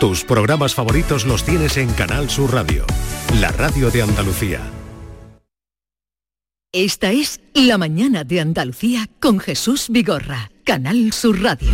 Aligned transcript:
Tus 0.00 0.24
programas 0.24 0.74
favoritos 0.74 1.26
los 1.26 1.44
tienes 1.44 1.76
en 1.76 1.92
Canal 1.92 2.30
Sur 2.30 2.54
Radio, 2.54 2.86
la 3.38 3.52
radio 3.52 3.90
de 3.90 4.00
Andalucía. 4.00 4.62
Esta 6.72 7.12
es 7.12 7.42
La 7.52 7.76
mañana 7.76 8.24
de 8.24 8.40
Andalucía 8.40 9.10
con 9.20 9.38
Jesús 9.40 9.88
Vigorra, 9.90 10.50
Canal 10.64 11.12
Sur 11.12 11.42
Radio. 11.42 11.68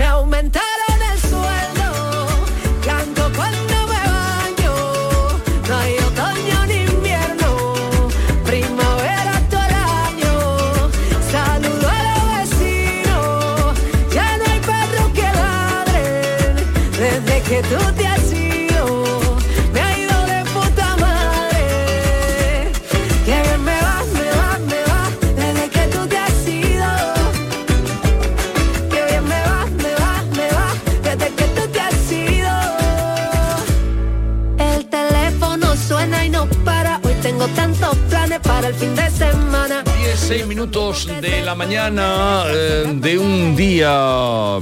6 40.26 40.44
minutos 40.48 41.08
de 41.20 41.40
la 41.42 41.54
mañana 41.54 42.42
eh, 42.48 42.84
de 43.00 43.16
un 43.16 43.54
día 43.54 44.58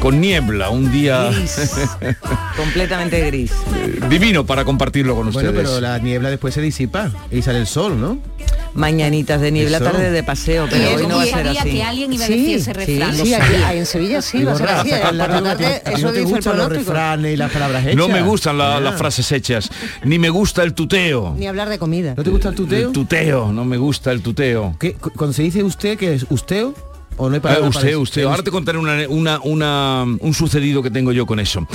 con 0.00 0.20
niebla, 0.20 0.70
un 0.70 0.90
día 0.92 1.30
Completamente 2.56 3.20
gris. 3.26 3.52
divino 4.08 4.46
para 4.46 4.64
compartirlo 4.64 5.14
con 5.16 5.32
Bueno, 5.32 5.50
ustedes. 5.50 5.68
pero 5.68 5.80
la 5.80 5.98
niebla 5.98 6.30
después 6.30 6.54
se 6.54 6.60
disipa 6.60 7.10
y 7.30 7.42
sale 7.42 7.58
el 7.58 7.66
sol, 7.66 8.00
¿no? 8.00 8.18
Mañanitas 8.74 9.40
de 9.40 9.50
niebla, 9.50 9.78
Eso. 9.78 9.86
tarde 9.86 10.10
de 10.10 10.22
paseo, 10.22 10.66
pero 10.70 10.96
hoy 10.96 11.06
no 11.08 11.16
va 11.16 11.22
a 11.22 11.26
ser 11.26 11.48
así. 11.48 11.70
que 11.70 11.82
alguien 11.82 12.12
iba 12.12 12.24
a 12.24 12.28
decir 12.28 12.56
ese 12.58 12.72
refrán. 12.72 13.14
Sí, 13.16 13.34
aquí, 13.34 13.54
en 13.78 13.86
Sevilla 13.86 14.22
sí, 14.22 14.44
va 14.44 14.52
a 14.52 14.56
ser 14.56 14.68
así. 14.68 14.90
En 14.92 15.18
la 15.18 15.26
tarde, 15.26 15.48
¿A 15.48 15.56
ti 15.56 15.64
eso 15.94 16.06
no 16.06 16.12
te 16.12 16.18
dice 16.20 16.28
el 16.30 16.34
gustan 16.36 16.56
los 16.58 16.68
refranes 16.68 17.34
y 17.34 17.36
las 17.36 17.50
palabras 17.50 17.82
hechas? 17.84 17.96
No 17.96 18.08
me 18.08 18.22
gustan 18.22 18.56
la- 18.58 18.78
las 18.80 18.96
frases 18.96 19.32
hechas, 19.32 19.70
ni 20.04 20.18
me 20.18 20.30
gusta 20.30 20.62
el 20.62 20.74
tuteo. 20.74 21.34
Ni 21.36 21.46
hablar 21.46 21.68
de 21.68 21.78
comida. 21.78 22.14
¿No 22.16 22.22
te 22.22 22.30
gusta 22.30 22.50
el 22.50 22.54
tuteo? 22.54 22.88
El 22.88 22.92
tuteo, 22.92 23.52
no 23.52 23.64
me 23.64 23.76
gusta 23.78 24.12
el 24.12 24.22
tuteo. 24.22 24.76
¿Qué? 24.78 24.92
Cu- 24.94 25.10
Cuando 25.10 25.32
se 25.32 25.42
dice 25.42 25.64
usted, 25.64 25.98
que 25.98 26.14
es 26.14 26.26
usteo? 26.30 26.74
¿O 27.20 27.28
no 27.28 27.34
hay 27.34 27.38
Eh, 27.38 27.40
palabra 27.42 27.68
para 27.70 27.78
usted, 27.80 27.96
usted. 27.96 28.22
Ahora 28.22 28.42
te 28.42 28.50
contaré 28.50 28.78
una, 28.78 29.06
una- 29.08 29.40
una- 29.42 30.04
un 30.20 30.34
sucedido 30.34 30.82
que 30.82 30.90
tengo 30.90 31.10
yo 31.12 31.26
con 31.26 31.40
eso. 31.40 31.66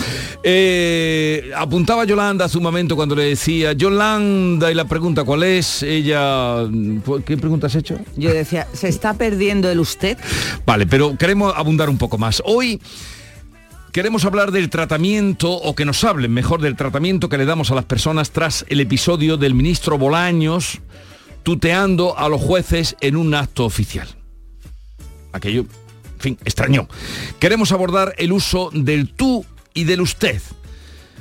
Eh, 0.42 1.52
apuntaba 1.56 2.06
Yolanda 2.06 2.46
hace 2.46 2.58
un 2.58 2.64
momento 2.64 2.96
cuando 2.96 3.16
le 3.16 3.24
decía, 3.26 3.74
Yolanda, 3.74 4.72
y 4.72 4.76
la 4.76 4.86
pregunta 4.86 5.24
cuál 5.24 5.44
es, 5.44 5.84
ella... 5.84 6.58
¿Qué 7.26 7.38
pregunta 7.38 7.68
has 7.68 7.76
hecho? 7.76 7.98
Yo 8.16 8.32
decía, 8.34 8.68
¿se 8.74 8.88
está 8.88 9.14
perdiendo 9.16 9.70
el 9.70 9.80
usted? 9.80 10.18
Vale, 10.66 10.88
pero 10.88 11.18
queremos 11.18 11.54
abundar 11.56 11.90
un 11.90 11.98
poco 11.98 12.18
más. 12.18 12.42
Hoy 12.46 12.80
queremos 13.92 14.26
hablar 14.26 14.52
del 14.52 14.70
tratamiento, 14.70 15.52
o 15.52 15.76
que 15.76 15.84
nos 15.86 16.04
hablen 16.04 16.32
mejor 16.34 16.62
del 16.62 16.76
tratamiento 16.76 17.28
que 17.30 17.38
le 17.38 17.46
damos 17.46 17.70
a 17.70 17.76
las 17.76 17.86
personas 17.86 18.32
tras 18.32 18.66
el 18.70 18.80
episodio 18.80 19.38
del 19.38 19.54
ministro 19.54 19.98
Bolaños 19.98 20.80
tuteando 21.44 22.18
a 22.18 22.30
los 22.30 22.40
jueces 22.42 22.96
en 23.02 23.18
un 23.18 23.34
acto 23.36 23.66
oficial. 23.66 24.08
Aquello, 25.34 25.62
en 25.62 26.20
fin, 26.20 26.38
extrañó. 26.46 26.88
Queremos 27.40 27.72
abordar 27.72 28.16
el 28.18 28.32
uso 28.32 28.70
del 28.74 29.10
tú 29.10 29.46
y 29.74 29.84
del 29.84 30.02
usted, 30.02 30.42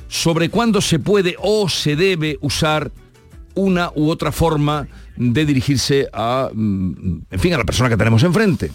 sobre 0.07 0.49
cuándo 0.49 0.81
se 0.81 0.99
puede 0.99 1.35
o 1.39 1.67
se 1.67 1.95
debe 1.95 2.37
usar 2.41 2.91
una 3.55 3.91
u 3.95 4.09
otra 4.09 4.31
forma 4.31 4.87
de 5.15 5.45
dirigirse 5.45 6.07
a, 6.13 6.49
mm, 6.53 7.21
en 7.29 7.39
fin, 7.39 7.53
a 7.53 7.57
la 7.57 7.65
persona 7.65 7.89
que 7.89 7.97
tenemos 7.97 8.23
enfrente. 8.23 8.71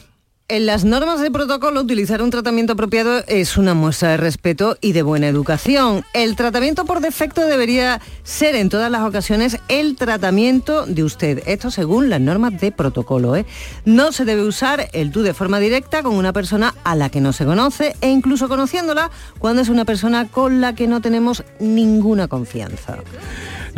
En 0.50 0.64
las 0.64 0.86
normas 0.86 1.20
de 1.20 1.30
protocolo, 1.30 1.82
utilizar 1.82 2.22
un 2.22 2.30
tratamiento 2.30 2.72
apropiado 2.72 3.22
es 3.26 3.58
una 3.58 3.74
muestra 3.74 4.12
de 4.12 4.16
respeto 4.16 4.78
y 4.80 4.92
de 4.92 5.02
buena 5.02 5.28
educación. 5.28 6.06
El 6.14 6.36
tratamiento 6.36 6.86
por 6.86 7.00
defecto 7.02 7.46
debería 7.46 8.00
ser 8.22 8.54
en 8.54 8.70
todas 8.70 8.90
las 8.90 9.02
ocasiones 9.02 9.58
el 9.68 9.94
tratamiento 9.94 10.86
de 10.86 11.04
usted. 11.04 11.42
Esto 11.44 11.70
según 11.70 12.08
las 12.08 12.22
normas 12.22 12.58
de 12.58 12.72
protocolo. 12.72 13.36
¿eh? 13.36 13.44
No 13.84 14.10
se 14.10 14.24
debe 14.24 14.42
usar 14.42 14.88
el 14.94 15.12
tú 15.12 15.20
de 15.20 15.34
forma 15.34 15.60
directa 15.60 16.02
con 16.02 16.14
una 16.14 16.32
persona 16.32 16.74
a 16.82 16.96
la 16.96 17.10
que 17.10 17.20
no 17.20 17.34
se 17.34 17.44
conoce 17.44 17.94
e 18.00 18.08
incluso 18.08 18.48
conociéndola 18.48 19.10
cuando 19.38 19.60
es 19.60 19.68
una 19.68 19.84
persona 19.84 20.28
con 20.28 20.62
la 20.62 20.74
que 20.74 20.88
no 20.88 21.02
tenemos 21.02 21.44
ninguna 21.60 22.26
confianza. 22.26 22.96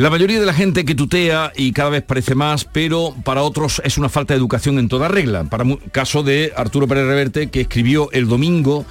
La 0.00 0.08
mayoría 0.08 0.40
de 0.40 0.46
la 0.46 0.54
gente 0.54 0.86
que 0.86 0.94
tutea 0.94 1.52
y 1.54 1.72
cada 1.72 1.90
vez 1.90 2.02
parece 2.02 2.34
más, 2.34 2.64
pero 2.64 3.14
para 3.22 3.42
otros 3.42 3.82
es 3.84 3.98
una 3.98 4.08
falta 4.08 4.32
de 4.32 4.38
educación 4.38 4.78
en 4.78 4.88
toda 4.88 5.08
regla. 5.08 5.44
Para 5.44 5.66
caso 5.92 6.22
de 6.22 6.54
Arturo 6.56 6.88
Pérez 6.88 7.04
Reverte, 7.04 7.50
que 7.50 7.60
escribió 7.60 8.10
el 8.12 8.26
domingo 8.26 8.86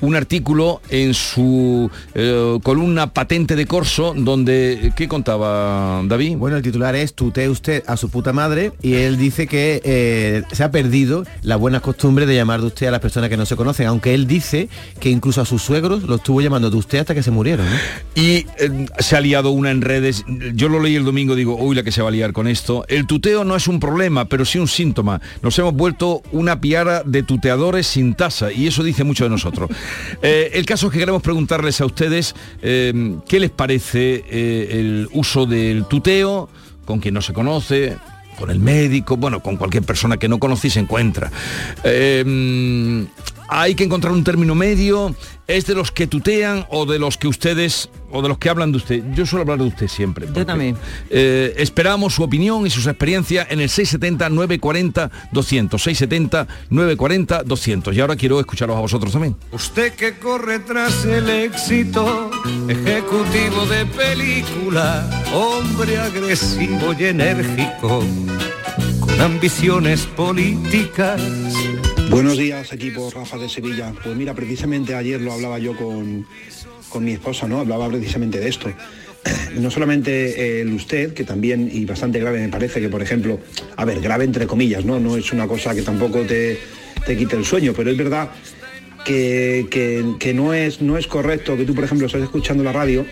un 0.00 0.16
artículo 0.16 0.80
en 0.90 1.14
su 1.14 1.90
eh, 2.14 2.58
columna 2.62 3.12
Patente 3.12 3.56
de 3.56 3.66
Corso, 3.66 4.14
donde, 4.16 4.92
¿qué 4.96 5.08
contaba 5.08 6.02
David? 6.04 6.36
Bueno, 6.36 6.56
el 6.56 6.62
titular 6.62 6.94
es 6.94 7.14
Tutee 7.14 7.48
usted 7.48 7.82
a 7.86 7.96
su 7.96 8.10
puta 8.10 8.32
madre 8.32 8.72
y 8.82 8.94
él 8.94 9.16
dice 9.16 9.46
que 9.46 9.80
eh, 9.84 10.42
se 10.52 10.64
ha 10.64 10.70
perdido 10.70 11.24
la 11.42 11.56
buena 11.56 11.80
costumbre 11.80 12.26
de 12.26 12.34
llamar 12.34 12.60
de 12.60 12.66
usted 12.66 12.86
a 12.86 12.90
las 12.90 13.00
personas 13.00 13.30
que 13.30 13.36
no 13.36 13.46
se 13.46 13.56
conocen, 13.56 13.86
aunque 13.86 14.14
él 14.14 14.26
dice 14.26 14.68
que 15.00 15.10
incluso 15.10 15.40
a 15.40 15.44
sus 15.44 15.62
suegros 15.62 16.02
lo 16.04 16.16
estuvo 16.16 16.40
llamando 16.40 16.70
de 16.70 16.76
usted 16.76 16.98
hasta 16.98 17.14
que 17.14 17.22
se 17.22 17.30
murieron. 17.30 17.66
¿no? 17.66 17.76
Y 18.14 18.46
eh, 18.58 18.86
se 18.98 19.16
ha 19.16 19.20
liado 19.20 19.50
una 19.50 19.70
en 19.70 19.80
redes. 19.80 20.24
Yo 20.54 20.68
lo 20.68 20.80
leí 20.80 20.96
el 20.96 21.04
domingo, 21.04 21.34
digo, 21.34 21.56
uy, 21.56 21.74
la 21.74 21.82
que 21.82 21.92
se 21.92 22.02
va 22.02 22.08
a 22.08 22.12
liar 22.12 22.32
con 22.32 22.48
esto. 22.48 22.84
El 22.88 23.06
tuteo 23.06 23.44
no 23.44 23.56
es 23.56 23.68
un 23.68 23.80
problema, 23.80 24.26
pero 24.26 24.44
sí 24.44 24.58
un 24.58 24.68
síntoma. 24.68 25.20
Nos 25.42 25.58
hemos 25.58 25.74
vuelto 25.74 26.22
una 26.32 26.60
piara 26.60 27.02
de 27.04 27.22
tuteadores 27.22 27.86
sin 27.86 28.14
tasa 28.14 28.52
y 28.52 28.66
eso 28.66 28.82
dice 28.82 29.04
mucho 29.04 29.24
de 29.24 29.30
nosotros. 29.30 29.70
Eh, 30.22 30.50
el 30.54 30.66
caso 30.66 30.86
es 30.86 30.92
que 30.92 30.98
queremos 30.98 31.22
preguntarles 31.22 31.80
a 31.80 31.86
ustedes 31.86 32.34
eh, 32.62 33.16
qué 33.28 33.40
les 33.40 33.50
parece 33.50 34.24
eh, 34.28 34.68
el 34.72 35.08
uso 35.12 35.46
del 35.46 35.84
tuteo 35.86 36.48
con 36.84 37.00
quien 37.00 37.14
no 37.14 37.22
se 37.22 37.32
conoce, 37.32 37.96
con 38.38 38.50
el 38.50 38.58
médico, 38.58 39.16
bueno, 39.16 39.40
con 39.40 39.56
cualquier 39.56 39.84
persona 39.84 40.16
que 40.16 40.28
no 40.28 40.38
conoce 40.38 40.68
y 40.68 40.70
se 40.70 40.80
encuentra. 40.80 41.30
Hay 43.48 43.74
que 43.74 43.84
encontrar 43.84 44.12
un 44.12 44.24
término 44.24 44.54
medio. 44.54 45.14
¿Es 45.46 45.66
de 45.66 45.74
los 45.74 45.92
que 45.92 46.06
tutean 46.06 46.64
o 46.70 46.86
de 46.86 46.98
los 46.98 47.18
que 47.18 47.28
ustedes, 47.28 47.90
o 48.10 48.22
de 48.22 48.28
los 48.28 48.38
que 48.38 48.48
hablan 48.48 48.72
de 48.72 48.78
usted? 48.78 49.02
Yo 49.14 49.26
suelo 49.26 49.42
hablar 49.42 49.58
de 49.58 49.64
usted 49.66 49.88
siempre. 49.88 50.24
porque, 50.26 50.44
también. 50.46 50.74
eh, 51.10 51.52
esperamos 51.58 52.14
su 52.14 52.22
opinión 52.22 52.66
y 52.66 52.70
sus 52.70 52.86
experiencias 52.86 53.46
en 53.50 53.60
el 53.60 53.68
670-940-200. 53.68 56.48
670-940-200. 56.70 57.94
Y 57.94 58.00
ahora 58.00 58.16
quiero 58.16 58.40
escucharos 58.40 58.76
a 58.76 58.80
vosotros 58.80 59.12
también. 59.12 59.36
Usted 59.52 59.92
que 59.94 60.16
corre 60.18 60.60
tras 60.60 61.04
el 61.04 61.28
éxito, 61.28 62.30
ejecutivo 62.68 63.66
de 63.66 63.84
película, 63.86 65.24
hombre 65.34 65.98
agresivo 65.98 66.94
y 66.98 67.04
enérgico, 67.04 68.02
con 69.00 69.20
ambiciones 69.20 70.06
políticas. 70.06 71.20
Buenos 72.10 72.36
días, 72.38 72.72
equipo 72.72 73.10
Rafa 73.10 73.38
de 73.38 73.48
Sevilla. 73.48 73.92
Pues 74.02 74.16
mira, 74.16 74.34
precisamente 74.34 74.94
ayer 74.94 75.20
lo 75.20 75.32
hablaba 75.32 75.58
yo 75.58 75.76
con, 75.76 76.26
con 76.88 77.04
mi 77.04 77.12
esposa, 77.12 77.46
¿no? 77.48 77.60
Hablaba 77.60 77.88
precisamente 77.88 78.38
de 78.40 78.48
esto. 78.48 78.70
No 79.54 79.70
solamente 79.70 80.60
el 80.60 80.72
usted, 80.74 81.14
que 81.14 81.22
también, 81.24 81.70
y 81.72 81.84
bastante 81.86 82.18
grave 82.18 82.40
me 82.40 82.48
parece, 82.48 82.80
que 82.80 82.88
por 82.88 83.00
ejemplo, 83.02 83.38
a 83.76 83.84
ver, 83.84 84.00
grave 84.00 84.24
entre 84.24 84.46
comillas, 84.46 84.84
¿no? 84.84 84.98
No 85.00 85.16
es 85.16 85.32
una 85.32 85.46
cosa 85.46 85.74
que 85.74 85.82
tampoco 85.82 86.20
te, 86.22 86.58
te 87.06 87.16
quite 87.16 87.36
el 87.36 87.44
sueño, 87.44 87.72
pero 87.74 87.90
es 87.90 87.96
verdad 87.96 88.30
que, 89.04 89.66
que- 89.70 90.04
que 90.18 90.34
no, 90.34 90.52
es, 90.52 90.82
no 90.82 90.98
es 90.98 91.06
correcto 91.06 91.56
que 91.56 91.64
tú, 91.64 91.74
por 91.74 91.84
ejemplo, 91.84 92.06
estés 92.08 92.22
escuchando 92.24 92.62
la 92.64 92.72
radio 92.72 93.06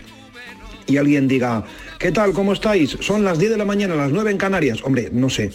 y 0.87 0.97
alguien 0.99 1.29
diga, 1.29 1.65
¿qué 1.99 2.11
tal? 2.12 2.33
¿Cómo 2.33 2.53
estáis? 2.53 2.99
Son 3.00 3.25
las 3.25 3.39
10 3.39 3.53
de 3.53 3.56
la 3.59 3.65
mañana, 3.65 3.94
las 3.94 4.11
9 4.11 4.33
en 4.33 4.37
Canarias. 4.37 4.81
Hombre, 4.83 5.09
no 5.12 5.31
sé, 5.31 5.50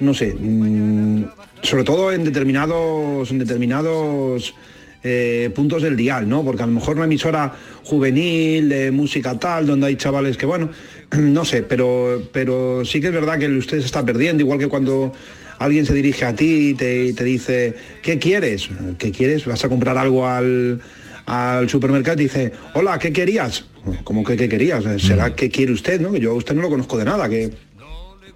no 0.00 0.14
sé. 0.14 0.34
mm, 0.34 1.24
sobre 1.62 1.84
todo 1.84 2.12
en 2.12 2.24
determinados, 2.24 3.30
en 3.30 3.38
determinados 3.38 4.54
eh, 5.02 5.50
puntos 5.54 5.82
del 5.82 5.96
dial, 5.96 6.28
¿no? 6.28 6.44
Porque 6.44 6.62
a 6.62 6.66
lo 6.66 6.72
mejor 6.72 6.96
una 6.96 7.04
emisora 7.04 7.54
juvenil, 7.84 8.68
de 8.68 8.90
música 8.90 9.38
tal, 9.38 9.66
donde 9.66 9.86
hay 9.86 9.96
chavales 9.96 10.36
que, 10.36 10.46
bueno, 10.46 10.70
no 11.18 11.44
sé, 11.44 11.62
pero, 11.62 12.22
pero 12.32 12.84
sí 12.84 13.00
que 13.00 13.08
es 13.08 13.12
verdad 13.12 13.38
que 13.38 13.48
usted 13.48 13.80
se 13.80 13.86
está 13.86 14.04
perdiendo, 14.04 14.42
igual 14.42 14.58
que 14.58 14.68
cuando 14.68 15.12
alguien 15.58 15.86
se 15.86 15.94
dirige 15.94 16.24
a 16.24 16.34
ti 16.34 16.70
y 16.70 16.74
te, 16.74 17.06
y 17.06 17.12
te 17.12 17.24
dice, 17.24 17.74
¿qué 18.02 18.18
quieres? 18.18 18.68
¿Qué 18.98 19.10
quieres? 19.10 19.46
¿Vas 19.46 19.64
a 19.64 19.68
comprar 19.68 19.98
algo 19.98 20.26
al, 20.26 20.80
al 21.26 21.68
supermercado 21.68 22.20
y 22.20 22.24
dice, 22.24 22.52
hola, 22.74 22.98
¿qué 22.98 23.12
querías? 23.12 23.64
¿Cómo 24.04 24.22
que 24.22 24.36
qué 24.36 24.48
querías? 24.48 24.84
¿Será 25.00 25.34
que 25.34 25.48
quiere 25.48 25.72
usted? 25.72 26.00
¿no? 26.00 26.12
Que 26.12 26.20
yo 26.20 26.32
a 26.32 26.34
usted 26.34 26.54
no 26.54 26.62
lo 26.62 26.68
conozco 26.68 26.98
de 26.98 27.04
nada, 27.04 27.28
que 27.28 27.50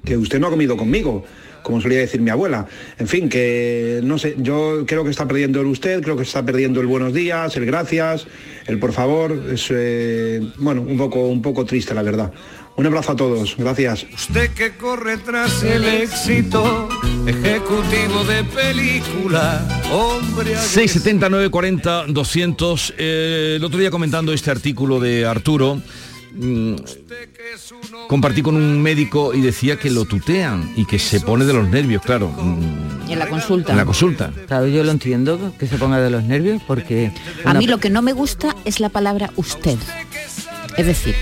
que 0.05 0.17
usted 0.17 0.41
no 0.41 0.49
ha 0.49 0.50
comido 0.50 0.76
conmigo 0.76 1.25
como 1.62 1.81
solía 1.81 1.99
decir 1.99 2.20
mi 2.20 2.31
abuela. 2.31 2.67
En 2.99 3.09
fin, 3.09 3.29
que 3.29 4.00
no 4.03 4.19
sé, 4.19 4.35
yo 4.38 4.85
creo 4.87 5.05
que 5.05 5.11
está 5.11 5.26
perdiendo 5.26 5.61
el 5.61 5.67
usted, 5.67 6.03
creo 6.03 6.17
que 6.17 6.23
está 6.23 6.44
perdiendo 6.44 6.81
el 6.81 6.87
buenos 6.87 7.12
días, 7.12 7.56
el 7.56 7.67
gracias, 7.67 8.26
el 8.67 8.79
por 8.79 8.93
favor. 8.93 9.32
Es, 9.53 9.69
eh, 9.70 10.41
bueno, 10.59 10.82
un 10.82 10.97
poco, 10.97 11.29
un 11.29 11.43
poco 11.43 11.64
triste, 11.64 11.94
la 11.94 12.03
verdad. 12.03 12.32
Un 12.75 12.87
abrazo 12.87 13.12
a 13.12 13.17
todos, 13.17 13.55
gracias. 13.59 14.06
Usted 14.14 14.50
que 14.53 14.76
corre 14.76 15.19
tras 15.19 15.62
el 15.62 15.85
éxito, 15.85 16.88
ejecutivo 17.26 18.25
de 18.25 18.44
película, 18.44 19.82
hombre 19.93 20.56
670 20.56 21.29
940 21.29 22.05
200 22.08 22.94
eh, 22.97 23.55
el 23.56 23.65
otro 23.65 23.79
día 23.79 23.91
comentando 23.91 24.32
este 24.32 24.50
artículo 24.50 25.00
de 25.00 25.26
Arturo 25.26 25.82
mm, 26.34 26.76
compartí 28.08 28.43
con 28.43 28.56
un 28.56 28.81
médico 28.81 29.34
y 29.34 29.40
decía 29.40 29.79
que 29.79 29.90
lo 29.90 30.05
tutean 30.05 30.73
y 30.76 30.84
que 30.84 30.99
se 30.99 31.20
pone 31.20 31.44
de 31.44 31.52
los 31.52 31.69
nervios 31.69 32.02
claro 32.02 32.29
mm, 32.29 33.11
En 33.11 33.19
la 33.19 33.29
consulta. 33.29 33.73
en 33.73 33.79
la 33.79 33.84
consulta 33.84 34.32
Claro, 34.46 34.67
yo 34.67 34.82
lo 34.84 34.90
entiendo, 34.90 35.52
que 35.58 35.67
se 35.67 35.76
ponga 35.79 36.00
de 36.00 36.11
los 36.11 36.25
nervios, 36.25 36.62
porque... 36.67 37.12
A 37.44 37.55
mí 37.55 37.67
lo 37.67 37.79
que 37.79 37.90
no 37.90 38.02
me 38.02 38.12
gusta 38.12 38.56
es 38.64 38.81
la 38.81 38.88
palabra 38.88 39.31
usted. 39.37 39.79
Es 40.76 40.87
decir, 40.87 41.14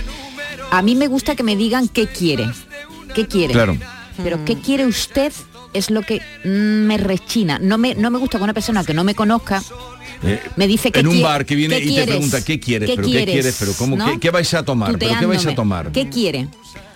a 0.70 0.82
mí 0.82 0.94
me 0.94 1.08
gusta 1.08 1.34
que 1.34 1.42
me 1.42 1.56
digan 1.56 1.88
qué 1.88 2.06
quiere. 2.06 2.50
¿Qué 3.14 3.26
quiere? 3.26 3.52
Claro. 3.52 3.76
Pero 4.22 4.44
qué 4.44 4.56
quiere 4.56 4.86
usted 4.86 5.32
es 5.72 5.90
lo 5.90 6.02
que 6.02 6.20
mm, 6.44 6.86
me 6.86 6.98
rechina. 6.98 7.58
No 7.58 7.78
me, 7.78 7.94
no 7.94 8.10
me 8.10 8.18
gusta 8.18 8.38
que 8.38 8.44
una 8.44 8.54
persona 8.54 8.84
que 8.84 8.94
no 8.94 9.04
me 9.04 9.14
conozca 9.14 9.62
Eh, 10.22 10.40
me 10.56 10.66
dice 10.66 10.90
que 10.92 11.00
en 11.00 11.06
un 11.08 11.22
bar 11.22 11.46
que 11.46 11.54
viene 11.54 11.76
¿qué 11.78 11.82
y 11.82 11.86
te 11.86 11.92
quieres? 11.94 12.08
pregunta 12.08 12.44
qué 12.44 12.60
quieres 12.60 12.90
¿Qué 12.90 12.96
pero 12.96 13.06
qué 13.06 13.12
quieres? 13.12 13.32
quieres 13.34 13.56
pero 13.58 13.72
cómo 13.72 13.96
¿No? 13.96 14.04
qué, 14.12 14.20
qué 14.20 14.30
vais 14.30 14.52
a 14.54 14.62
tomar 14.64 14.98
pero 14.98 15.18
qué 15.18 15.26
vais 15.26 15.46
a 15.46 15.54
tomar 15.54 15.90
¿Qué 15.92 16.08
quiere? 16.10 16.48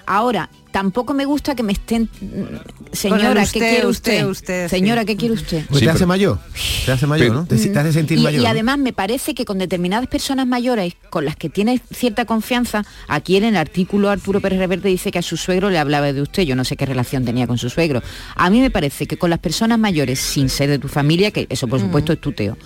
Ahora, 0.07 0.51
tampoco 0.71 1.15
me 1.15 1.25
gusta 1.25 1.55
que 1.55 1.63
me 1.63 1.73
estén 1.73 2.11
mm, 2.21 2.93
señora, 2.93 3.43
usted, 3.43 3.53
¿qué 3.53 3.59
quiere 3.71 3.87
usted, 3.87 4.27
usted? 4.27 4.27
usted, 4.27 4.69
señora, 4.69 5.01
sí. 5.01 5.07
¿qué 5.07 5.17
quiere 5.17 5.33
usted? 5.35 5.65
Pues 5.67 5.79
Sí, 5.81 5.87
te 5.87 5.91
hace 5.91 6.05
mayor. 6.05 6.39
Te 6.85 6.93
hace 6.93 7.07
mayor, 7.07 7.29
Pero- 7.29 7.41
¿no? 7.41 7.47
Te, 7.47 7.57
te 7.57 7.79
hace 7.79 7.93
sentir 7.95 8.19
Y, 8.19 8.23
mayor. 8.23 8.43
y 8.43 8.47
además 8.47 8.77
me 8.77 8.93
parece 8.93 9.35
que 9.35 9.47
con 9.47 9.57
determinadas 9.59 10.07
personas 10.09 10.47
mayores 10.47 10.93
con 11.09 11.25
las 11.25 11.37
que 11.37 11.49
tienes 11.49 11.81
cierta 11.91 12.27
confianza, 12.27 12.85
aquí 13.09 13.37
en 13.37 13.45
el 13.45 13.57
artículo 13.57 14.11
Arturo 14.11 14.43
Pérez 14.43 14.59
Reverte 14.59 14.89
dice 14.89 15.11
que 15.11 15.21
a 15.21 15.23
su 15.23 15.39
suegro 15.39 15.71
le 15.71 15.79
hablaba 15.79 16.13
de 16.13 16.21
usted, 16.21 16.43
yo 16.43 16.55
no 16.55 16.65
sé 16.67 16.77
qué 16.77 16.85
relación 16.85 17.25
tenía 17.25 17.47
con 17.47 17.57
su 17.57 17.71
suegro. 17.71 18.03
A 18.37 18.51
mí 18.51 18.61
me 18.61 18.71
parece 18.71 19.07
que 19.07 19.17
con 19.17 19.31
las 19.31 19.39
personas 19.39 19.79
mayores, 19.79 20.19
sin 20.21 20.51
ser 20.51 20.69
de 20.69 20.79
tu 20.79 20.89
familia, 20.89 21.31
que 21.31 21.47
eso 21.49 21.67
por 21.67 21.81
supuesto 21.81 22.13
es 22.13 22.21
tuteo, 22.21 22.59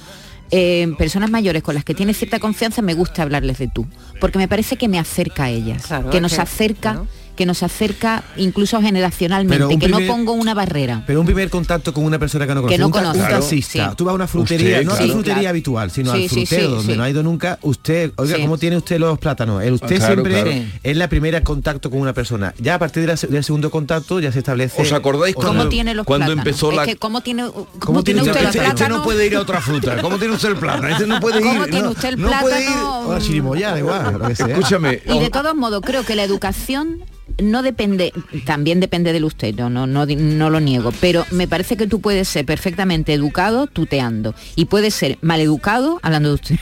eh, 0.50 0.88
personas 0.96 1.30
mayores 1.30 1.62
con 1.62 1.74
las 1.74 1.84
que 1.84 1.94
tienes 1.94 2.16
cierta 2.16 2.38
confianza 2.38 2.82
me 2.82 2.94
gusta 2.94 3.22
hablarles 3.22 3.58
de 3.58 3.68
tú, 3.68 3.86
porque 4.20 4.38
me 4.38 4.48
parece 4.48 4.76
que 4.76 4.88
me 4.88 4.98
acerca 4.98 5.44
a 5.44 5.50
ellas, 5.50 5.86
Claro, 5.86 6.10
que 6.10 6.20
nos 6.20 6.38
acerca, 6.38 6.92
claro. 6.92 7.06
Que 7.38 7.46
nos 7.46 7.62
acerca 7.62 8.24
incluso 8.36 8.82
generacionalmente, 8.82 9.78
que 9.78 9.88
no 9.88 10.00
pongo 10.08 10.32
una 10.32 10.54
barrera. 10.54 11.04
Pero 11.06 11.20
un 11.20 11.26
primer 11.26 11.48
contacto 11.50 11.94
con 11.94 12.04
una 12.04 12.18
persona 12.18 12.46
que 12.48 12.54
no 12.54 12.62
conoce, 12.62 12.78
no 12.78 12.86
un, 12.86 12.92
ta- 12.92 12.98
conoce. 12.98 13.18
un 13.20 13.24
Claro. 13.26 13.40
taxista, 13.40 13.90
Sí. 13.90 13.96
tú 13.96 14.04
vas 14.04 14.12
a 14.12 14.14
una 14.16 14.26
frutería, 14.26 14.78
Usted, 14.80 14.84
no 14.86 14.92
a 14.92 15.00
la 15.00 15.06
frutería 15.12 15.34
Claro. 15.34 15.48
habitual, 15.50 15.90
sino 15.92 16.12
Sí, 16.14 16.24
al 16.24 16.28
frutero 16.28 16.62
sí, 16.68 16.74
donde 16.74 16.92
sí. 16.92 16.98
no 16.98 17.04
ha 17.04 17.10
ido 17.10 17.22
nunca, 17.22 17.58
usted, 17.62 18.12
oiga, 18.16 18.36
Sí. 18.36 18.42
¿cómo 18.42 18.58
tiene 18.58 18.76
usted 18.76 18.98
los 18.98 19.18
plátanos? 19.20 19.62
El 19.62 19.74
usted 19.74 19.86
Ah, 19.94 19.98
claro, 19.98 20.14
siempre 20.14 20.32
claro. 20.42 20.50
es 20.82 20.96
la 20.96 21.08
primera 21.08 21.42
contacto 21.44 21.90
con 21.90 22.00
una 22.00 22.12
persona. 22.12 22.52
Ya 22.58 22.74
a 22.74 22.78
partir 22.80 23.02
de 23.02 23.06
la 23.06 23.16
se- 23.16 23.28
del 23.28 23.44
segundo 23.44 23.70
contacto 23.70 24.18
ya 24.18 24.32
se 24.32 24.40
establece. 24.40 24.82
¿Os 24.82 24.92
acordáis 24.92 25.36
¿Cómo 25.36 25.68
tiene 25.68 25.94
los 25.94 26.04
cuando 26.04 26.26
plátanos? 26.26 26.46
empezó 26.46 26.70
Es 26.72 26.76
la- 26.76 26.84
que 26.86 26.96
¿Cómo 26.96 27.20
tiene, 27.20 27.44
cómo 27.46 27.68
¿Cómo 27.78 28.02
tiene 28.02 28.20
usted 28.22 28.34
los 28.42 28.54
usted- 28.56 28.66
este, 28.68 28.88
no 28.88 29.02
puede 29.04 29.26
ir 29.26 29.36
a 29.36 29.40
otra 29.40 29.60
fruta 29.60 30.00
¿cómo 30.02 30.18
tiene 30.18 30.34
usted 30.34 30.48
el 30.50 30.56
plátano? 30.56 30.88
este 30.88 31.06
no 31.06 31.20
puede 31.20 31.38
ir 31.38 31.44
¿Cómo 31.44 31.64
tiene 31.66 31.86
usted 31.88 32.08
el 32.08 32.20
no 32.20 32.30
puede 32.40 32.60
ir- 32.60 32.66
plátano? 32.66 32.98
O 33.08 33.12
la 33.12 33.20
chirimoya, 33.20 33.70
da 33.72 33.78
igual, 33.78 34.18
lo 34.18 34.26
que 34.28 34.34
sea. 34.34 34.46
escúchame 34.48 35.00
Y 35.06 35.18
de 35.20 35.30
todos 35.30 35.54
modos, 35.54 35.82
creo 35.84 36.04
que 36.04 36.16
la 36.16 36.24
educación 36.24 36.98
no 37.42 37.62
depende, 37.62 38.12
también 38.44 38.80
depende 38.80 39.12
del 39.12 39.24
usted, 39.24 39.54
no, 39.54 39.70
no, 39.70 39.86
no, 39.86 40.06
no 40.06 40.50
lo 40.50 40.60
niego, 40.60 40.92
pero 41.00 41.24
me 41.30 41.48
parece 41.48 41.76
que 41.76 41.86
tú 41.86 42.00
puedes 42.00 42.28
ser 42.28 42.44
perfectamente 42.44 43.14
educado 43.14 43.66
tuteando 43.66 44.34
y 44.56 44.66
puedes 44.66 44.94
ser 44.94 45.18
maleducado 45.20 46.00
hablando 46.02 46.30
de 46.30 46.34
usted. 46.34 46.56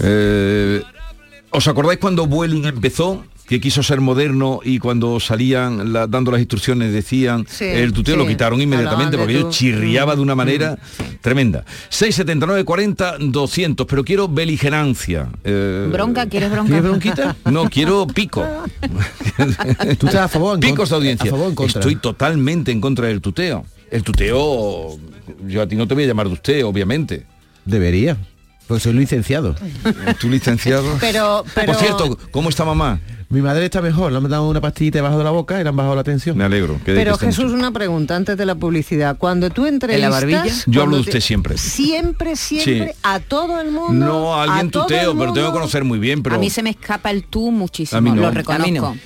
Eh, 0.00 0.82
¿Os 1.50 1.68
acordáis 1.68 2.00
cuando 2.00 2.26
Vueling 2.26 2.64
empezó? 2.64 3.24
Que 3.52 3.60
quiso 3.60 3.82
ser 3.82 4.00
moderno 4.00 4.60
y 4.64 4.78
cuando 4.78 5.20
salían 5.20 5.92
la- 5.92 6.06
dando 6.06 6.30
las 6.30 6.40
instrucciones 6.40 6.90
decían 6.90 7.44
Sí, 7.46 7.66
el 7.66 7.92
tuteo 7.92 8.16
lo 8.16 8.26
quitaron 8.26 8.62
inmediatamente 8.62 9.18
porque 9.18 9.34
yo 9.34 9.50
chirriaba 9.50 10.16
de 10.16 10.22
una 10.22 10.34
manera 10.34 10.78
tremenda. 11.20 11.62
679 11.90 12.64
40 12.64 13.16
200, 13.20 13.86
pero 13.86 14.04
quiero 14.04 14.26
beligerancia. 14.26 15.28
Eh, 15.44 15.86
¿Bronca? 15.92 16.24
¿Quieres 16.30 16.50
bronca? 16.50 16.66
¿Tienes 16.68 16.82
bronquita? 16.82 17.36
No, 17.44 17.68
quiero 17.68 18.06
pico. 18.06 18.42
¿Tú 19.98 20.06
estás 20.06 20.22
a 20.22 20.28
favor 20.28 20.54
en 20.54 20.60
Picos 20.60 20.88
de 20.88 20.96
audiencia. 20.96 21.28
A 21.28 21.32
favor 21.32 21.48
o 21.48 21.50
en 21.50 21.54
contra. 21.54 21.80
Estoy 21.80 21.96
totalmente 21.96 22.72
en 22.72 22.80
contra 22.80 23.08
del 23.08 23.20
tuteo. 23.20 23.66
El 23.90 24.02
tuteo, 24.02 24.96
yo 25.46 25.60
a 25.60 25.66
ti 25.68 25.76
no 25.76 25.86
te 25.86 25.92
voy 25.92 26.04
a 26.04 26.06
llamar 26.06 26.28
de 26.28 26.32
usted, 26.32 26.64
obviamente. 26.64 27.26
Debería. 27.66 28.16
Pues 28.66 28.84
soy 28.84 28.94
licenciado. 28.94 29.54
Tú 30.20 30.30
licenciado. 30.30 30.96
Pero, 31.00 31.44
pero 31.54 31.66
Por 31.66 31.76
cierto, 31.76 32.18
¿cómo 32.30 32.48
está 32.48 32.64
mamá? 32.64 33.00
Mi 33.32 33.40
madre 33.40 33.64
está 33.64 33.80
mejor, 33.80 34.12
le 34.12 34.18
han 34.18 34.28
dado 34.28 34.46
una 34.46 34.60
pastillita 34.60 34.98
debajo 34.98 35.16
de 35.16 35.24
la 35.24 35.30
boca 35.30 35.58
y 35.58 35.62
le 35.62 35.70
han 35.70 35.74
bajado 35.74 35.96
la 35.96 36.04
tensión. 36.04 36.36
Me 36.36 36.44
alegro. 36.44 36.78
Pero 36.84 37.16
Jesús, 37.16 37.44
mucho. 37.44 37.56
una 37.56 37.70
pregunta 37.70 38.14
antes 38.14 38.36
de 38.36 38.44
la 38.44 38.56
publicidad. 38.56 39.16
Cuando 39.16 39.48
tú 39.48 39.64
entrevistas... 39.64 40.10
barbilla? 40.10 40.44
Yo 40.66 40.82
hablo 40.82 40.96
de 40.96 41.00
usted 41.00 41.20
siempre. 41.20 41.56
Siempre, 41.56 42.36
siempre, 42.36 42.88
Sí. 42.92 42.98
a 43.02 43.20
todo 43.20 43.58
el 43.62 43.72
mundo. 43.72 44.04
No, 44.04 44.34
a 44.34 44.42
alguien 44.42 44.70
todo 44.70 44.82
tuteo, 44.82 45.16
pero 45.16 45.32
tengo 45.32 45.46
que 45.46 45.52
conocer 45.54 45.82
muy 45.82 45.98
bien, 45.98 46.22
pero 46.22 46.36
A 46.36 46.38
mí 46.38 46.50
se 46.50 46.62
me 46.62 46.68
escapa 46.68 47.10
el 47.10 47.24
tú 47.24 47.50
muchísimo, 47.50 47.96
A 47.96 48.00
mí 48.02 48.10
no. 48.10 48.16
lo 48.16 48.26
A 48.26 48.30
mí 48.32 48.36
reconozco. 48.36 48.96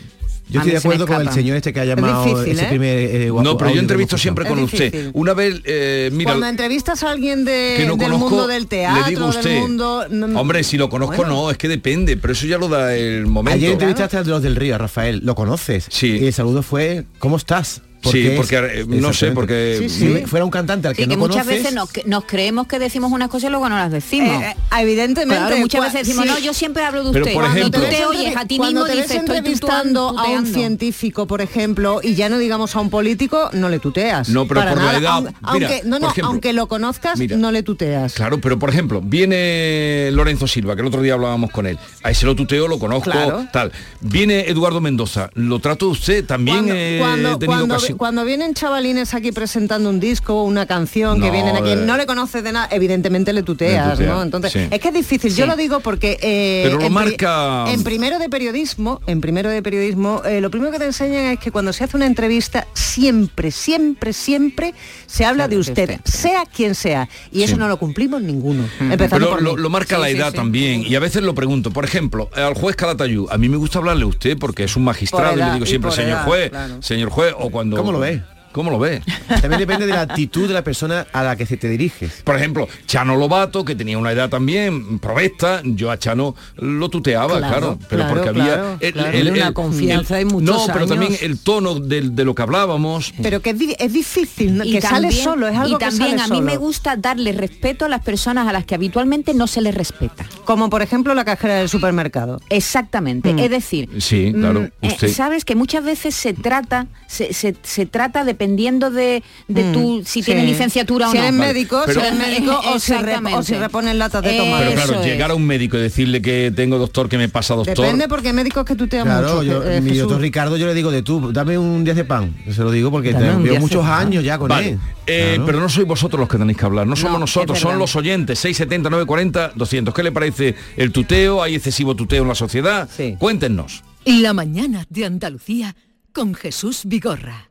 Yo 0.48 0.60
A 0.60 0.62
estoy 0.62 0.72
de 0.72 0.78
acuerdo 0.78 1.06
con 1.08 1.20
el 1.26 1.32
señor 1.32 1.56
este 1.56 1.72
que 1.72 1.80
ha 1.80 1.84
llamado 1.84 2.24
difícil, 2.24 2.52
ese 2.52 2.64
¿eh? 2.64 2.68
primer 2.68 2.98
eh, 2.98 3.30
guapo- 3.30 3.42
No, 3.42 3.56
pero 3.56 3.70
yo 3.74 3.80
entrevisto 3.80 4.16
siempre 4.16 4.46
con 4.46 4.60
usted. 4.60 5.10
Una 5.12 5.34
vez, 5.34 5.60
eh, 5.64 6.08
mira, 6.12 6.30
Cuando 6.30 6.46
entrevistas 6.46 7.02
a 7.02 7.10
alguien 7.10 7.44
de- 7.44 7.74
que 7.78 7.84
no 7.84 7.96
del 7.96 8.06
conozco, 8.10 8.28
mundo 8.30 8.46
del 8.46 8.68
teatro, 8.68 9.04
le 9.04 9.10
digo 9.10 9.26
usted. 9.26 9.50
del 9.50 9.60
mundo... 9.60 10.06
no- 10.08 10.40
Hombre, 10.40 10.62
si 10.62 10.76
lo 10.76 10.88
conozco 10.88 11.16
Bueno. 11.16 11.32
no, 11.34 11.50
es 11.50 11.58
que 11.58 11.66
depende, 11.66 12.16
pero 12.16 12.32
eso 12.32 12.46
ya 12.46 12.58
lo 12.58 12.68
da 12.68 12.94
el 12.94 13.26
momento. 13.26 13.56
Ayer 13.56 13.72
entrevistaste 13.72 14.18
al 14.18 14.24
de 14.24 14.30
los 14.30 14.42
del 14.42 14.54
Río, 14.54 14.76
a 14.76 14.78
Rafael, 14.78 15.20
lo 15.24 15.34
conoces. 15.34 15.86
Sí. 15.90 16.18
Y 16.20 16.26
el 16.26 16.32
saludo 16.32 16.62
fue, 16.62 17.04
¿cómo 17.18 17.36
estás? 17.36 17.82
Sí, 18.02 18.32
porque, 18.36 18.56
eh, 18.56 18.84
no 18.86 19.12
sé, 19.12 19.32
porque- 19.32 19.76
Sí, 19.80 19.88
Si 19.88 19.98
sí. 20.14 20.22
fuera 20.26 20.44
un 20.44 20.50
cantante 20.50 20.88
al 20.88 20.94
que 20.94 21.02
Sí, 21.02 21.08
no 21.08 21.14
que 21.14 21.16
muchas 21.18 21.44
conoces, 21.44 21.74
veces 21.74 22.06
nos, 22.06 22.24
creemos 22.24 22.66
que 22.66 22.78
decimos 22.78 23.10
unas 23.10 23.28
cosas 23.28 23.48
y 23.48 23.50
luego 23.50 23.68
no 23.68 23.76
las 23.76 23.90
decimos. 23.90 24.42
Eh, 24.42 24.50
eh, 24.50 24.80
evidentemente. 24.80 25.36
Claro, 25.44 25.56
muchas 25.58 25.80
cua- 25.80 25.84
veces 25.86 26.06
decimos, 26.06 26.24
sí. 26.24 26.30
no, 26.30 26.38
yo 26.38 26.54
siempre 26.54 26.84
hablo 26.84 27.04
de 27.04 27.12
Pero, 27.12 27.24
usted. 27.24 27.34
Cuando 27.34 27.58
ejemplo- 27.58 27.80
tú 27.82 27.86
te 27.88 28.04
oyes 28.06 28.36
a 28.36 28.44
ti 28.46 28.58
mismo 28.60 28.84
te 28.84 28.92
dices, 28.92 29.10
estoy 29.10 29.40
tutuando, 29.54 30.08
a 30.08 30.12
un 30.12 30.16
tuteando". 30.18 30.52
científico, 30.58 31.26
por 31.26 31.40
ejemplo, 31.40 32.00
y 32.02 32.14
ya 32.14 32.28
no 32.28 32.38
digamos 32.38 32.76
a 32.76 32.80
un 32.80 32.90
político, 32.90 33.50
no 33.52 33.68
le 33.68 33.78
tuteas. 33.78 34.28
No, 34.28 34.46
pero 34.46 34.60
Para 34.60 34.74
por 34.74 34.82
la 34.84 34.96
edad, 34.98 35.10
Aunque, 35.14 35.32
mira, 35.54 35.68
aunque- 35.68 35.82
no, 35.88 35.98
no, 35.98 36.06
ejemplo, 36.10 36.26
aunque 36.26 36.52
lo 36.52 36.68
conozcas, 36.68 37.18
mira. 37.18 37.36
no 37.36 37.50
le 37.50 37.62
tuteas. 37.62 38.12
Claro, 38.14 38.40
pero 38.40 38.58
por 38.58 38.70
ejemplo, 38.70 39.00
viene 39.04 40.10
Lorenzo 40.12 40.46
Silva, 40.46 40.74
que 40.76 40.82
el 40.82 40.88
otro 40.88 41.02
día 41.02 41.14
hablábamos 41.14 41.50
con 41.50 41.66
él. 41.66 41.78
A 42.02 42.10
ese 42.10 42.26
lo 42.26 42.34
tuteo, 42.36 42.68
lo 42.68 42.78
conozco, 42.78 43.10
Claro. 43.10 43.46
tal. 43.52 43.72
Viene 44.00 44.48
Eduardo 44.48 44.80
Mendoza, 44.80 45.30
lo 45.34 45.58
trato 45.58 45.88
usted, 45.88 46.24
también 46.24 46.56
Cuando, 46.64 46.74
he 46.74 46.98
cuando, 46.98 47.38
tenido 47.38 47.66
cuando- 47.94 48.24
vienen 48.24 48.54
chavalines 48.54 49.14
aquí 49.14 49.30
presentando 49.32 49.88
un 49.90 50.00
disco 50.00 50.34
o 50.40 50.44
una 50.44 50.66
canción 50.66 51.20
que 51.20 51.30
vienen 51.30 51.54
aquí, 51.56 51.70
eh. 51.70 51.76
no 51.76 51.96
le 51.96 52.06
conoces 52.06 52.42
de 52.42 52.52
nada, 52.52 52.68
evidentemente 52.70 53.32
le 53.32 53.42
tuteas, 53.42 53.98
Le 53.98 54.06
¿no? 54.06 54.22
Entonces, 54.22 54.52
sí. 54.52 54.60
es 54.70 54.80
que 54.80 54.88
es 54.88 54.94
difícil. 54.94 55.34
Yo 55.34 55.46
lo 55.46 55.56
digo 55.56 55.80
porque 55.80 56.18
eh, 56.20 56.62
Pero 56.64 56.78
lo 56.78 56.86
en, 56.86 56.94
pri- 56.94 56.94
marca- 56.94 57.64
en 57.72 57.84
primero 57.84 58.18
de 58.18 58.28
periodismo, 58.28 59.00
en 59.06 59.20
primero 59.20 59.48
de 59.50 59.62
periodismo, 59.62 60.22
eh, 60.24 60.40
lo 60.40 60.50
primero 60.50 60.72
que 60.72 60.78
te 60.78 60.86
enseñan 60.86 61.24
es 61.26 61.38
que 61.38 61.50
cuando 61.50 61.72
se 61.72 61.84
hace 61.84 61.96
una 61.96 62.06
entrevista, 62.06 62.66
siempre, 62.74 63.50
siempre, 63.50 64.12
siempre 64.12 64.74
se 65.06 65.24
habla 65.24 65.48
de 65.48 65.58
usted, 65.58 65.90
usted. 65.90 66.00
sea 66.04 66.44
quien 66.46 66.74
sea. 66.74 67.08
Y 67.30 67.42
eso 67.42 67.56
no 67.56 67.68
lo 67.68 67.78
cumplimos 67.78 68.22
ninguno. 68.22 68.64
Empezando 68.80 69.26
Pero 69.36 69.38
por 69.54 69.58
lo, 69.60 69.70
marca 69.70 69.96
Sí, 69.96 70.00
la 70.02 70.08
edad 70.08 70.30
sí. 70.30 70.36
también. 70.36 70.82
Y 70.86 70.94
a 70.94 71.00
veces 71.00 71.22
lo 71.22 71.34
pregunto. 71.34 71.70
Por 71.70 71.84
ejemplo, 71.84 72.30
al 72.34 72.54
juez 72.54 72.74
Calatayú, 72.76 73.28
a 73.30 73.38
mí 73.38 73.48
me 73.48 73.56
gusta 73.56 73.78
hablarle 73.78 74.04
a 74.04 74.06
usted 74.06 74.36
porque 74.38 74.64
es 74.64 74.76
un 74.76 74.84
magistrado 74.84 75.34
y 75.34 75.42
le 75.42 75.52
digo 75.52 75.66
siempre, 75.66 75.90
señor 75.92 76.10
edad, 76.10 76.24
juez, 76.24 76.50
claro. 76.50 76.82
señor 76.82 77.10
juez, 77.10 77.34
o 77.38 77.50
cuando. 77.50 77.75
¿Cómo 77.76 77.92
lo 77.92 77.98
ve? 77.98 78.35
¿Cómo 78.56 78.70
lo 78.70 78.78
ve? 78.78 79.02
También 79.28 79.58
depende 79.58 79.84
de 79.86 79.92
la 79.92 80.00
actitud 80.00 80.48
de 80.48 80.54
la 80.54 80.64
persona 80.64 81.06
a 81.12 81.22
la 81.22 81.36
que 81.36 81.44
se 81.44 81.58
te 81.58 81.68
diriges. 81.68 82.22
Por 82.24 82.36
ejemplo, 82.36 82.66
Chano 82.86 83.14
Lobato, 83.14 83.66
que 83.66 83.74
tenía 83.74 83.98
una 83.98 84.12
edad 84.12 84.30
también 84.30 84.98
provesta, 84.98 85.60
yo 85.62 85.90
a 85.90 85.98
Chano 85.98 86.34
lo 86.56 86.88
tuteaba, 86.88 87.36
claro, 87.36 87.76
Claro, 87.76 87.78
pero 87.90 88.02
claro, 88.02 88.14
porque 88.14 88.28
había 88.30 88.54
claro, 88.54 89.10
claro. 89.10 89.32
Una 89.32 89.52
confianza 89.52 90.20
y 90.22 90.24
muchos 90.24 90.42
No, 90.42 90.64
pero 90.68 90.78
años. 90.78 90.88
también 90.88 91.16
el 91.20 91.38
tono 91.38 91.74
de, 91.74 92.24
lo 92.24 92.34
que 92.34 92.40
hablábamos. 92.40 93.12
Pero 93.22 93.42
que 93.42 93.50
es, 93.50 93.58
di- 93.58 93.76
es 93.78 93.92
difícil, 93.92 94.56
¿no? 94.56 94.64
Y 94.64 94.72
que 94.72 94.80
sale 94.80 95.12
solo, 95.12 95.48
es 95.48 95.56
algo 95.58 95.76
y 95.76 95.78
también 95.78 96.12
que 96.12 96.18
sale 96.18 96.22
a 96.22 96.28
mí 96.28 96.36
solo. 96.38 96.50
me 96.50 96.56
gusta 96.56 96.96
darle 96.96 97.32
respeto 97.32 97.84
a 97.84 97.88
las 97.90 98.02
personas 98.02 98.48
a 98.48 98.52
las 98.54 98.64
que 98.64 98.74
habitualmente 98.74 99.34
no 99.34 99.46
se 99.46 99.60
les 99.60 99.74
respeta. 99.74 100.24
Como 100.46 100.70
por 100.70 100.80
ejemplo 100.80 101.12
la 101.12 101.26
cajera 101.26 101.56
del 101.56 101.68
supermercado. 101.68 102.40
Exactamente, 102.48 103.34
Mm. 103.34 103.38
es 103.38 103.50
decir, 103.50 103.88
Sí, 103.98 104.32
claro, 104.32 104.60
mm, 104.62 104.64
eh, 104.64 104.88
usted- 104.88 105.08
sabes 105.12 105.44
que 105.44 105.54
muchas 105.54 105.84
veces 105.84 106.14
se 106.14 106.32
trata, 106.32 106.86
se, 107.06 107.34
se- 107.34 107.54
se 107.62 107.84
trata 107.84 108.24
de 108.24 108.34
dependiendo 108.46 108.90
de, 108.90 109.22
de 109.48 109.64
Mm, 109.64 109.72
tu 109.72 110.02
si 110.04 110.20
sí. 110.20 110.22
tienes 110.22 110.44
licenciatura 110.44 111.10
Si 111.10 111.16
o 111.16 111.20
no. 111.20 111.26
eres 111.26 111.38
médico, 111.38 111.82
Pero- 111.86 112.00
si 112.00 112.06
eres 112.06 112.18
médico 112.18 112.60
o 112.72 112.78
si, 112.78 112.92
rep- 112.92 113.34
o 113.34 113.42
si 113.42 113.54
reponen 113.54 113.98
latas 113.98 114.22
de 114.22 114.36
tomate. 114.36 114.66
Pero 114.66 114.82
claro, 114.82 115.02
llegar 115.04 115.30
a 115.30 115.34
un 115.34 115.44
médico 115.44 115.76
y 115.76 115.80
decirle 115.80 116.22
que 116.22 116.52
tengo 116.54 116.78
doctor 116.78 117.08
que 117.08 117.18
me 117.18 117.28
pasa 117.28 117.54
doctor. 117.54 117.76
Depende 117.76 118.08
porque 118.08 118.28
hay 118.28 118.34
médicos 118.34 118.64
que 118.64 118.76
tú 118.76 118.86
te 118.86 119.00
amas 119.00 119.18
Claro, 119.20 119.36
mucho. 119.38 119.42
yo, 119.44 119.62
eh, 119.68 119.80
mi 119.80 119.90
Jesús. 119.90 120.02
doctor 120.04 120.20
Ricardo 120.20 120.56
yo 120.56 120.66
le 120.66 120.74
digo 120.74 120.90
de 120.90 121.02
tú, 121.02 121.32
dame 121.32 121.58
un 121.58 121.82
10 121.84 121.96
de 121.96 122.04
pan. 122.04 122.34
Se 122.50 122.62
lo 122.62 122.70
digo 122.70 122.90
porque 122.90 123.12
llevo 123.12 123.40
10 123.40 123.54
de 123.54 123.60
muchos 123.60 123.84
años 123.84 124.22
ya 124.22 124.38
con 124.38 124.48
Vale, 124.48 124.70
él. 124.70 124.78
eh, 125.06 125.32
Claro. 125.34 125.46
pero 125.46 125.60
no 125.60 125.68
sois 125.68 125.86
vosotros 125.86 126.20
los 126.20 126.28
que 126.28 126.38
tenéis 126.38 126.56
que 126.58 126.64
hablar, 126.64 126.86
no 126.86 126.94
somos 126.96 127.14
No, 127.14 127.18
nosotros, 127.20 127.58
son 127.58 127.78
los 127.78 127.96
oyentes, 127.96 128.38
670, 128.38 128.90
940, 128.90 129.52
200. 129.56 129.92
¿Qué 129.94 130.02
le 130.02 130.12
parece 130.12 130.54
el 130.76 130.92
tuteo? 130.92 131.42
¿Hay 131.42 131.54
excesivo 131.56 131.96
tuteo 131.96 132.22
en 132.22 132.28
la 132.28 132.34
sociedad? 132.34 132.88
Sí. 132.94 133.16
Cuéntenos. 133.18 133.82
La 134.04 134.32
mañana 134.32 134.86
de 134.88 135.04
Andalucía 135.04 135.74
con 136.12 136.34
Jesús 136.34 136.82
Vigorra. 136.84 137.48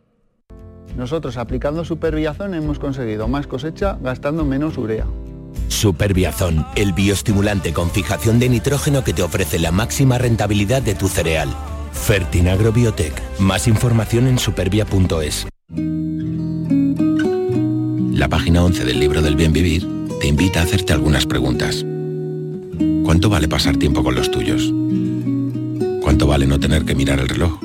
Nosotros 0.96 1.38
aplicando 1.38 1.84
Superbiazón 1.84 2.54
hemos 2.54 2.80
conseguido 2.80 3.28
más 3.28 3.48
cosecha 3.48 3.98
gastando 4.02 4.46
menos 4.46 4.78
urea. 4.78 5.06
Superbiazón, 5.68 6.66
el 6.76 6.94
bioestimulante 6.94 7.74
con 7.74 7.90
fijación 7.90 8.40
de 8.40 8.50
nitrógeno 8.50 9.04
que 9.04 9.14
te 9.14 9.24
ofrece 9.24 9.60
la 9.60 9.72
máxima 9.72 10.18
rentabilidad 10.18 10.82
de 10.82 10.96
tu 10.96 11.08
cereal. 11.08 11.50
Fertinagro 11.92 12.72
Biotech. 12.72 13.14
Más 13.40 13.68
información 13.68 14.28
en 14.28 14.38
supervia.es. 14.38 15.48
La 18.14 18.30
página 18.30 18.64
11 18.64 18.86
del 18.86 19.00
libro 19.00 19.22
del 19.22 19.36
bien 19.36 19.54
vivir 19.54 19.88
te 20.20 20.28
invita 20.28 20.62
a 20.62 20.64
hacerte 20.64 20.94
algunas 20.94 21.26
preguntas. 21.26 21.86
¿Cuánto 23.04 23.30
vale 23.30 23.48
pasar 23.48 23.78
tiempo 23.78 24.04
con 24.04 24.16
los 24.16 24.32
tuyos? 24.32 24.72
¿Cuánto 26.02 26.28
vale 26.28 26.48
no 26.48 26.60
tener 26.60 26.86
que 26.86 26.96
mirar 26.96 27.20
el 27.20 27.28
reloj? 27.28 27.65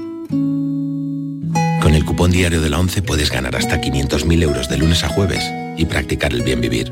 Con 1.80 1.94
el 1.94 2.04
cupón 2.04 2.30
diario 2.30 2.60
de 2.60 2.68
la 2.68 2.78
11 2.78 3.02
puedes 3.02 3.30
ganar 3.30 3.56
hasta 3.56 3.80
500.000 3.80 4.42
euros 4.42 4.68
de 4.68 4.76
lunes 4.76 5.02
a 5.02 5.08
jueves 5.08 5.42
y 5.76 5.86
practicar 5.86 6.32
el 6.32 6.42
bien 6.42 6.60
vivir. 6.60 6.90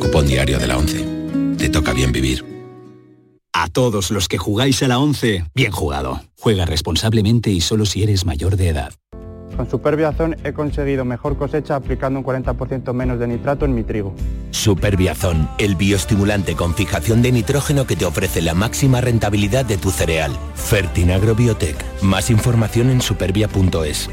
Cupón 0.00 0.26
diario 0.26 0.58
de 0.58 0.66
la 0.66 0.78
11. 0.78 1.56
Te 1.58 1.68
toca 1.68 1.92
bien 1.92 2.10
vivir. 2.10 2.44
A 3.52 3.68
todos 3.68 4.10
los 4.10 4.28
que 4.28 4.38
jugáis 4.38 4.82
a 4.82 4.88
la 4.88 4.98
11, 4.98 5.44
bien 5.54 5.72
jugado. 5.72 6.22
Juega 6.40 6.64
responsablemente 6.64 7.50
y 7.50 7.60
solo 7.60 7.86
si 7.86 8.02
eres 8.02 8.24
mayor 8.24 8.56
de 8.56 8.68
edad. 8.68 8.94
Con 9.56 9.70
Superbiazón 9.70 10.36
he 10.42 10.52
conseguido 10.52 11.04
mejor 11.04 11.36
cosecha 11.36 11.76
aplicando 11.76 12.18
un 12.18 12.24
40% 12.24 12.92
menos 12.92 13.18
de 13.18 13.28
nitrato 13.28 13.64
en 13.64 13.74
mi 13.74 13.84
trigo. 13.84 14.14
Superbiazón, 14.50 15.48
el 15.58 15.76
bioestimulante 15.76 16.56
con 16.56 16.74
fijación 16.74 17.22
de 17.22 17.32
nitrógeno 17.32 17.86
que 17.86 17.96
te 17.96 18.04
ofrece 18.04 18.42
la 18.42 18.54
máxima 18.54 19.00
rentabilidad 19.00 19.64
de 19.64 19.76
tu 19.76 19.90
cereal. 19.90 20.32
Fertinagro 20.54 21.34
Biotech. 21.34 21.76
Más 22.02 22.30
información 22.30 22.90
en 22.90 23.00
supervia.es. 23.00 24.10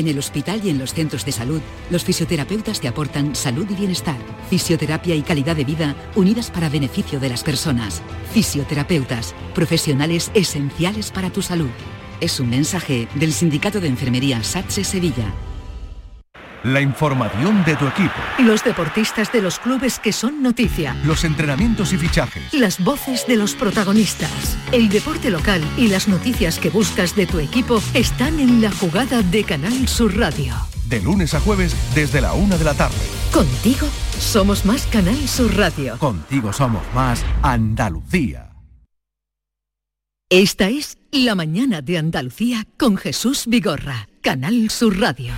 En 0.00 0.08
el 0.08 0.18
hospital 0.18 0.62
y 0.64 0.70
en 0.70 0.78
los 0.78 0.94
centros 0.94 1.26
de 1.26 1.32
salud, 1.32 1.60
los 1.90 2.04
fisioterapeutas 2.04 2.80
te 2.80 2.88
aportan 2.88 3.36
salud 3.36 3.66
y 3.68 3.74
bienestar, 3.74 4.16
fisioterapia 4.48 5.14
y 5.14 5.20
calidad 5.20 5.56
de 5.56 5.64
vida 5.64 5.94
unidas 6.16 6.50
para 6.50 6.70
beneficio 6.70 7.20
de 7.20 7.28
las 7.28 7.42
personas. 7.42 8.00
Fisioterapeutas, 8.32 9.34
profesionales 9.54 10.30
esenciales 10.32 11.10
para 11.10 11.28
tu 11.28 11.42
salud. 11.42 11.68
Es 12.18 12.40
un 12.40 12.48
mensaje 12.48 13.08
del 13.14 13.34
Sindicato 13.34 13.78
de 13.78 13.88
Enfermería 13.88 14.42
SATSE 14.42 14.84
Sevilla. 14.84 15.34
La 16.62 16.82
información 16.82 17.64
de 17.64 17.74
tu 17.76 17.86
equipo, 17.86 18.12
Los 18.38 18.62
deportistas 18.62 19.32
de 19.32 19.40
los 19.40 19.58
clubes 19.58 19.98
que 19.98 20.12
son 20.12 20.42
noticia. 20.42 20.94
los 21.04 21.24
entrenamientos 21.24 21.92
y 21.94 21.96
fichajes. 21.96 22.52
Las 22.52 22.78
voces 22.84 23.26
de 23.26 23.36
los 23.36 23.54
protagonistas. 23.54 24.58
El 24.70 24.90
deporte 24.90 25.30
local 25.30 25.62
y 25.78 25.88
las 25.88 26.06
noticias 26.06 26.58
que 26.58 26.68
buscas 26.68 27.16
de 27.16 27.26
tu 27.26 27.38
equipo 27.38 27.80
están 27.94 28.38
en 28.40 28.60
la 28.60 28.70
jugada 28.72 29.22
de 29.22 29.44
Canal 29.44 29.88
Sur 29.88 30.16
Radio. 30.18 30.54
De 30.84 31.00
lunes 31.00 31.32
a 31.32 31.40
jueves 31.40 31.74
desde 31.94 32.20
la 32.20 32.34
una 32.34 32.58
de 32.58 32.64
la 32.64 32.74
tarde. 32.74 32.96
Contigo 33.32 33.88
somos 34.18 34.66
más 34.66 34.86
Canal 34.88 35.16
Sur 35.28 35.56
Radio. 35.56 35.96
Contigo 35.98 36.52
somos 36.52 36.82
más 36.94 37.24
Andalucía. 37.42 38.50
Esta 40.28 40.68
es 40.68 40.98
La 41.10 41.34
mañana 41.34 41.80
de 41.80 41.96
Andalucía 41.96 42.66
con 42.76 42.96
Jesús 42.98 43.44
Vigorra. 43.46 44.08
Canal 44.22 44.68
Sur 44.68 45.00
Radio. 45.00 45.32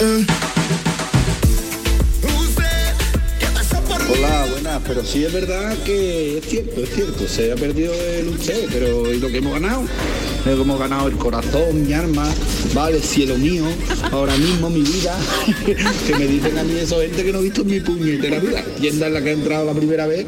Hola, 4.13 4.47
buenas, 4.51 4.83
pero 4.87 5.03
sí 5.03 5.25
es 5.25 5.33
verdad 5.33 5.75
que 5.85 6.37
es 6.37 6.45
cierto, 6.45 6.83
es 6.83 6.91
cierto, 6.91 7.27
se 7.27 7.51
ha 7.51 7.55
perdido 7.55 7.95
el 7.95 8.29
usted, 8.29 8.67
pero 8.71 9.11
¿y 9.11 9.19
lo 9.19 9.29
que 9.29 9.39
hemos 9.39 9.55
ganado? 9.55 9.85
Lo 10.45 10.55
que 10.55 10.61
hemos 10.61 10.79
ganado 10.79 11.09
el 11.09 11.17
corazón, 11.17 11.87
mi 11.87 11.95
alma, 11.95 12.29
vale, 12.75 13.01
cielo 13.01 13.39
mío, 13.39 13.65
ahora 14.11 14.37
mismo 14.37 14.69
mi 14.69 14.83
vida, 14.83 15.19
que 16.07 16.15
me 16.15 16.27
dicen 16.27 16.59
a 16.59 16.63
mí 16.63 16.77
eso 16.79 17.01
gente 17.01 17.25
que 17.25 17.33
no 17.33 17.39
he 17.39 17.45
visto 17.45 17.63
en 17.63 17.69
mi 17.69 17.81
puñetera 17.81 18.39
vida, 18.39 18.63
tienda 18.79 19.07
en 19.07 19.15
la 19.15 19.23
que 19.23 19.31
he 19.31 19.33
entrado 19.33 19.65
la 19.65 19.73
primera 19.73 20.07
vez 20.07 20.27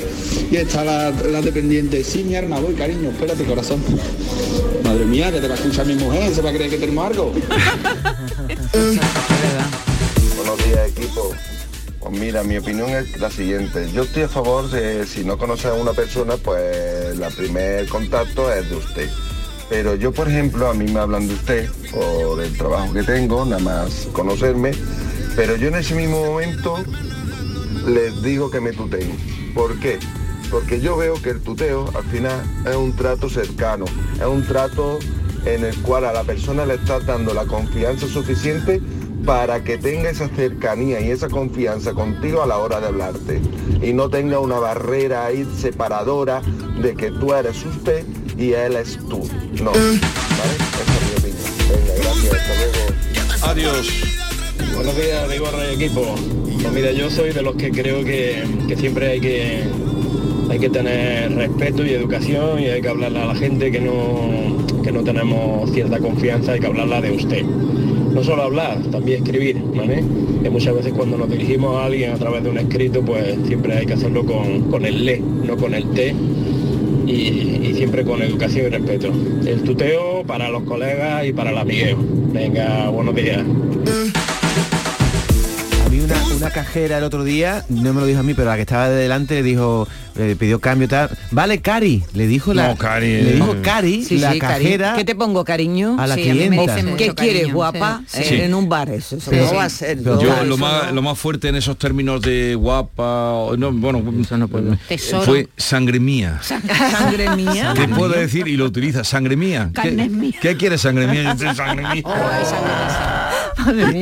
y 0.51 0.57
está 0.57 0.83
la, 0.83 1.11
la 1.11 1.43
dependiente, 1.43 2.03
sí, 2.05 2.25
mi 2.25 2.37
alma, 2.37 2.61
voy, 2.61 2.73
cariño, 2.75 3.11
espérate, 3.11 3.45
corazón. 3.45 3.83
Madre 4.83 5.05
mía, 5.05 5.31
que 5.31 5.43
te 5.43 5.49
va 5.49 5.55
a 5.55 5.59
escuchar 5.59 5.85
mi 5.85 5.97
mujer, 5.97 6.35
se 6.35 6.41
va 6.41 6.49
a 6.49 6.55
creer 6.55 6.71
que 6.71 6.79
tenemos 6.79 7.07
algo. 7.07 7.35
Buenos 10.37 10.65
días 10.65 10.89
equipo. 10.89 11.35
Pues 12.05 12.21
mira, 12.21 12.43
mi 12.45 12.59
opinión 12.59 12.91
es 12.91 13.19
la 13.19 13.31
siguiente. 13.31 13.91
Yo 13.91 14.03
estoy 14.03 14.25
a 14.25 14.29
favor 14.29 14.69
de 14.69 15.07
si 15.07 15.25
no 15.25 15.39
conoces 15.39 15.67
a 15.67 15.73
una 15.73 15.95
persona, 15.95 16.37
pues 16.37 17.19
el 17.19 17.35
primer 17.35 17.89
contacto 17.89 18.53
es 18.53 18.69
de 18.69 18.77
usted. 18.77 19.09
Pero 19.71 19.95
yo, 19.95 20.13
por 20.13 20.29
ejemplo, 20.29 20.69
a 20.69 20.75
mí 20.75 20.85
me 20.85 21.01
hablan 21.01 21.27
de 21.27 21.33
usted 21.33 21.71
o 21.95 22.37
del 22.37 22.55
trabajo 22.59 22.93
que 22.93 23.05
tengo, 23.05 23.47
nada 23.47 23.63
más 23.63 24.07
conocerme. 24.13 24.73
Pero 25.35 25.57
yo 25.57 25.69
en 25.69 25.77
ese 25.77 25.95
mismo 25.95 26.23
momento 26.23 26.77
les 27.87 28.23
digo 28.23 28.51
que 28.51 28.61
me 28.61 28.73
tuteen. 28.73 29.17
¿Por 29.55 29.81
qué? 29.81 29.99
Porque 30.51 30.83
yo 30.83 30.99
veo 30.99 31.15
que 31.23 31.31
el 31.31 31.41
tuteo 31.41 31.91
al 31.97 32.05
final 32.05 32.39
es 32.67 32.77
un 32.77 32.95
trato 32.95 33.31
cercano, 33.31 33.87
es 34.17 34.27
un 34.27 34.47
trato 34.47 34.99
en 35.47 35.65
el 35.65 35.75
cual 35.81 36.05
a 36.05 36.13
la 36.13 36.25
persona 36.25 36.67
le 36.67 36.75
estás 36.75 37.07
dando 37.07 37.33
la 37.33 37.47
confianza 37.47 38.07
suficiente 38.07 38.83
para 39.25 39.63
que 39.65 39.79
tenga 39.79 40.11
esa 40.11 40.29
cercanía 40.29 41.01
y 41.01 41.11
esa 41.11 41.29
confianza 41.29 41.93
contigo 41.93 42.43
a 42.43 42.47
la 42.47 42.59
hora 42.59 42.81
de 42.81 42.89
hablarte 42.89 43.41
y 43.83 43.93
no 43.93 44.09
tenga 44.09 44.39
una 44.39 44.59
barrera 44.59 45.27
ahí 45.27 45.47
separadora 45.57 46.43
de 46.81 46.95
que 46.95 47.11
tú 47.11 47.33
eres 47.33 47.65
usted 47.65 48.05
y 48.37 48.53
él 48.53 48.77
es 48.77 48.99
tú. 49.09 49.29
No, 49.63 49.73
¿vale? 49.73 49.95
Esa 50.83 50.83
es 50.83 51.03
mi 51.05 51.17
opinión. 51.19 51.45
Venga, 51.69 51.95
gracias, 52.03 52.35
hasta 52.35 52.55
luego. 52.55 53.51
Adiós. 53.51 53.89
Buenos 54.75 54.97
días, 54.97 55.31
Vigorra 55.31 55.71
y 55.71 55.75
equipo. 55.75 56.15
Pues 56.61 56.73
mira, 56.73 56.93
yo 56.93 57.11
soy 57.11 57.33
de 57.33 57.43
los 57.43 57.57
que 57.57 57.71
creo 57.71 58.05
que, 58.05 58.43
que 58.69 58.77
siempre 58.77 59.11
hay 59.13 59.21
que 59.21 59.65
hay 60.51 60.59
que 60.59 60.71
tener 60.71 61.35
respeto 61.35 61.85
y 61.85 61.91
educación 61.95 62.61
y 62.61 62.67
hay 62.67 62.83
que 62.83 62.89
hablarle 62.89 63.21
a 63.21 63.27
la 63.27 63.35
gente 63.35 63.71
que 63.71 63.81
no, 63.81 64.83
que 64.83 64.93
no 64.93 65.03
tenemos 65.03 65.71
cierta 65.73 65.99
confianza, 65.99 66.53
hay 66.53 66.61
que 66.61 66.67
hablarla 66.67 67.01
de 67.01 67.13
usted. 67.13 67.45
No 68.15 68.23
solo 68.23 68.43
hablar, 68.45 68.79
también 68.93 69.25
escribir, 69.25 69.61
¿vale? 69.75 70.03
Muchas 70.51 70.75
veces 70.77 70.93
cuando 70.93 71.19
nos 71.19 71.29
dirigimos 71.29 71.77
a 71.77 71.87
alguien 71.87 72.13
a 72.13 72.17
través 72.17 72.45
de 72.45 72.51
un 72.51 72.59
escrito, 72.59 73.03
pues 73.03 73.37
siempre 73.47 73.77
hay 73.77 73.87
que 73.87 73.95
hacerlo 73.95 74.25
con, 74.25 74.71
con 74.71 74.85
el 74.85 75.05
le, 75.05 75.19
no 75.19 75.57
con 75.57 75.75
el 75.75 75.91
te, 75.91 76.15
y, 77.07 77.13
y 77.13 77.75
siempre 77.75 78.05
con 78.05 78.23
educación 78.23 78.67
y 78.67 78.69
respeto. 78.69 79.09
El 79.45 79.63
tuteo 79.63 80.23
para 80.25 80.49
los 80.49 80.63
colegas 80.63 81.27
y 81.27 81.33
para 81.33 81.51
el 81.51 81.59
amigueo. 81.59 81.99
Venga, 82.33 82.89
buenos 82.89 83.17
días. 83.17 83.43
Una, 86.45 86.53
cajera 86.53 86.99
el 86.99 87.05
otro 87.05 87.25
día, 87.25 87.65
no 87.71 87.95
me 87.95 88.01
lo 88.03 88.07
dijo 88.07 88.21
a 88.21 88.23
mí, 88.23 88.35
pero 88.35 88.49
la 88.51 88.57
que 88.57 88.63
estaba 88.63 88.89
de 88.91 88.97
delante 88.97 89.35
le 89.37 89.43
dijo, 89.43 89.89
le 90.15 90.37
pidió 90.37 90.61
cambio 90.61 90.87
tal. 90.89 91.09
Vale, 91.31 91.61
Cari, 91.63 92.05
le 92.13 92.27
dijo 92.27 92.53
la. 92.53 92.69
No, 92.69 92.77
Cari, 92.77 93.23
Le 93.23 93.33
dijo 93.33 93.55
eh. 93.55 93.61
Cari, 93.63 94.05
Sí, 94.05 94.19
la 94.19 94.33
sí, 94.33 94.39
cari- 94.39 94.63
cajera. 94.65 94.95
¿Qué 94.95 95.05
te 95.05 95.15
pongo, 95.15 95.43
cariño? 95.45 95.97
A 95.99 96.07
la 96.07 96.17
Sí, 96.17 96.29
a 96.29 96.35
mí 96.35 96.51
me 96.51 96.59
clienta. 96.67 96.97
¿Qué 96.97 97.15
quieres, 97.15 97.51
guapa? 97.53 98.03
sí. 98.07 98.21
Eh, 98.21 98.25
Sí. 98.29 98.35
En 98.43 98.55
un 98.55 98.69
bar, 98.69 98.91
eso. 98.91 99.17
eso 99.17 99.31
Sí. 99.31 99.37
no 99.39 99.55
va 99.55 99.65
a 99.65 99.69
ser. 99.71 99.99
Pero 100.03 100.17
no, 100.17 100.21
Yo 100.23 100.45
lo 100.45 100.59
más, 100.59 100.89
no. 100.89 100.93
lo 100.97 101.03
más 101.03 101.19
fuerte 101.19 101.49
en 101.49 101.57
esos 101.57 101.79
términos 101.79 102.21
de 102.21 102.55
guapa, 102.55 103.47
no, 103.57 103.73
bueno, 103.73 104.03
eh, 104.07 104.77
Tesoro. 104.89 105.23
fue 105.23 105.49
sangre 105.57 105.99
mía. 105.99 106.41
Sangre 106.43 107.35
mía. 107.37 107.73
¿Qué 107.77 107.89
puede 107.89 108.21
decir? 108.21 108.49
Y 108.49 108.57
lo 108.59 108.67
utiliza, 108.67 109.03
sangre 109.03 109.37
mía. 109.37 109.71
¿Qué, 109.81 109.91
mía. 109.93 110.39
¿Qué 110.43 110.57
quieres, 110.59 110.83
sangre 110.83 111.07
mía? 111.07 111.35
Yo 111.39 111.47
soy 111.47 111.55
sangre 111.57 111.87
mía. 111.89 112.03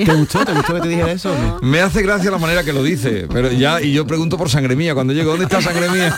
¿Te 0.05 0.15
gustó? 0.15 0.45
¿Te 0.45 0.53
gustó 0.53 0.75
que 0.75 0.81
te 0.81 0.89
dijera 0.89 1.13
eso? 1.13 1.35
Me 1.63 1.81
hace 1.81 2.03
gracia 2.03 2.31
la 2.31 2.39
manera 2.39 2.65
que 2.65 2.73
lo 2.73 2.83
dice, 2.83 3.27
pero 3.33 3.51
ya, 3.53 3.81
y 3.81 3.93
yo 3.93 4.07
pregunto 4.07 4.37
por 4.39 4.49
sangre 4.51 4.75
mía, 4.77 4.95
cuando 4.95 5.13
llego, 5.13 5.31
¿dónde 5.31 5.45
está 5.45 5.61
sangre 5.61 5.89
mía? 5.91 6.17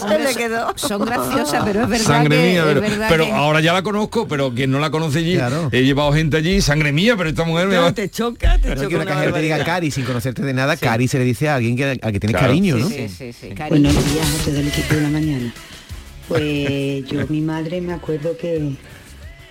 Hombre, 0.00 0.24
le 0.24 0.34
quedó. 0.34 0.72
Son 0.76 1.04
graciosas, 1.04 1.62
pero 1.64 1.82
es 1.82 1.88
verdad 1.88 2.04
Sangre 2.06 2.36
que, 2.36 2.42
mía, 2.50 2.60
es 2.60 2.66
pero, 2.66 2.80
verdad 2.80 3.06
pero 3.08 3.24
que- 3.24 3.32
ahora 3.32 3.60
ya 3.60 3.72
la 3.72 3.82
conozco, 3.82 4.28
pero 4.28 4.54
quien 4.54 4.70
no 4.70 4.78
la 4.78 4.90
conoce 4.90 5.18
allí, 5.18 5.34
Claro. 5.36 5.68
he 5.72 5.82
llevado 5.82 6.12
gente 6.12 6.36
allí, 6.36 6.60
sangre 6.60 6.92
mía, 6.92 7.14
pero 7.16 7.28
esta 7.30 7.44
mujer 7.44 7.66
me 7.68 7.76
va... 7.76 7.82
No, 7.88 7.94
te 7.94 8.08
choca, 8.10 8.54
te 8.58 8.68
Pero 8.68 8.74
choca 8.76 8.88
que 8.88 8.94
una 8.94 9.04
una 9.04 9.12
cajera 9.14 9.32
te 9.32 9.40
diga. 9.42 9.64
Cari 9.64 9.90
sin 9.90 10.04
conocerte 10.04 10.42
de 10.42 10.52
nada, 10.54 10.76
Cari 10.76 11.08
se 11.08 11.18
le 11.18 11.24
dice 11.24 11.48
a 11.48 11.56
alguien 11.56 11.76
que, 11.76 11.84
a 12.00 12.12
que 12.12 12.20
tienes 12.20 12.30
Claro. 12.36 12.46
cariño, 12.46 12.76
¿no? 12.76 12.88
Sí, 12.88 13.08
sí, 13.08 13.32
sí, 13.32 13.48
cariño. 13.50 13.90
Buenos 13.90 14.14
días 14.14 14.26
a 14.40 14.44
todo 14.44 14.56
el 14.60 14.68
equipo 14.68 14.94
de 14.94 15.00
la 15.00 15.08
mañana. 15.08 15.52
Pues 16.28 17.04
yo, 17.06 17.26
mi 17.28 17.40
madre, 17.40 17.80
me 17.80 17.94
acuerdo 17.94 18.36
que, 18.36 18.72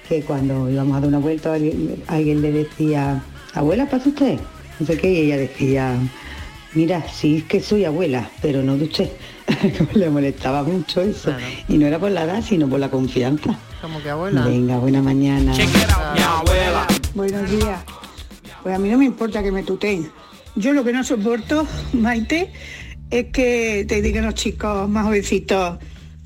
que 0.07 0.21
cuando 0.21 0.69
íbamos 0.69 0.97
a 0.97 0.99
dar 1.01 1.09
una 1.09 1.19
vuelta, 1.19 1.53
alguien, 1.53 2.03
alguien 2.07 2.41
le 2.41 2.51
decía, 2.51 3.21
abuela, 3.53 3.89
¿pasa 3.89 4.09
usted? 4.09 4.39
No 4.79 4.85
sé 4.85 4.97
qué, 4.97 5.11
y 5.11 5.17
ella 5.21 5.37
decía, 5.37 5.97
mira, 6.73 7.03
sí 7.09 7.37
es 7.37 7.43
que 7.43 7.61
soy 7.61 7.85
abuela, 7.85 8.29
pero 8.41 8.63
no 8.63 8.77
de 8.77 8.85
usted. 8.85 9.09
le 9.93 10.09
molestaba 10.09 10.63
mucho 10.63 11.01
eso. 11.01 11.33
Y 11.67 11.77
no 11.77 11.87
era 11.87 11.99
por 11.99 12.11
la 12.11 12.23
edad, 12.23 12.43
sino 12.43 12.67
por 12.67 12.79
la 12.79 12.89
confianza. 12.89 13.57
Como 13.81 14.01
que 14.01 14.09
abuela. 14.09 14.45
Venga, 14.45 14.77
buena 14.77 15.01
mañana. 15.01 15.53
Buenos 17.13 17.49
días. 17.49 17.79
Pues 18.63 18.75
a 18.75 18.79
mí 18.79 18.89
no 18.89 18.97
me 18.97 19.05
importa 19.05 19.41
que 19.41 19.51
me 19.51 19.63
tuteen. 19.63 20.11
Yo 20.55 20.73
lo 20.73 20.83
que 20.83 20.91
no 20.91 21.03
soporto, 21.03 21.67
Maite, 21.93 22.51
es 23.09 23.27
que 23.27 23.85
te 23.87 24.01
digan 24.01 24.25
los 24.25 24.35
chicos 24.35 24.89
más 24.89 25.05
jovencitos, 25.05 25.77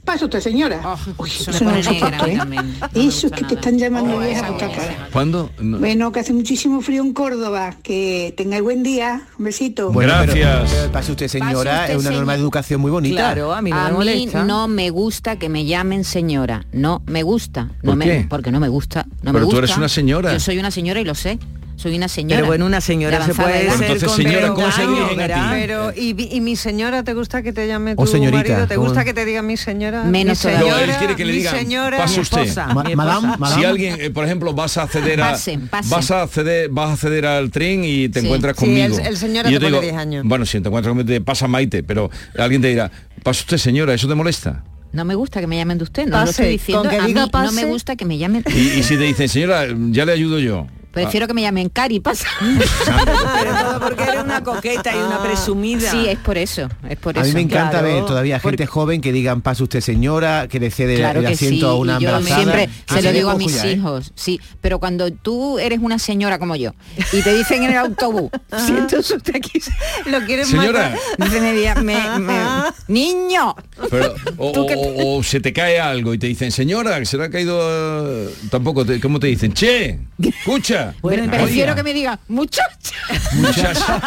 pasa 0.03 0.25
usted 0.25 0.39
señora. 0.39 0.81
Uy, 1.17 1.29
eso 1.29 1.51
no 1.63 1.71
¿eh? 1.75 2.35
No 2.35 2.45
me 2.45 2.57
Eso 2.57 2.67
es 2.95 3.21
gusta 3.23 3.35
que 3.37 3.43
te 3.45 3.53
están 3.55 3.77
llamando 3.77 4.17
Oh, 4.17 4.19
vieja 4.19 4.57
cara. 4.57 5.07
¿Cuándo? 5.11 5.49
No. 5.59 5.79
Bueno, 5.79 6.11
que 6.11 6.19
hace 6.19 6.33
muchísimo 6.33 6.81
frío 6.81 7.01
en 7.01 7.13
Córdoba. 7.13 7.75
Que 7.83 8.33
tengáis 8.35 8.63
buen 8.63 8.83
día. 8.83 9.21
Un 9.37 9.45
besito. 9.45 9.91
Bueno, 9.91 10.13
Gracias. 10.23 10.71
pero 10.71 10.91
pase 10.91 11.11
usted 11.11 11.27
señora, 11.27 11.51
Pase 11.81 11.95
usted, 11.95 11.95
es 11.95 12.05
una 12.05 12.11
norma 12.11 12.33
de 12.33 12.39
educación 12.39 12.81
muy 12.81 12.91
bonita. 12.91 13.15
Claro, 13.33 13.53
a 13.53 13.61
mí 13.61 13.69
no 13.69 13.77
a 13.77 13.89
me 13.91 14.05
mí 14.15 14.29
no 14.45 14.67
me 14.67 14.89
gusta 14.89 15.37
que 15.37 15.49
me 15.49 15.65
llamen 15.65 16.03
señora. 16.03 16.65
No 16.71 17.01
me 17.05 17.23
gusta. 17.23 17.65
No 17.83 17.91
¿Por 17.91 17.95
me, 17.95 18.05
qué? 18.05 18.25
Porque 18.29 18.51
no 18.51 18.59
me 18.59 18.67
gusta. 18.69 19.05
No 19.23 19.31
me 19.31 19.39
Pero 19.39 19.45
tú 19.45 19.51
gusta. 19.51 19.57
eres 19.65 19.77
una 19.77 19.89
señora. 19.89 20.33
Yo 20.33 20.39
soy 20.39 20.57
una 20.57 20.71
señora 20.71 20.99
y 21.01 21.05
lo 21.05 21.15
sé. 21.15 21.39
Soy 21.81 21.95
una 21.97 22.07
señora. 22.07 22.35
Pero 22.35 22.47
bueno, 22.47 22.65
una 22.67 22.79
señora 22.79 23.25
se 23.25 23.33
puede 23.33 23.63
edad. 23.65 23.73
ser 23.75 23.83
Entonces, 23.91 24.07
con 24.09 24.17
señora, 24.17 24.47
¿cómo 24.53 24.71
se 24.71 24.81
años, 24.81 24.93
dirigen 24.99 25.19
a 25.21 25.23
ti? 25.23 25.29
¿verdad? 25.33 25.51
Pero, 25.53 25.93
¿y, 25.95 26.35
y 26.35 26.41
mi 26.41 26.55
señora 26.55 27.03
te 27.03 27.13
gusta 27.15 27.41
que 27.41 27.53
te 27.53 27.67
llame 27.67 27.95
tu 27.95 28.03
O 28.03 28.05
señorita, 28.07 28.37
marido? 28.37 28.67
¿Te 28.67 28.75
¿cómo? 28.75 28.87
gusta 28.87 29.03
que 29.03 29.13
te 29.13 29.25
diga 29.25 29.41
mi 29.41 29.57
señora? 29.57 30.03
Menos 30.03 30.37
mi 30.45 30.51
todavía. 30.51 30.71
No, 30.71 30.77
él 30.77 30.81
señora, 30.85 30.99
quiere 30.99 31.15
que 31.15 31.25
le 31.25 31.31
mi 31.31 31.37
digan, 31.39 31.55
señora, 31.57 31.97
pase 31.97 32.15
mi 32.17 32.21
usted. 32.21 32.41
esposa. 32.41 32.67
Ma- 32.67 32.83
Mi 32.83 32.95
madame, 32.95 33.17
esposa. 33.31 33.37
madame. 33.39 33.61
Si 33.61 33.65
alguien, 33.65 33.95
eh, 33.99 34.09
por 34.11 34.25
ejemplo, 34.25 34.53
vas 34.53 34.77
a 34.77 34.83
acceder 34.83 35.21
a 35.21 35.31
Pasen, 35.31 35.67
pasen. 35.67 35.89
vas 35.89 36.11
a 36.11 36.21
acceder, 36.21 36.69
vas 36.69 36.89
a 36.89 36.93
acceder 36.93 37.25
al 37.25 37.49
tren 37.49 37.83
y 37.83 38.09
te 38.09 38.19
Sí. 38.19 38.25
encuentras 38.27 38.55
Sí, 38.57 38.65
conmigo. 38.65 38.97
el- 38.99 39.05
el 39.07 39.17
señor 39.17 39.47
Y 39.47 39.53
yo 39.53 39.59
te 39.59 39.65
pone 39.65 39.77
digo, 39.77 39.81
10 39.81 39.95
años. 39.95 40.23
Bueno, 40.27 40.45
si 40.45 40.61
te 40.61 40.67
encuentras 40.67 40.91
conmigo 40.91 41.07
te 41.07 41.21
pasa 41.21 41.47
Maite, 41.47 41.81
pero 41.83 42.11
alguien 42.37 42.61
te 42.61 42.67
dirá, 42.67 42.91
pasa 43.23 43.39
usted 43.41 43.57
señora, 43.57 43.93
¿eso 43.95 44.07
te 44.07 44.13
molesta? 44.15 44.63
No 44.93 45.05
me 45.05 45.15
gusta 45.15 45.39
que 45.39 45.47
me 45.47 45.55
llamen 45.57 45.77
de 45.77 45.85
usted. 45.85 46.03
No 46.05 46.11
lo 46.19 46.25
Pase, 46.25 46.31
estoy 46.31 46.47
diciendo. 46.49 46.83
con 46.83 46.89
que 46.91 46.97
a 46.97 47.01
mí 47.03 47.07
diga 47.13 47.27
no 47.31 47.51
me 47.53 47.65
gusta 47.65 47.95
que 47.95 48.05
me 48.05 48.17
llamen. 48.17 48.43
Y, 48.53 48.59
y 48.79 48.83
si 48.83 48.97
te 48.97 49.03
dicen, 49.03 49.29
señora, 49.29 49.65
ya 49.89 50.05
le 50.05 50.11
ayudo 50.11 50.37
yo. 50.37 50.67
Prefiero 50.91 51.27
que 51.27 51.33
me 51.33 51.41
llamen 51.41 51.69
Cari, 51.69 51.99
pasa. 51.99 52.27
Pero 52.41 53.55
todo 53.63 53.79
porque 53.87 54.03
eres 54.03 54.23
una 54.23 54.43
coqueta 54.43 54.91
y 54.95 54.99
una 54.99 55.21
presumida. 55.23 55.89
Sí, 55.91 56.05
es 56.07 56.17
por 56.19 56.37
eso. 56.37 56.67
Es 56.89 56.97
por 56.97 57.17
A 57.17 57.21
eso. 57.21 57.29
mí 57.29 57.33
me 57.35 57.41
encanta 57.41 57.79
Claro, 57.79 57.85
ver 57.87 58.05
todavía 58.05 58.39
gente 58.39 58.65
joven 58.65 59.01
que 59.01 59.11
digan 59.11 59.41
pase 59.41 59.63
usted 59.63 59.81
señora, 59.81 60.47
que 60.49 60.59
le 60.59 60.71
cede 60.71 60.97
Claro 60.97 61.19
el 61.21 61.27
asiento 61.27 61.67
sí, 61.67 61.71
a 61.71 61.73
una 61.75 61.97
embarazada. 61.97 62.35
siempre 62.35 62.69
Ah, 62.87 62.95
se 62.95 63.01
lo 63.01 63.11
digo 63.11 63.29
a 63.29 63.35
mis 63.35 63.53
ya, 63.55 63.67
¿eh? 63.67 63.73
hijos, 63.73 64.11
sí, 64.15 64.39
pero 64.59 64.79
cuando 64.79 65.11
tú 65.11 65.59
eres 65.59 65.79
una 65.81 65.97
señora 65.99 66.39
como 66.39 66.55
yo 66.55 66.73
y 67.13 67.21
te 67.21 67.33
dicen 67.35 67.63
en 67.63 67.71
el 67.71 67.77
autobús, 67.77 68.29
siento 68.65 68.99
usted 68.99 69.35
aquí, 69.35 69.61
Lo 70.07 70.21
quieres 70.25 70.47
Señora. 70.49 70.95
matar. 71.17 71.41
me, 71.41 71.53
diga- 71.53 71.75
me- 71.81 72.19
me- 72.19 72.41
niño, 72.87 73.55
Pero, 73.89 74.13
o, 74.37 75.23
se 75.23 75.39
te 75.39 75.53
cae 75.53 75.79
algo 75.79 76.13
y 76.13 76.17
te 76.17 76.27
dicen, 76.27 76.51
señora, 76.51 76.99
que 76.99 77.05
se 77.05 77.17
le 77.17 77.25
ha 77.25 77.29
caído... 77.29 77.59
eh, 77.61 78.29
tampoco, 78.49 78.85
te, 78.85 78.99
¿cómo 78.99 79.19
te 79.19 79.27
dicen? 79.27 79.53
Che, 79.53 79.99
escucha. 80.21 80.80
Bueno, 81.01 81.23
Oiga, 81.23 81.37
prefiero 81.37 81.75
que 81.75 81.83
me 81.83 81.93
diga 81.93 82.19
muchacha, 82.27 82.95
muchacha. 83.33 84.01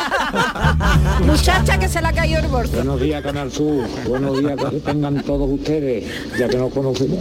muchacha 1.27 1.79
que 1.79 1.89
se 1.89 1.99
ha 1.99 2.13
caído 2.13 2.41
el 2.41 2.49
bolso. 2.49 2.73
Buenos 2.75 3.01
días, 3.01 3.23
Canal 3.23 3.51
Sur. 3.51 3.87
Buenos 4.09 4.39
días 4.39 4.57
que 4.71 4.81
tengan 4.81 5.23
todos 5.23 5.49
ustedes, 5.51 6.05
ya 6.39 6.49
que 6.49 6.57
nos 6.57 6.73
conocemos. 6.73 7.21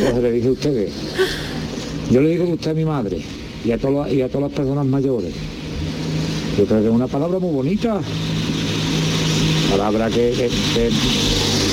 Pues 0.00 0.14
le 0.16 0.32
dije 0.32 0.48
a 0.48 0.52
ustedes. 0.52 0.92
Yo 2.10 2.20
le 2.20 2.30
digo 2.30 2.46
que 2.46 2.52
usted 2.54 2.70
es 2.70 2.76
mi 2.76 2.84
madre 2.84 3.22
y 3.64 3.72
a, 3.72 3.78
todas 3.78 4.06
las- 4.06 4.14
y 4.14 4.22
a 4.22 4.28
todas 4.28 4.50
las 4.50 4.52
personas 4.58 4.86
mayores. 4.86 5.32
Yo 6.58 6.64
creo 6.66 6.80
que 6.80 6.86
es 6.88 6.92
una 6.92 7.06
palabra 7.06 7.38
muy 7.38 7.52
bonita. 7.52 8.00
Palabra 9.70 10.08
que, 10.08 10.32
que, 10.32 10.48
que- 10.74 10.90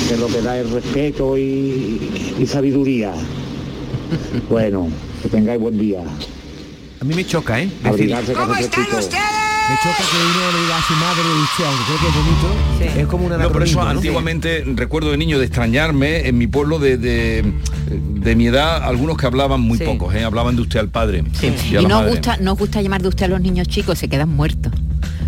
que 0.09 0.17
lo 0.17 0.27
que 0.27 0.41
da 0.41 0.59
es 0.59 0.69
respeto 0.69 1.38
y, 1.38 2.35
y 2.38 2.45
sabiduría. 2.45 3.11
Bueno, 4.49 4.88
que 5.23 5.29
tengáis 5.29 5.59
buen 5.59 5.79
día. 5.79 6.01
A 7.05 7.07
mí 7.07 7.13
me 7.15 7.23
choca, 7.25 7.61
¿eh? 7.61 7.69
Decir, 7.83 8.07
que 8.07 8.13
hace 8.15 8.33
fresquito. 8.33 8.95
me 8.97 9.75
choca 9.83 10.03
que 10.09 10.17
uno 10.17 10.51
le 10.53 10.61
diga 10.63 10.77
a 10.77 10.81
su 10.81 10.93
madre 10.95 11.21
usted, 11.43 11.65
aunque 11.65 11.83
creo 11.85 11.99
que 11.99 12.07
es 12.07 12.15
bonito, 12.15 12.99
es 13.01 13.07
como 13.07 13.25
una 13.27 13.37
No, 13.37 13.51
pero 13.51 13.63
eso 13.65 13.79
antiguamente, 13.83 14.63
recuerdo 14.75 15.11
de 15.11 15.17
niño 15.17 15.37
de 15.37 15.45
extrañarme 15.45 16.27
en 16.27 16.35
mi 16.39 16.47
pueblo 16.47 16.79
de, 16.79 16.97
de, 16.97 17.53
de 17.89 18.35
mi 18.35 18.47
edad, 18.47 18.83
algunos 18.83 19.17
que 19.17 19.27
hablaban 19.27 19.61
muy 19.61 19.77
Sí. 19.77 19.83
pocos, 19.83 20.15
¿eh? 20.15 20.23
hablaban 20.23 20.55
de 20.55 20.63
usted 20.63 20.79
al 20.79 20.89
padre. 20.89 21.23
Y, 21.43 21.75
a 21.75 21.81
Y 21.81 21.85
no 21.85 21.97
madre. 21.97 22.09
gusta, 22.11 22.37
no 22.37 22.55
gusta 22.55 22.81
llamar 22.81 23.03
de 23.03 23.09
usted 23.09 23.25
a 23.25 23.27
los 23.29 23.41
niños 23.41 23.67
chicos, 23.67 23.99
se 23.99 24.07
quedan 24.07 24.29
muertos. 24.29 24.73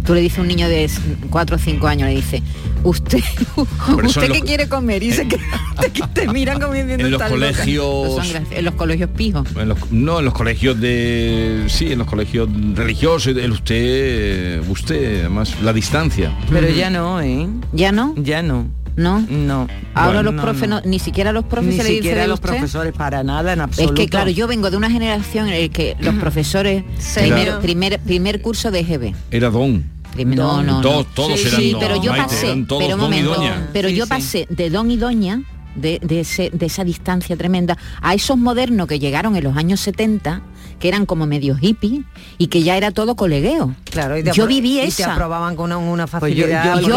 Tú 0.08 0.14
le 0.14 0.22
dices 0.22 0.40
a 0.40 0.42
un 0.42 0.48
niño 0.48 0.70
de 0.70 0.90
4 1.30 1.56
o 1.58 1.60
5 1.60 1.86
años, 1.88 2.08
le 2.08 2.16
dice, 2.16 2.42
usted, 2.84 3.20
usted 3.58 4.22
qué 4.22 4.28
los- 4.30 4.42
quiere 4.42 4.70
comer 4.70 5.04
y 5.04 5.12
se 5.12 5.28
quedan- 5.28 5.44
te, 6.14 6.22
te 6.22 6.28
miran 6.32 6.62
como 6.62 6.74
diciendo 6.74 7.06
En 7.06 7.12
los 7.12 7.22
colegios- 7.22 8.34
en 8.52 8.66
los 8.66 8.74
colegios 8.76 9.10
pijos. 9.10 9.48
En 9.58 9.68
los- 9.68 9.92
no, 9.92 10.20
en 10.20 10.26
los 10.26 10.34
colegios 10.34 10.80
de... 10.80 11.66
Sí, 11.68 11.92
en 11.92 12.00
los 12.00 12.08
colegios 12.08 12.48
religiosos, 12.74 13.36
el 13.36 13.52
usted, 13.52 14.62
usted, 14.70 15.20
además, 15.22 15.54
la 15.62 15.74
distancia. 15.74 16.32
Pero 16.50 16.70
ya 16.70 16.90
no, 16.90 17.20
¿eh? 17.22 17.48
¿Ya 17.74 17.92
no? 17.92 18.16
Ya 18.18 18.42
no. 18.42 18.68
¿No? 18.96 19.20
No. 19.30 19.68
Ahora 19.94 20.08
Bueno, 20.08 20.24
los 20.24 20.34
no, 20.34 20.42
profes, 20.42 20.68
no. 20.70 20.80
no- 20.82 20.88
ni 20.90 20.98
siquiera 20.98 21.30
a 21.30 21.34
los 21.34 21.44
profes 21.44 21.70
Ni 21.70 21.78
se 21.78 21.84
le 21.84 21.90
dice 21.90 22.02
siquiera 22.02 22.26
los 22.28 22.36
usted. 22.40 22.50
profesores 22.50 22.94
para 22.94 23.24
nada 23.24 23.54
en 23.54 23.60
Es 23.60 23.64
absoluto. 23.66 23.94
que 23.94 24.08
claro, 24.08 24.32
yo 24.32 24.48
vengo 24.48 24.72
de 24.72 24.78
una 24.78 24.90
generación 24.90 25.50
en 25.50 25.62
la 25.62 25.70
que 25.72 25.96
los 26.00 26.16
profesores 26.20 26.84
primer, 27.16 27.48
Era- 27.48 27.60
primer, 27.60 28.00
primer 28.00 28.42
curso 28.42 28.72
de 28.72 28.80
EGB. 28.80 29.14
Era 29.30 29.50
don. 29.52 29.97
No, 30.26 30.64
no, 30.64 30.74
no. 30.76 30.82
Todos, 30.82 31.08
todos 31.14 31.40
Sí, 31.40 31.48
eran 31.48 31.60
sí, 31.62 31.72
don, 31.72 31.80
pero 31.82 32.02
yo 32.02 32.16
pasé, 32.16 32.46
eran 32.48 32.66
todos 32.66 32.84
pero 32.84 32.96
un 32.96 33.02
momento, 33.02 33.34
doña. 33.36 33.70
pero 33.74 33.90
yo 33.90 34.08
pasé 34.08 34.48
de 34.50 34.70
don 34.70 34.90
y 34.92 34.98
doña 34.98 35.42
de, 35.76 36.00
de 36.02 36.22
ese- 36.22 36.50
de 36.52 36.66
esa 36.66 36.84
distancia 36.84 37.36
tremenda 37.38 37.78
a 38.02 38.14
esos 38.16 38.38
modernos 38.38 38.88
que 38.88 38.98
llegaron 39.00 39.36
en 39.36 39.44
los 39.44 39.56
años 39.58 39.80
70 39.82 40.42
que 40.80 40.88
eran 40.88 41.06
como 41.06 41.26
medio 41.26 41.58
hippie 41.60 42.04
y 42.38 42.48
que 42.48 42.62
ya 42.64 42.78
era 42.78 42.92
todo 42.92 43.16
colegueo. 43.16 43.76
Claro, 43.86 44.18
y 44.18 44.24
te 44.24 44.32
yo 44.32 44.46
viví 44.48 44.78
y 44.80 44.82
te 44.84 44.88
esa. 44.88 45.14
aprobaban 45.14 45.56
con 45.56 45.66
una, 45.72 45.78
una 45.78 46.08
Pues 46.08 46.36
yo- 46.36 46.44
facilidad. 46.44 46.80
yo- 46.80 46.88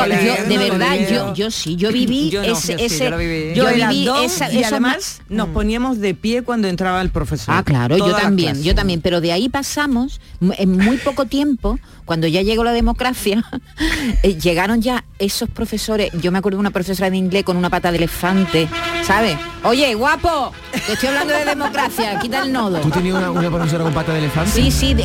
de 0.49 0.55
no 0.57 0.61
verdad, 0.63 0.97
yo, 1.11 1.35
yo 1.35 1.51
sí, 1.51 1.77
yo 1.77 1.91
viví 1.91 2.31
Yo 2.31 2.43
no, 2.43 2.49
ese, 2.53 2.73
yo 2.73 2.79
sí, 2.79 2.85
ese- 2.85 3.05
yo 3.05 3.11
lo 3.11 3.19
viví. 3.19 4.09
Esa- 4.25 4.53
y 4.53 4.63
además 4.63 5.23
nos 5.29 5.49
poníamos 5.49 5.99
de 5.99 6.15
pie 6.15 6.43
cuando 6.43 6.69
entraba 6.69 7.01
el 7.01 7.11
profesor. 7.11 7.55
Ah, 7.57 7.63
claro, 7.63 7.97
yo 7.97 8.13
también, 8.15 8.63
yo 8.63 8.75
también, 8.75 9.01
pero 9.01 9.21
de 9.21 9.33
ahí 9.33 9.49
pasamos, 9.49 10.21
en 10.59 10.77
muy 10.77 10.99
poco 10.99 11.25
tiempo, 11.27 11.79
cuando 12.05 12.27
ya 12.27 12.43
llegó 12.43 12.65
la 12.65 12.73
democracia, 12.73 13.45
eh, 14.23 14.35
llegaron 14.37 14.83
ya 14.83 15.05
esos 15.19 15.49
profesores, 15.49 16.11
yo 16.21 16.33
me 16.33 16.39
acuerdo 16.39 16.57
de 16.57 16.61
una 16.61 16.71
profesora 16.71 17.11
de 17.11 17.17
inglés 17.17 17.45
con 17.45 17.57
una 17.57 17.71
pata 17.71 17.91
de 17.91 17.99
elefante, 17.99 18.69
¿sabes? 19.05 19.37
Oye, 19.65 19.95
guapo, 19.95 20.53
te 20.87 20.93
estoy 20.95 21.09
hablando 21.11 21.35
de 21.35 21.45
democracia, 21.45 22.19
quita 22.19 22.43
el 22.43 22.53
nodo. 22.53 22.81
¿Tú 22.81 22.91
tenías 22.91 23.17
una, 23.17 23.31
una 23.31 23.51
profesora 23.71 23.85
con 23.85 23.95
pata 23.95 24.13
de 24.13 24.19
elefante? 24.19 24.51
Sí, 24.51 24.71
sí, 24.71 24.97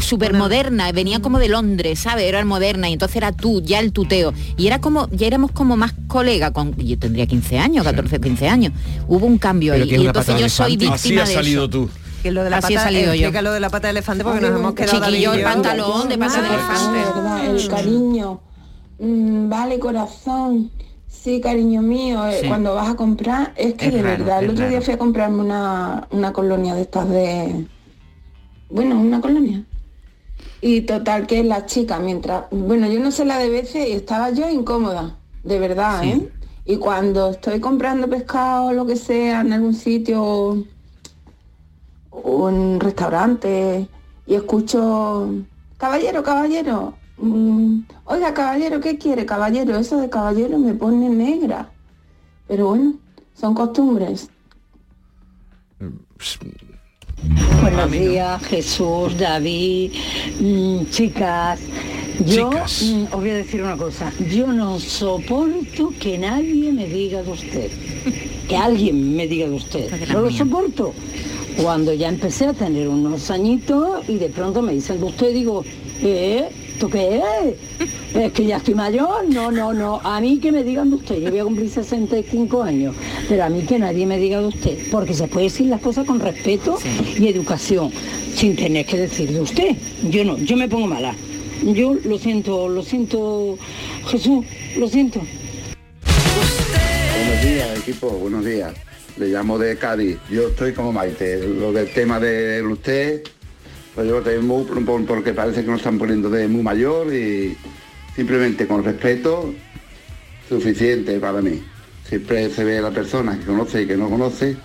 súper 0.00 0.34
moderna, 0.34 0.90
venía 0.92 1.20
como 1.20 1.38
de 1.38 1.48
Londres, 1.48 1.98
¿sabes? 2.00 2.24
Era 2.24 2.44
moderna 2.44 2.88
y 2.88 2.94
entonces 2.94 3.16
era 3.16 3.32
tú, 3.32 3.60
ya 3.62 3.80
el 3.80 3.92
tuteo. 3.92 4.32
Y 4.56 4.66
era 4.66 4.80
como, 4.80 5.08
ya 5.10 5.26
éramos 5.26 5.50
como 5.52 5.76
más 5.76 5.92
colega, 6.08 6.52
con, 6.52 6.74
yo 6.76 6.98
tendría 6.98 7.26
15 7.26 7.58
años, 7.58 7.84
14, 7.84 8.20
15 8.20 8.48
años. 8.48 8.72
Hubo 9.08 9.26
un 9.26 9.38
cambio 9.38 9.72
¿Pero 9.74 9.84
ahí. 9.84 9.90
Y 10.02 10.06
entonces 10.06 10.38
yo 10.40 10.48
soy 10.48 10.74
elefante? 10.74 10.76
víctima 10.76 10.94
Así 10.94 11.18
has 11.18 11.28
de 11.28 11.34
salido 11.34 11.62
eso. 11.64 11.70
tú. 11.70 11.90
Que 12.22 12.30
lo 12.30 12.42
de 12.42 12.50
la 12.50 12.56
Así 12.58 12.72
he 12.72 12.76
pata, 12.76 12.88
salido 12.88 13.14
yo. 13.14 13.30
lo 13.42 13.52
de 13.52 13.60
la 13.60 13.68
pata 13.68 13.88
de 13.88 13.90
elefante 13.92 14.24
porque 14.24 14.40
nos 14.40 14.50
hemos 14.58 14.74
quedado 14.74 15.04
Chiquillo, 15.04 15.34
el 15.34 15.42
pantalón 15.42 16.08
de 16.08 16.18
pata 16.18 16.40
de 16.40 16.48
elefante. 16.48 16.98
verdad, 16.98 17.46
el 17.46 17.68
cariño. 17.68 18.40
Mm, 18.98 19.48
vale, 19.50 19.78
corazón. 19.78 20.70
Sí, 21.06 21.40
cariño 21.40 21.80
mío, 21.80 22.26
eh, 22.26 22.38
Sí. 22.42 22.48
cuando 22.48 22.74
vas 22.74 22.88
a 22.90 22.96
comprar, 22.96 23.52
es 23.56 23.74
que 23.74 23.86
Es 23.86 23.92
de 23.94 24.02
raro, 24.02 24.24
verdad, 24.24 24.42
el 24.44 24.50
otro 24.50 24.68
día 24.68 24.80
fui 24.82 24.92
a 24.94 24.98
comprarme 24.98 25.38
una, 25.42 26.06
una 26.10 26.32
colonia 26.32 26.74
de 26.74 26.82
estas 26.82 27.08
de... 27.08 27.66
Bueno, 28.74 29.00
una 29.00 29.20
colonia. 29.20 29.64
Y 30.60 30.80
total 30.80 31.28
que 31.28 31.44
la 31.44 31.64
chica, 31.64 32.00
mientras... 32.00 32.46
Bueno, 32.50 32.88
yo 32.88 32.98
no 32.98 33.12
sé 33.12 33.24
la 33.24 33.38
de 33.38 33.48
veces 33.48 33.88
y 33.88 33.92
estaba 33.92 34.30
yo 34.30 34.50
incómoda, 34.50 35.16
de 35.44 35.60
verdad, 35.60 36.02
¿eh? 36.02 36.28
Y 36.64 36.78
cuando 36.78 37.30
estoy 37.30 37.60
comprando 37.60 38.08
pescado 38.08 38.72
lo 38.72 38.84
que 38.84 38.96
sea 38.96 39.42
en 39.42 39.52
algún 39.52 39.74
sitio 39.74 40.64
un 42.10 42.80
restaurante 42.80 43.88
y 44.26 44.34
escucho, 44.34 45.30
caballero, 45.76 46.24
caballero, 46.24 46.94
mm, 47.18 47.78
oiga, 48.06 48.34
caballero, 48.34 48.80
¿qué 48.80 48.98
quiere, 48.98 49.24
caballero? 49.24 49.76
Eso 49.76 49.98
de 49.98 50.10
caballero 50.10 50.58
me 50.58 50.74
pone 50.74 51.08
negra. 51.10 51.70
Pero 52.48 52.70
bueno, 52.70 52.94
son 53.34 53.54
costumbres. 53.54 54.30
Buenos 57.28 57.90
días, 57.90 58.42
Jesús, 58.44 59.16
David, 59.18 59.92
mm, 60.40 60.84
chicas. 60.90 61.60
Yo 62.26 62.50
Chicas. 62.50 62.82
mm, 62.82 63.04
os 63.04 63.20
voy 63.20 63.30
a 63.30 63.34
decir 63.36 63.62
una 63.62 63.76
cosa. 63.76 64.12
Yo 64.30 64.46
no 64.48 64.78
soporto 64.78 65.92
que 65.98 66.18
nadie 66.18 66.70
me 66.72 66.86
diga 66.86 67.22
de 67.22 67.30
usted. 67.30 67.70
Que 68.48 68.56
alguien 68.56 69.16
me 69.16 69.26
diga 69.26 69.48
de 69.48 69.54
usted. 69.54 69.90
No 70.12 70.20
lo 70.20 70.30
soporto. 70.30 70.92
Cuando 71.56 71.92
ya 71.94 72.08
empecé 72.08 72.46
a 72.46 72.52
tener 72.52 72.88
unos 72.88 73.30
añitos 73.30 74.08
y 74.08 74.16
de 74.16 74.28
pronto 74.28 74.60
me 74.60 74.72
dicen 74.74 74.98
de 75.00 75.06
usted, 75.06 75.32
digo, 75.32 75.64
¿eh? 76.02 76.48
¿Tú 76.78 76.90
qué 76.90 77.18
es? 77.18 77.86
Es 78.14 78.32
que 78.32 78.46
ya 78.46 78.56
estoy 78.56 78.74
mayor. 78.74 79.28
No, 79.28 79.50
no, 79.50 79.72
no. 79.72 80.00
A 80.02 80.20
mí 80.20 80.38
que 80.38 80.52
me 80.52 80.64
digan 80.64 80.90
de 80.90 80.96
usted. 80.96 81.20
Yo 81.20 81.30
voy 81.30 81.40
a 81.40 81.44
cumplir 81.44 81.70
65 81.70 82.62
años. 82.62 82.94
Pero 83.28 83.44
a 83.44 83.48
mí 83.48 83.62
que 83.62 83.78
nadie 83.78 84.06
me 84.06 84.18
diga 84.18 84.40
de 84.40 84.46
usted. 84.46 84.78
Porque 84.90 85.14
se 85.14 85.28
puede 85.28 85.44
decir 85.44 85.66
las 85.66 85.80
cosas 85.80 86.06
con 86.06 86.20
respeto 86.20 86.78
y 87.18 87.28
educación. 87.28 87.90
Sin 88.34 88.56
tener 88.56 88.86
que 88.86 88.98
decir 88.98 89.30
de 89.30 89.40
usted. 89.40 89.76
Yo 90.02 90.24
no, 90.24 90.36
yo 90.38 90.56
me 90.56 90.68
pongo 90.68 90.86
mala. 90.86 91.14
Yo 91.62 91.94
lo 92.04 92.18
siento, 92.18 92.68
lo 92.68 92.82
siento, 92.82 93.56
Jesús, 94.08 94.44
lo 94.76 94.88
siento. 94.88 95.20
Buenos 97.16 97.42
días, 97.42 97.78
equipo, 97.78 98.10
buenos 98.10 98.44
días. 98.44 98.74
Le 99.16 99.28
llamo 99.28 99.58
de 99.58 99.76
Cádiz. 99.78 100.18
Yo 100.28 100.48
estoy 100.48 100.72
como 100.72 100.92
Maite. 100.92 101.46
Lo 101.46 101.72
del 101.72 101.88
tema 101.90 102.18
de 102.18 102.62
usted, 102.62 103.22
pues 103.94 104.08
yo 104.08 104.20
tengo 104.22 104.66
por- 104.66 105.06
porque 105.06 105.32
parece 105.32 105.62
que 105.62 105.70
nos 105.70 105.78
están 105.78 105.98
poniendo 105.98 106.28
de 106.30 106.48
muy 106.48 106.62
mayor 106.62 107.12
y 107.14 107.56
simplemente 108.16 108.66
con 108.66 108.82
respeto, 108.84 109.54
suficiente 110.48 111.18
para 111.20 111.40
mí. 111.40 111.62
Siempre 112.08 112.50
se 112.50 112.64
ve 112.64 112.78
a 112.78 112.82
la 112.82 112.90
persona 112.90 113.38
que 113.38 113.44
conoce 113.46 113.82
y 113.82 113.86
que 113.86 113.96
no 113.96 114.10
conoce 114.10 114.56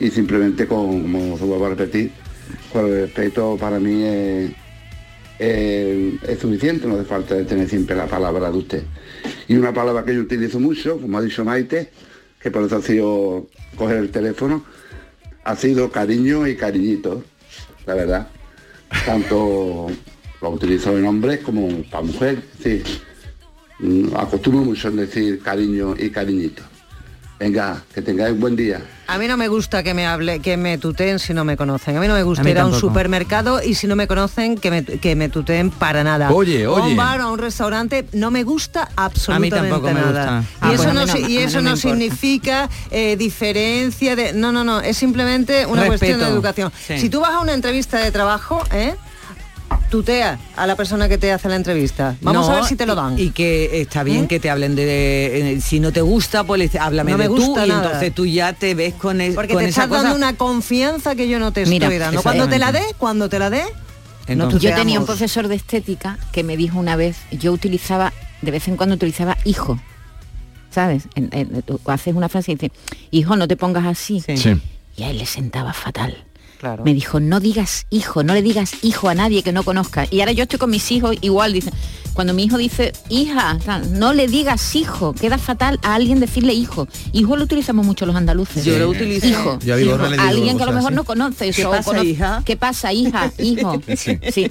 y 0.00 0.10
simplemente 0.10 0.66
con, 0.66 1.02
como 1.02 1.36
se 1.36 1.44
vuelvo 1.44 1.66
a 1.66 1.70
repetir, 1.70 2.12
con 2.72 2.86
el 2.86 3.02
respeto 3.02 3.56
para 3.58 3.78
mí 3.78 4.02
es 5.38 6.38
suficiente, 6.40 6.86
no 6.86 6.94
hace 6.94 7.04
falta 7.04 7.34
de 7.34 7.44
tener 7.44 7.68
siempre 7.68 7.94
la 7.96 8.06
palabra 8.06 8.50
de 8.50 8.58
usted. 8.58 8.82
Y 9.48 9.56
una 9.56 9.72
palabra 9.72 10.04
que 10.04 10.14
yo 10.14 10.20
utilizo 10.20 10.58
mucho, 10.60 11.00
como 11.00 11.18
ha 11.18 11.22
dicho 11.22 11.44
Maite, 11.44 11.90
que 12.40 12.50
por 12.50 12.62
eso 12.64 12.76
ha 12.76 12.82
sido 12.82 13.46
coger 13.76 13.98
el 13.98 14.10
teléfono, 14.10 14.64
ha 15.44 15.56
sido 15.56 15.90
cariño 15.90 16.46
y 16.46 16.56
cariñito, 16.56 17.22
la 17.86 17.94
verdad. 17.94 18.28
Tanto 19.04 19.88
lo 20.40 20.50
utilizo 20.50 20.96
en 20.96 21.06
hombres 21.06 21.40
como 21.40 21.68
para 21.84 22.02
mujer. 22.04 22.42
Sí. 22.62 22.82
Mm, 23.80 24.14
Acostumbro 24.16 24.62
mucho 24.64 24.88
en 24.88 24.96
decir 24.96 25.40
cariño 25.40 25.94
y 25.98 26.10
cariñito. 26.10 26.62
Venga, 27.38 27.82
que 27.94 28.02
tengáis 28.02 28.36
buen 28.38 28.56
día. 28.56 28.82
A 29.06 29.16
mí 29.16 29.28
no 29.28 29.36
me 29.36 29.46
gusta 29.46 29.84
que 29.84 29.94
me 29.94 30.04
hable, 30.06 30.40
que 30.40 30.56
me 30.56 30.76
tuteen 30.76 31.20
si 31.20 31.32
no 31.32 31.44
me 31.44 31.56
conocen. 31.56 31.96
A 31.96 32.00
mí 32.00 32.08
no 32.08 32.14
me 32.14 32.24
gusta 32.24 32.42
A 32.42 32.44
mí 32.44 32.50
ir 32.50 32.58
a 32.58 32.66
un 32.66 32.74
supermercado 32.74 33.62
y 33.62 33.74
si 33.74 33.86
no 33.86 33.94
me 33.94 34.08
conocen 34.08 34.58
que 34.58 34.70
me, 34.72 34.84
que 34.84 35.14
me 35.14 35.28
tuteen 35.28 35.70
para 35.70 36.02
nada. 36.02 36.32
Oye, 36.32 36.66
O 36.66 36.76
a 36.76 36.80
oye. 36.82 36.90
un 36.90 36.96
bar 36.96 37.20
o 37.20 37.24
a 37.24 37.30
un 37.30 37.38
restaurante 37.38 38.06
no 38.12 38.32
me 38.32 38.42
gusta 38.42 38.88
absolutamente 38.96 39.56
tampoco 39.56 39.92
me 39.94 40.02
gusta. 40.02 40.42
Y 40.42 40.64
Ah, 40.66 40.72
eso 40.74 40.92
no, 40.92 41.00
a 41.02 41.04
mí 41.06 41.10
a 41.12 41.18
y 41.20 41.22
mí 41.26 41.36
eso 41.38 41.62
no 41.62 41.76
significa 41.76 42.68
eh, 42.90 43.16
diferencia 43.16 44.16
de. 44.16 44.32
No, 44.32 44.50
no, 44.50 44.64
no. 44.64 44.80
Es 44.80 44.96
simplemente 44.96 45.64
una 45.64 45.86
cuestión 45.86 46.18
de 46.18 46.26
educación. 46.26 46.72
Sí. 46.86 46.98
Si 46.98 47.08
tú 47.08 47.20
vas 47.20 47.30
a 47.34 47.40
una 47.40 47.54
entrevista 47.54 47.98
de 47.98 48.10
trabajo, 48.10 48.62
¿eh? 48.72 48.94
Tutea 49.90 50.38
a 50.56 50.66
la 50.66 50.76
persona 50.76 51.08
que 51.08 51.16
te 51.18 51.32
hace 51.32 51.48
la 51.48 51.56
entrevista. 51.56 52.16
Vamos 52.20 52.46
No, 52.46 52.52
a 52.52 52.56
ver 52.56 52.64
si 52.64 52.76
te 52.76 52.84
lo 52.86 52.94
dan. 52.94 53.18
Y, 53.18 53.22
y 53.24 53.30
que 53.30 53.80
está 53.80 54.02
bien 54.02 54.26
que 54.28 54.38
te 54.40 54.50
hablen 54.50 54.74
de, 54.76 55.54
eh, 55.54 55.60
si 55.60 55.80
no 55.80 55.92
te 55.92 56.00
gusta, 56.02 56.44
pues 56.44 56.58
le 56.58 56.64
dices, 56.66 56.80
háblame 56.80 57.12
No 57.12 57.18
me 57.18 57.24
de 57.28 57.34
tú 57.34 57.36
gusta 57.46 57.64
y 57.66 57.68
nada. 57.70 57.84
entonces 57.84 58.14
tú 58.14 58.26
ya 58.26 58.52
te 58.52 58.74
ves 58.74 58.94
con, 58.94 59.20
es- 59.20 59.34
Porque 59.34 59.54
con 59.54 59.62
te 59.62 59.68
esa 59.70 59.84
estás 59.84 60.02
dando 60.02 60.16
una 60.16 60.34
confianza 60.36 61.14
que 61.14 61.28
yo 61.28 61.38
no 61.38 61.52
te 61.52 61.64
Mira, 61.66 61.86
estoy 61.86 61.98
dando. 61.98 62.22
Cuando 62.22 62.48
te 62.48 62.58
la 62.58 62.72
dé, 62.72 62.82
cuando 62.98 63.28
te 63.28 63.38
la 63.38 63.50
dé, 63.50 63.62
no 64.36 64.50
yo 64.58 64.74
tenía 64.74 65.00
un 65.00 65.06
profesor 65.06 65.48
de 65.48 65.54
estética 65.54 66.18
que 66.32 66.44
me 66.44 66.56
dijo 66.58 66.78
una 66.78 66.96
vez, 66.96 67.16
yo 67.30 67.52
utilizaba, 67.52 68.12
de 68.42 68.50
vez 68.50 68.68
en 68.68 68.76
cuando 68.76 68.94
utilizaba 68.96 69.36
hijo. 69.44 69.80
¿Sabes? 70.70 71.04
En- 71.14 71.30
en- 71.32 71.62
tú 71.62 71.80
haces 71.86 72.14
una 72.14 72.28
frase 72.28 72.52
y 72.52 72.54
dices, 72.56 72.70
hijo, 73.10 73.36
no 73.36 73.48
te 73.48 73.56
pongas 73.56 73.86
así. 73.86 74.20
Sí. 74.20 74.60
Y 74.96 75.02
a 75.04 75.10
él 75.10 75.18
le 75.18 75.24
sentaba 75.26 75.72
fatal. 75.72 76.24
Claro. 76.58 76.84
Me 76.84 76.92
dijo, 76.92 77.20
no 77.20 77.38
digas 77.38 77.86
hijo, 77.90 78.24
no 78.24 78.34
le 78.34 78.42
digas 78.42 78.82
hijo 78.82 79.08
a 79.08 79.14
nadie 79.14 79.42
que 79.42 79.52
no 79.52 79.62
conozca. 79.62 80.06
Y 80.10 80.20
ahora 80.20 80.32
yo 80.32 80.42
estoy 80.42 80.58
con 80.58 80.70
mis 80.70 80.90
hijos 80.90 81.16
igual, 81.20 81.52
dice, 81.52 81.70
cuando 82.14 82.34
mi 82.34 82.42
hijo 82.42 82.58
dice 82.58 82.92
hija, 83.08 83.56
no 83.92 84.12
le 84.12 84.26
digas 84.26 84.74
hijo, 84.74 85.12
queda 85.12 85.38
fatal 85.38 85.78
a 85.84 85.94
alguien 85.94 86.18
decirle 86.18 86.52
hijo. 86.54 86.88
Hijo 87.12 87.36
lo 87.36 87.44
utilizamos 87.44 87.86
mucho 87.86 88.06
los 88.06 88.16
andaluces. 88.16 88.64
Yo 88.64 88.76
lo 88.76 88.88
utilizo. 88.88 89.28
Hijo. 89.28 89.58
Yo 89.64 89.78
hijo. 89.78 89.96
le 89.98 90.08
digo 90.10 90.22
alguien 90.22 90.56
que 90.56 90.64
a 90.64 90.66
lo 90.66 90.72
mejor 90.72 90.88
así. 90.90 90.96
no 90.96 91.04
conoce. 91.04 91.52
¿Qué 91.52 91.62
pasa, 91.62 91.92
conoce- 91.92 92.04
hija? 92.04 92.42
¿Qué 92.44 92.56
pasa, 92.56 92.92
hija? 92.92 93.32
Hijo. 93.38 93.80
sí. 93.96 94.50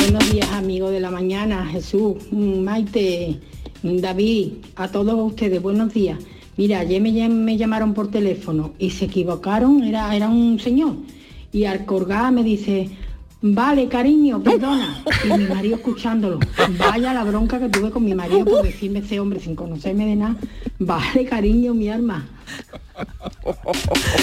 Buenos 0.00 0.32
días, 0.32 0.50
amigos 0.50 0.90
de 0.90 0.98
la 0.98 1.12
mañana, 1.12 1.64
Jesús, 1.66 2.16
Maite, 2.32 3.38
David, 3.84 4.52
a 4.74 4.88
todos 4.88 5.14
ustedes, 5.14 5.62
buenos 5.62 5.94
días. 5.94 6.18
Mira, 6.56 6.80
ayer 6.80 7.00
me, 7.00 7.28
me 7.28 7.56
llamaron 7.56 7.94
por 7.94 8.10
teléfono 8.10 8.72
y 8.80 8.90
se 8.90 9.04
equivocaron, 9.04 9.84
era, 9.84 10.12
era 10.16 10.28
un 10.28 10.58
señor. 10.58 10.96
Y 11.52 11.64
al 11.64 11.84
colgar 11.84 12.32
me 12.32 12.42
dice, 12.42 12.90
vale, 13.40 13.88
cariño, 13.88 14.42
perdona. 14.42 15.02
Y 15.24 15.38
mi 15.38 15.44
marido 15.44 15.76
escuchándolo. 15.76 16.38
Vaya 16.78 17.14
la 17.14 17.24
bronca 17.24 17.58
que 17.58 17.68
tuve 17.68 17.90
con 17.90 18.04
mi 18.04 18.14
marido 18.14 18.44
por 18.44 18.62
decirme 18.62 19.00
ese 19.00 19.20
hombre 19.20 19.40
sin 19.40 19.54
conocerme 19.54 20.06
de 20.06 20.16
nada. 20.16 20.36
Vale, 20.78 21.24
cariño, 21.24 21.74
mi 21.74 21.88
alma. 21.88 22.26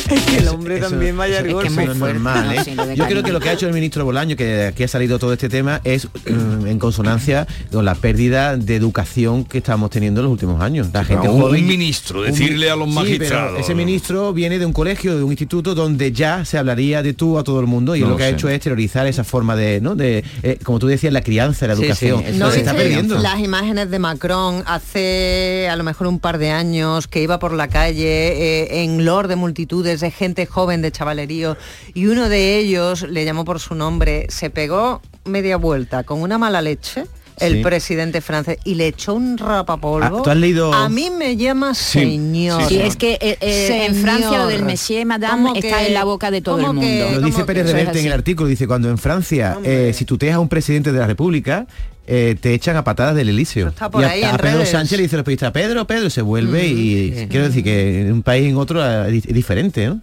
Es 0.09 0.21
que 0.23 0.37
el 0.37 0.47
hombre 0.47 0.77
Eso- 0.79 0.89
también 0.89 1.15
vaya 1.17 1.39
eso 1.39 1.51
no 1.51 1.61
es 1.61 1.95
normal, 1.97 2.55
¿eh? 2.55 2.95
Yo 2.95 3.05
creo 3.07 3.23
que 3.23 3.31
lo 3.31 3.39
que 3.39 3.49
ha 3.49 3.53
hecho 3.53 3.67
el 3.67 3.73
ministro 3.73 4.03
Bolaño, 4.05 4.35
que 4.35 4.65
aquí 4.65 4.83
ha 4.83 4.87
salido 4.87 5.19
todo 5.19 5.33
este 5.33 5.49
tema, 5.49 5.81
es 5.83 6.07
mm, 6.07 6.67
en 6.67 6.79
consonancia 6.79 7.47
con 7.71 7.85
la 7.85 7.95
pérdida 7.95 8.57
de 8.57 8.75
educación 8.75 9.45
que 9.45 9.59
estamos 9.59 9.89
teniendo 9.89 10.21
en 10.21 10.25
los 10.25 10.31
últimos 10.33 10.61
años. 10.61 10.87
La 10.93 11.03
gente 11.05 11.29
un- 11.29 11.41
joven- 11.41 11.61
un 11.61 11.67
ministro, 11.67 12.21
decirle 12.23 12.69
a 12.69 12.75
los 12.75 12.87
Sí, 12.89 12.93
pero 12.95 13.05
magistrados. 13.05 13.59
ese 13.59 13.75
ministro 13.75 14.33
viene 14.33 14.59
de 14.59 14.65
un 14.65 14.73
colegio, 14.73 15.15
de 15.17 15.23
un 15.23 15.31
instituto 15.31 15.75
donde 15.75 16.11
ya 16.11 16.43
se 16.45 16.57
hablaría 16.57 17.01
de 17.03 17.13
tú 17.13 17.37
a 17.37 17.43
todo 17.43 17.59
el 17.59 17.67
mundo 17.67 17.95
y 17.95 18.01
No 18.01 18.09
lo 18.09 18.17
que 18.17 18.23
ha 18.23 18.29
hecho 18.29 18.49
es 18.49 18.59
terrorizar 18.61 19.07
esa 19.07 19.23
forma 19.23 19.55
de, 19.55 19.81
¿no? 19.81 19.95
de 19.95 20.23
eh, 20.41 20.57
como 20.63 20.79
tú 20.79 20.87
decías, 20.87 21.13
la 21.13 21.21
crianza, 21.21 21.67
la 21.67 21.73
educación. 21.73 22.23
sí, 22.25 22.31
No, 22.37 22.45
¿No 22.47 22.51
se 22.51 22.59
está 22.59 22.71
viste 22.73 22.87
perdiendo. 22.89 23.19
Las 23.19 23.39
imágenes 23.39 23.89
de 23.89 23.99
Macron 23.99 24.63
hace 24.65 25.67
a 25.69 25.75
lo 25.75 25.83
mejor 25.83 26.07
un 26.07 26.19
par 26.19 26.37
de 26.37 26.51
años 26.51 27.07
que 27.07 27.21
iba 27.21 27.39
por 27.39 27.53
la 27.53 27.67
calle 27.67 28.12
eh, 28.13 28.83
en 28.83 29.05
lor 29.05 29.27
de 29.27 29.35
multitudes 29.35 29.99
de 30.01 30.11
gente 30.11 30.45
joven 30.45 30.81
de 30.81 30.91
chavalerío 30.91 31.57
y 31.93 32.05
uno 32.07 32.29
de 32.29 32.57
ellos 32.57 33.03
le 33.09 33.25
llamó 33.25 33.45
por 33.45 33.59
su 33.59 33.75
nombre, 33.75 34.27
se 34.29 34.49
pegó 34.49 35.01
media 35.25 35.57
vuelta 35.57 36.03
con 36.03 36.21
una 36.21 36.37
mala 36.37 36.61
leche. 36.61 37.05
El 37.39 37.53
Sí. 37.55 37.63
presidente 37.63 38.21
francés 38.21 38.59
y 38.63 38.75
le 38.75 38.85
echó 38.85 39.15
un 39.15 39.39
rapapolvo. 39.39 40.19
Ah, 40.19 40.21
¿tú 40.23 40.29
has 40.29 40.37
leído- 40.37 40.71
A 40.71 40.87
mí 40.87 41.09
me 41.09 41.35
llama 41.35 41.73
Sí, 41.73 41.99
señor. 42.01 42.67
Sí, 42.69 42.77
es 42.79 42.95
que 42.95 43.13
eh, 43.19 43.37
eh, 43.41 43.85
en 43.87 43.95
Francia 43.95 44.37
lo 44.37 44.45
del 44.45 44.61
Monsieur 44.63 45.03
Madame 45.07 45.41
¿Cómo 45.49 45.55
está 45.55 45.79
que- 45.79 45.87
en 45.87 45.93
la 45.95 46.03
boca 46.03 46.29
de 46.29 46.41
todo 46.43 46.59
el 46.59 46.67
mundo. 46.67 46.81
que- 46.81 47.11
Lo 47.15 47.21
dice 47.21 47.43
Pérez 47.43 47.65
Reverte 47.65 47.99
en 48.01 48.05
el 48.05 48.11
artículo, 48.13 48.47
dice 48.47 48.67
cuando 48.67 48.87
en 48.87 48.99
Francia 48.99 49.57
eh, 49.63 49.91
si 49.95 50.05
tuteas 50.05 50.35
a 50.35 50.39
un 50.39 50.47
presidente 50.47 50.91
de 50.91 50.99
la 50.99 51.07
República 51.07 51.65
eh, 52.07 52.35
te 52.39 52.53
echan 52.53 52.75
a 52.75 52.83
patadas 52.83 53.15
del 53.15 53.29
Elíseo. 53.29 53.69
está 53.69 53.89
por 53.89 54.01
y 54.01 54.05
a, 54.05 54.09
ahí 54.09 54.23
a 54.23 54.31
en 54.31 54.37
Pedro 54.37 54.57
redes. 54.57 54.69
Sánchez 54.69 54.97
le 54.97 55.03
dice 55.03 55.15
los 55.15 55.23
periodistas, 55.25 55.51
Pedro, 55.51 55.85
Pedro, 55.87 56.09
se 56.09 56.21
vuelve 56.21 56.67
y 56.67 57.27
quiero 57.29 57.47
decir 57.47 57.63
que 57.63 58.01
en 58.01 58.11
un 58.13 58.23
país 58.23 58.49
en 58.49 58.57
otro 58.57 58.83
eh, 58.85 59.07
es 59.15 59.23
di- 59.23 59.33
diferente, 59.33 59.87
¿no? 59.87 60.01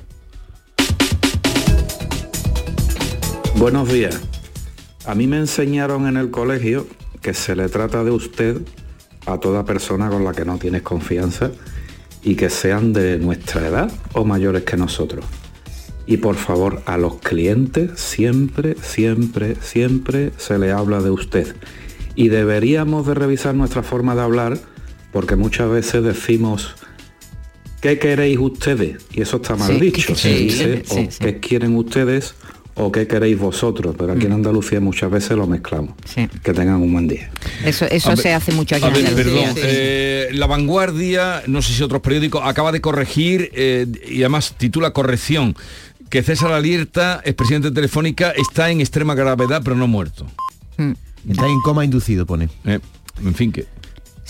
Buenos 3.57 3.93
días. 3.93 4.19
A 5.07 5.15
mí 5.15 5.27
me 5.27 5.37
enseñaron 5.39 6.07
en 6.07 6.17
el 6.17 6.31
colegio 6.31 6.87
que 7.21 7.35
se 7.35 7.55
le 7.57 7.69
trata 7.69 8.05
de 8.05 8.11
usted 8.11 8.59
a 9.27 9.39
toda 9.39 9.65
persona 9.65 10.09
con 10.09 10.25
la 10.25 10.33
que 10.33 10.45
no 10.45 10.59
tienes 10.59 10.83
confianza 10.83 11.51
y 12.23 12.35
que 12.37 12.49
sean 12.51 12.93
de 12.93 13.19
nuestra 13.19 13.67
edad 13.67 13.91
o 14.15 14.25
mayores 14.25 14.65
que 14.65 14.77
nosotros. 14.77 15.25
Y 16.07 16.17
por 16.17 16.37
favor, 16.37 16.83
a 16.87 16.97
los 16.97 17.17
clientes 17.19 17.93
siempre, 18.01 18.77
siempre, 18.83 19.57
siempre 19.61 20.33
se 20.39 20.59
le 20.59 20.73
habla 20.73 21.01
de 21.01 21.11
usted. 21.11 21.55
Y 22.21 22.29
deberíamos 22.29 23.07
de 23.07 23.15
revisar 23.15 23.55
nuestra 23.55 23.83
forma 23.83 24.15
de 24.15 24.23
hablar 24.23 24.59
porque 25.13 25.37
muchas 25.37 25.71
veces 25.71 26.03
decimos 26.05 26.75
¿qué 27.81 27.99
queréis 27.99 28.39
ustedes? 28.39 28.99
Y 29.13 29.23
eso 29.23 29.37
está 29.37 29.57
mal 29.57 29.73
Sí, 29.73 29.81
dicho. 29.81 30.15
sí, 30.15 30.21
Se 30.23 30.37
sí, 30.37 30.45
dice 30.45 30.83
sí, 30.87 31.07
o 31.09 31.11
sí. 31.11 31.19
qué 31.19 31.39
quieren 31.41 31.77
ustedes 31.77 32.35
o 32.75 32.93
qué 32.93 33.07
queréis 33.07 33.39
vosotros. 33.39 33.95
Pero 33.99 34.13
aquí 34.13 34.27
en 34.27 34.33
Andalucía 34.33 34.81
muchas 34.81 35.11
veces 35.11 35.37
lo 35.37 35.47
mezclamos. 35.47 35.95
Que 36.43 36.53
tengan 36.53 36.77
un 36.77 36.93
buen 36.93 37.09
día. 37.09 37.31
Eso, 37.65 37.87
eso 37.87 38.11
A 38.11 38.17
se 38.17 38.25
ver, 38.29 38.35
hace 38.35 38.53
mucho 38.53 38.77
aquí 38.77 38.85
a 38.85 38.89
en 38.89 38.95
ver, 38.95 39.07
Andalucía. 39.07 39.43
perdón, 39.55 39.55
eh, 39.65 40.29
La 40.33 40.47
Vanguardia, 40.47 41.43
no 41.47 41.63
sé 41.63 41.73
si 41.73 41.83
otros 41.83 42.03
periódicos, 42.03 42.43
acaba 42.45 42.71
de 42.71 42.81
corregir 42.83 43.51
eh, 43.55 43.87
y 44.09 44.19
además 44.23 44.55
titula 44.59 44.93
corrección 44.93 45.57
que 46.11 46.23
César 46.23 46.53
Alierta, 46.53 47.21
expresidente 47.25 47.69
de 47.71 47.75
Telefónica, 47.75 48.31
está 48.33 48.71
en 48.71 48.81
extrema 48.81 49.15
gravedad 49.15 49.63
pero 49.65 49.77
no 49.77 49.87
muerto. 49.87 50.27
Está 51.29 51.47
en 51.47 51.61
coma 51.61 51.85
inducido, 51.85 52.27
pone. 52.27 52.49
Eh, 52.65 52.79
en 53.25 53.35
fin 53.35 53.53
que. 53.53 53.67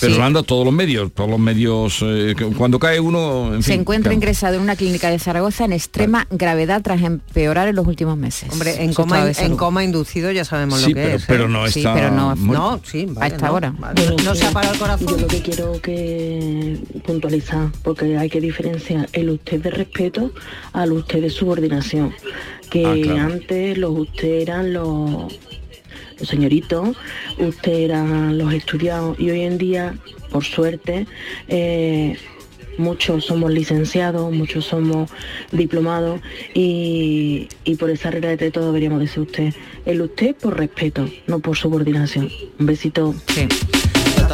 Pero 0.01 0.15
Sí. 0.15 0.19
dado 0.19 0.43
todos 0.45 0.65
los 0.65 0.73
medios, 0.73 1.13
todos 1.13 1.29
los 1.29 1.39
medios. 1.39 1.99
eh, 2.03 2.35
cuando 2.57 2.79
cae 2.79 3.01
uno, 3.01 3.55
en 3.55 3.63
Se 3.63 3.73
fin, 3.73 3.81
encuentra 3.83 4.15
ingresado 4.15 4.55
en 4.55 4.63
una 4.63 4.75
clínica 4.75 5.11
de 5.11 5.19
Zaragoza 5.19 5.67
en 5.67 5.75
extrema 5.75 6.27
gravedad 6.31 6.81
tras 6.81 7.03
empeorar 7.03 7.69
en 7.69 7.77
los 7.77 7.87
últimos 7.87 8.17
meses. 8.17 8.49
Hombre, 8.51 8.83
en 8.83 8.95
coma, 8.95 9.31
en 9.31 9.57
coma 9.59 9.85
inducido 9.85 10.31
ya 10.33 10.47
sabemos 10.47 10.81
Sí, 10.81 10.91
lo 10.91 10.95
que 10.95 11.03
pero- 11.03 11.17
es. 11.17 11.23
¿eh? 11.23 11.27
pero 11.29 11.49
no 11.49 11.67
Sí, 11.69 11.81
está 11.81 11.93
pero 11.93 12.11
no-. 12.13 12.35
No, 12.35 12.81
sí, 12.83 13.07
a 13.11 13.13
vale, 13.13 13.35
esta 13.35 13.49
no, 13.49 13.53
hora. 13.55 13.75
vale. 13.79 14.17
No 14.25 14.35
se 14.35 14.47
ha 14.47 14.53
parado 14.53 14.73
el 14.73 14.79
corazón. 14.81 15.07
Yo 15.09 15.17
lo 15.19 15.27
que 15.27 15.43
quiero 15.43 15.73
que 15.83 16.79
puntualizar, 17.05 17.69
porque 17.83 18.17
hay 18.17 18.31
que 18.31 18.41
diferenciar 18.41 19.07
el 19.13 19.29
usted 19.29 19.61
de 19.61 19.71
respeto 19.71 20.33
al 20.73 20.93
usted 20.93 21.21
de 21.21 21.29
subordinación. 21.29 22.15
Que 22.71 22.87
Ah, 22.87 22.95
claro. 23.03 23.35
antes 23.35 23.77
los 23.77 23.99
usted 23.99 24.29
eran 24.43 24.73
los, 24.73 25.39
los 26.21 26.29
señoritos, 26.29 26.97
usted 27.39 27.73
eran 27.73 28.39
los 28.39 28.53
estudiados 28.53 29.19
y 29.19 29.31
hoy 29.31 29.43
en 29.43 29.59
día, 29.59 29.95
por 30.31 30.45
suerte, 30.45 31.07
eh, 31.49 32.17
muchos 32.79 33.25
somos 33.25 33.53
licenciados, 33.53 34.33
muchos 34.33 34.67
somos 34.67 35.11
diplomados 35.53 36.21
y, 36.55 37.49
y 37.65 37.75
por 37.77 37.91
esa 37.91 38.11
regla 38.11 38.37
de 38.37 38.51
todo 38.51 38.67
deberíamos 38.67 39.01
decir 39.01 39.21
usted. 39.21 39.55
El 39.85 40.03
usted 40.03 40.35
por 40.35 40.59
respeto, 40.59 41.09
no 41.27 41.41
por 41.41 41.57
subordinación. 41.57 42.31
Un 42.59 42.67
besito. 42.67 43.15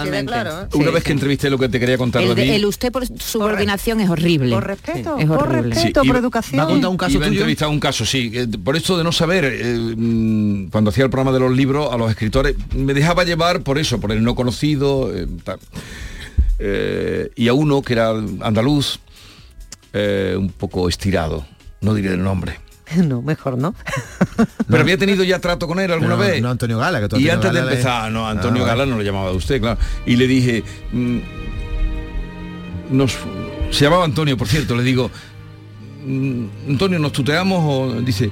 Totalmente. 0.04 0.76
Una 0.78 0.90
vez 0.90 1.04
que 1.04 1.12
entrevisté 1.12 1.50
lo 1.50 1.59
que 1.59 1.68
te 1.68 1.80
quería 1.80 1.96
contar, 1.98 2.22
El, 2.22 2.28
de- 2.28 2.35
David. 2.35 2.50
el 2.52 2.64
usted 2.66 2.92
por 2.92 3.06
subordinación 3.06 4.00
es 4.00 4.11
horrible. 4.11 4.54
Por 4.54 4.66
respeto, 4.66 5.16
es 5.18 5.26
por 5.26 5.42
horrible. 5.42 5.74
respeto, 5.74 6.02
Sí, 6.02 6.06
por 6.09 6.16
iba- 6.16 6.18
educación. 6.18 6.68
Iba 7.11 7.24
a 7.24 7.28
entrevistar 7.28 7.68
un 7.68 7.80
caso, 7.80 8.04
sí. 8.04 8.30
Eh, 8.35 8.46
Por 8.62 8.76
esto 8.76 8.96
de 8.98 9.04
no 9.04 9.12
saber, 9.12 9.44
eh, 9.44 9.94
mm, 9.96 10.66
cuando 10.70 10.90
hacía 10.90 11.04
el 11.04 11.11
programa 11.11 11.32
de 11.32 11.40
los 11.40 11.52
libros, 11.56 11.92
a 11.92 11.96
los 11.96 12.11
escritores, 12.11 12.56
me 12.74 12.94
dejaba 12.94 13.24
llevar 13.24 13.62
por 13.62 13.78
eso, 13.78 13.98
por 14.00 14.12
el 14.12 14.22
no 14.22 14.35
conocido. 14.35 15.14
eh, 15.16 15.26
tal. 15.44 15.59
Eh, 16.59 17.30
y 17.37 17.48
a 17.48 17.52
uno 17.54 17.82
que 17.82 17.92
era 17.92 18.11
andaluz, 18.11 18.98
eh, 19.92 20.35
un 20.38 20.48
poco 20.50 20.88
estirado, 20.88 21.46
no 21.80 21.94
diré 21.94 22.11
el 22.14 22.22
nombre. 22.22 22.59
No, 23.05 23.20
mejor 23.22 23.59
no. 23.59 23.75
Pero 24.68 24.81
había 24.83 24.96
tenido 24.96 25.25
ya 25.25 25.38
trato 25.40 25.66
con 25.66 25.81
él 25.81 25.90
alguna 25.90 26.11
No, 26.11 26.18
vez. 26.18 26.40
no 26.40 26.51
Antonio 26.51 26.79
Gala, 26.79 27.01
que 27.01 27.09
tú 27.09 27.16
Y 27.18 27.29
Antonio 27.29 27.35
antes 27.35 27.53
de 27.53 27.59
Gala 27.59 27.70
le- 27.70 27.77
empezar, 27.77 28.12
no, 28.12 28.29
Antonio 28.29 28.62
Ah, 28.62 28.66
Gala 28.66 28.79
vale. 28.81 28.90
no 28.92 28.96
lo 28.99 29.03
llamaba 29.03 29.31
de 29.31 29.37
usted, 29.37 29.61
claro. 29.61 29.79
Y 30.07 30.16
le 30.16 30.27
dije, 30.27 30.62
mm, 30.92 31.18
nos, 32.90 33.16
se 33.70 33.85
llamaba 33.85 34.05
Antonio, 34.05 34.37
por 34.37 34.46
cierto, 34.49 34.77
le 34.77 34.83
digo, 34.83 35.11
mm, 36.05 36.44
Antonio, 36.68 36.99
¿nos 36.99 37.12
tuteamos 37.12 37.61
o 37.64 38.01
dice, 38.03 38.31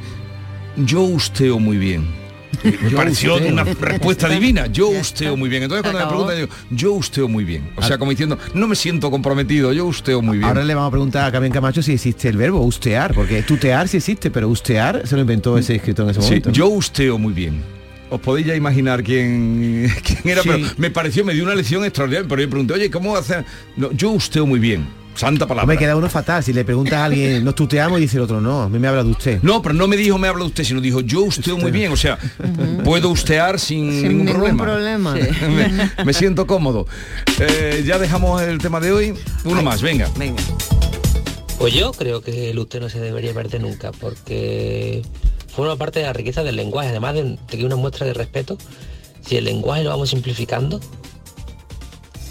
yo 0.77 1.01
usteo 1.03 1.59
muy 1.59 1.77
bien? 1.77 2.24
Me 2.63 2.91
Yo 2.91 2.97
pareció 2.97 3.35
usteo. 3.35 3.53
una 3.53 3.65
respuesta 3.65 4.29
divina, 4.29 4.67
yo 4.67 4.89
usteo 4.89 5.37
muy 5.37 5.49
bien. 5.49 5.63
Entonces 5.65 5.83
cuando 5.83 6.01
me 6.01 6.07
preguntan, 6.07 6.37
digo, 6.37 6.49
yo 6.71 6.93
usteo 6.93 7.29
muy 7.29 7.45
bien. 7.45 7.71
O 7.77 7.83
sea, 7.83 7.99
como 7.99 8.11
diciendo, 8.11 8.39
no 8.55 8.67
me 8.69 8.77
siento 8.77 9.11
comprometido, 9.11 9.73
yo 9.73 9.87
usteo 9.87 10.23
muy 10.23 10.39
bien. 10.39 10.49
Ahora 10.49 10.65
le 10.65 10.75
vamos 10.75 10.89
a 10.89 10.91
preguntar 10.93 11.25
a 11.29 11.33
Carmen 11.33 11.53
Camacho 11.53 11.83
si 11.83 11.93
existe 11.93 12.29
el 12.29 12.37
verbo 12.37 12.61
ustear, 12.61 13.15
porque 13.15 13.43
tutear 13.43 13.89
sí 13.89 13.97
existe, 13.99 14.31
pero 14.31 14.49
ustear 14.49 15.03
se 15.07 15.15
lo 15.17 15.23
inventó 15.23 15.57
ese 15.59 15.75
escritor 15.77 16.05
en 16.07 16.11
ese 16.11 16.21
Sí, 16.21 16.27
momento. 16.27 16.51
yo 16.51 16.69
usteo 16.69 17.19
muy 17.19 17.33
bien. 17.33 17.61
Os 18.11 18.21
podéis 18.21 18.47
ya 18.47 18.55
imaginar 18.55 19.03
quién, 19.03 19.91
quién 20.05 20.21
era, 20.25 20.43
Sí. 20.43 20.49
pero 20.53 20.67
me 20.77 20.91
pareció, 20.91 21.25
me 21.25 21.35
dio 21.35 21.43
una 21.45 21.55
lección 21.55 21.85
extraordinaria, 21.85 22.29
pero 22.29 22.43
yo 22.43 22.51
pregunté, 22.51 22.75
oye, 22.75 22.91
¿cómo 22.91 23.17
hacer? 23.17 23.45
No, 23.77 23.91
yo 23.93 24.11
usteo 24.11 24.47
muy 24.47 24.61
bien. 24.61 24.87
Santa 25.15 25.47
palabra. 25.47 25.67
Me 25.73 25.79
queda 25.79 25.97
uno 25.97 26.09
fatal. 26.11 26.43
Si 26.43 26.53
le 26.53 26.65
preguntas 26.65 26.95
a 26.95 27.05
alguien, 27.05 27.45
nos 27.45 27.55
tuteamos 27.55 27.99
y 27.99 28.03
dice 28.03 28.17
el 28.17 28.25
otro, 28.25 28.41
no, 28.41 28.63
a 28.63 28.69
mí 28.69 28.79
me 28.79 28.89
habla 28.89 29.05
de 29.05 29.11
usted. 29.11 29.39
No, 29.43 29.63
pero 29.63 29.75
no 29.75 29.87
me 29.87 29.97
dijo 29.97 30.19
me 30.19 30.29
habla 30.29 30.43
de 30.45 30.49
usted, 30.49 30.65
sino 30.65 30.81
dijo 30.81 31.01
yo 31.01 31.23
usteo 31.23 31.57
muy 31.57 31.71
bien. 31.71 31.93
O 31.93 31.97
sea, 31.97 32.19
puedo 32.85 33.11
ustear 33.11 33.59
sin, 33.61 33.91
Sin 33.91 34.09
ningún, 34.09 34.27
ningún 34.27 34.57
problema. 34.57 35.13
problema. 35.15 35.15
me, 35.97 36.05
me 36.05 36.13
siento 36.13 36.47
cómodo. 36.47 36.87
Eh, 37.39 37.85
ya 37.87 37.99
dejamos 37.99 38.43
el 38.43 38.59
tema 38.59 38.81
de 38.81 38.93
hoy. 38.93 39.15
Uno 39.45 39.63
más, 39.63 39.83
venga. 39.83 40.09
Venga. 40.17 40.43
Pues 41.59 41.73
yo 41.73 41.93
creo 41.93 42.21
que 42.21 42.51
el 42.51 42.59
usted 42.59 42.81
no 42.81 42.89
se 42.89 42.99
debería 43.01 43.33
perder 43.33 43.61
nunca, 43.61 43.93
porque 43.93 45.03
forma 45.55 45.77
parte 45.77 46.01
de 46.01 46.07
la 46.07 46.13
riqueza 46.13 46.43
del 46.43 46.57
lenguaje, 46.57 46.89
además 46.89 47.15
de, 47.15 47.23
de 47.23 47.37
que 47.49 47.59
es 47.59 47.65
una 47.65 47.77
muestra 47.77 48.07
de 48.07 48.13
respeto. 48.15 48.59
Si 49.25 49.37
el 49.37 49.45
lenguaje 49.45 49.85
lo 49.85 49.91
vamos 49.91 50.11
simplificando, 50.11 50.81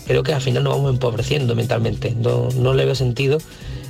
creo 0.06 0.24
que 0.24 0.34
al 0.34 0.42
final 0.42 0.64
nos 0.64 0.76
vamos 0.76 0.94
empobreciendo 0.94 1.56
mentalmente. 1.56 2.16
No, 2.16 2.50
no 2.58 2.74
le 2.74 2.86
veo 2.86 2.96
sentido, 2.96 3.38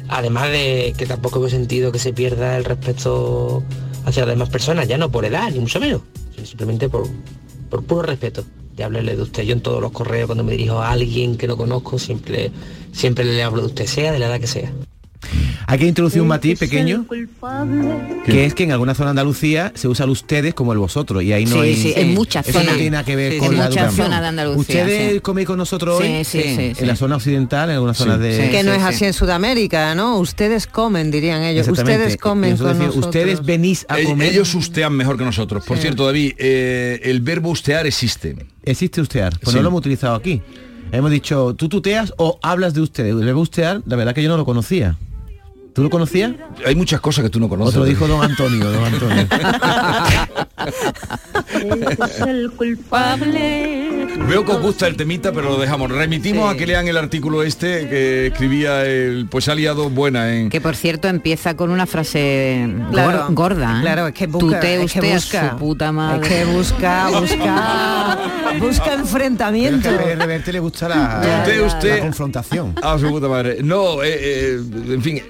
además 0.10 0.50
de 0.52 0.94
que 0.98 1.06
tampoco 1.06 1.40
veo 1.40 1.50
sentido 1.50 1.92
que 1.92 2.00
se 2.00 2.14
pierda 2.14 2.58
el 2.58 2.66
respeto 2.66 3.64
hacia 4.06 4.26
las 4.26 4.36
demás 4.36 4.50
personas, 4.50 4.88
ya 4.88 4.98
no 4.98 5.10
por 5.10 5.26
edad, 5.26 5.52
ni 5.52 5.60
mucho 5.60 5.80
menos, 5.80 6.02
simplemente 6.44 6.90
por, 6.90 7.08
por 7.70 7.84
puro 7.84 8.04
respeto 8.04 8.44
de 8.76 8.84
hablarle 8.84 9.16
de 9.16 9.22
usted. 9.22 9.44
Yo 9.44 9.54
en 9.54 9.62
todos 9.62 9.82
los 9.82 9.92
correos 9.92 10.28
cuando 10.28 10.44
me 10.44 10.52
dirijo 10.54 10.80
a 10.80 10.92
alguien 10.92 11.38
que 11.38 11.48
no 11.48 11.58
conozco, 11.58 12.00
siempre, 12.00 12.52
siempre 12.92 13.26
le 13.26 13.44
hablo 13.44 13.62
de 13.62 13.68
usted, 13.68 13.86
sea 13.86 14.12
de 14.12 14.20
la 14.20 14.28
edad 14.28 14.40
que 14.40 14.48
sea. 14.48 14.72
Hay 15.68 15.80
que 15.80 15.88
introducir 15.88 16.22
un 16.22 16.28
matiz 16.28 16.60
pequeño, 16.60 17.06
que 18.26 18.46
es 18.46 18.54
que 18.54 18.64
en 18.64 18.72
alguna 18.72 18.94
zona 18.96 19.08
de 19.08 19.12
Andalucía 19.12 19.72
se 19.76 19.88
usa 19.88 20.06
el 20.06 20.12
ustedes 20.12 20.54
como 20.54 20.74
el 20.74 20.80
vosotros 20.80 21.24
y 21.24 21.34
ahí 21.34 21.46
no 21.46 21.54
Sí, 21.56 21.60
hay... 21.60 21.76
sí, 21.76 21.94
en 21.96 22.14
muchas 22.14 22.48
Eso 22.48 22.60
no 22.60 22.64
zonas. 22.66 22.76
tiene 22.78 22.92
nada 22.92 23.04
que 23.04 23.16
ver 23.16 23.34
Sí, 23.34 23.38
con 23.40 23.48
en 23.54 23.58
la 23.58 23.64
muchas 23.66 23.78
educación. 23.84 24.06
zonas 24.08 24.22
de 24.22 24.28
Andalucía, 24.28 24.60
Ustedes 24.62 25.14
sí. 25.14 25.20
coméis 25.22 25.48
con 25.48 25.58
nosotros 25.58 26.00
hoy 26.02 26.08
Sí, 26.08 26.24
sí, 26.24 26.42
sí, 26.56 26.64
en 26.70 26.76
sí. 26.76 26.86
la 26.86 26.96
zona 26.96 27.16
occidental, 27.16 27.70
en 27.70 27.76
algunas 27.76 27.98
zonas 27.98 28.20
de... 28.20 28.50
que 28.52 28.64
no 28.64 28.74
es 28.74 28.82
así 28.84 29.06
en 29.06 29.14
Sudamérica, 29.14 29.96
¿no? 29.96 30.18
Ustedes 30.20 30.68
comen, 30.68 31.12
dirían 31.12 31.44
ellos. 31.44 31.68
Ustedes 31.68 32.18
comen 32.18 32.58
con 32.58 32.68
decir, 32.68 32.84
nosotros. 32.88 33.06
ustedes 33.06 33.46
venís 33.46 33.86
a 33.90 34.02
comer... 34.04 34.32
Ellos 34.34 34.54
ustean 34.56 34.94
mejor 34.94 35.18
que 35.18 35.24
nosotros. 35.26 35.64
Por 35.66 35.78
Sí. 35.78 35.84
cierto, 35.84 36.06
David, 36.06 36.34
eh, 36.38 37.00
el 37.04 37.22
verbo 37.22 37.50
ustear 37.50 37.86
existe. 37.88 38.36
Existe 38.64 39.02
ustear, 39.02 39.38
pues 39.40 39.52
Sí. 39.52 39.56
no 39.58 39.62
lo 39.64 39.70
hemos 39.70 39.80
utilizado 39.80 40.16
aquí. 40.16 40.42
Hemos 40.92 41.10
dicho, 41.12 41.56
tú 41.56 41.70
tuteas 41.70 42.14
o 42.18 42.40
hablas 42.44 42.74
de 42.74 42.82
ustedes. 42.82 43.12
El 43.12 43.26
verbo 43.26 43.42
ustear, 43.42 43.82
la 43.86 43.96
verdad 43.96 44.14
que 44.14 44.22
yo 44.22 44.30
no 44.30 44.38
lo 44.38 44.46
conocía. 44.46 44.98
¿Tú 45.74 45.82
lo 45.82 45.90
conocías? 45.90 46.32
Hay 46.66 46.76
muchas 46.76 47.02
cosas 47.02 47.24
que 47.24 47.30
tú 47.32 47.40
no 47.40 47.50
conoces. 47.50 47.76
Otro 47.76 47.86
dijo 47.86 48.08
don 48.08 48.24
Antonio, 48.24 48.70
don 48.72 48.84
Antonio. 48.86 49.28
es 52.00 52.20
el 52.28 52.52
culpable. 52.52 54.08
Veo 54.30 54.46
que 54.46 54.52
os 54.52 54.62
gusta 54.62 54.86
el 54.88 54.96
temita, 54.96 55.32
pero 55.32 55.50
lo 55.50 55.58
dejamos. 55.60 55.90
Remitimos 55.92 56.54
a 56.54 56.56
que 56.58 56.68
lean 56.68 56.88
el 56.88 56.96
artículo 56.98 57.42
este 57.42 57.90
que 57.90 58.28
escribía 58.28 58.86
el, 58.86 59.28
pues 59.30 59.48
ha 59.48 59.56
liado 59.56 59.90
buena 59.90 60.32
en. 60.34 60.50
Que 60.52 60.62
por 60.62 60.76
cierto 60.76 61.08
empieza 61.08 61.56
con 61.56 61.72
una 61.72 61.86
frase 61.88 62.68
Claro, 62.92 63.28
gorda. 63.32 63.80
¿eh? 63.80 63.82
claro, 63.82 64.08
es 64.08 64.14
que 64.14 64.28
busca- 64.28 64.58
Tutee 64.60 64.84
es 64.84 64.92
que 64.94 65.00
usted 65.00 65.12
a 65.12 65.16
busca. 65.16 65.50
su 65.52 65.58
puta 65.58 65.92
madre. 65.92 66.14
Es 66.24 66.28
que 66.30 66.46
busca, 66.46 67.10
busca, 67.10 68.18
busca 68.60 68.94
enfrentamiento. 68.94 69.90
Es 69.90 69.98
que 69.98 70.12
a 70.12 70.16
Reverte 70.16 70.54
le 70.54 70.60
gusta 70.60 70.88
la, 70.88 71.42
Tutee 71.44 71.62
usted 71.62 71.96
la 71.98 72.02
confrontación. 72.04 72.76
a 72.82 73.00
su 73.00 73.10
puta 73.10 73.28
madre. 73.28 73.58
No, 73.64 74.04
eh, 74.04 74.10
eh, 74.14 74.60
en 74.90 75.02
fin. 75.02 75.22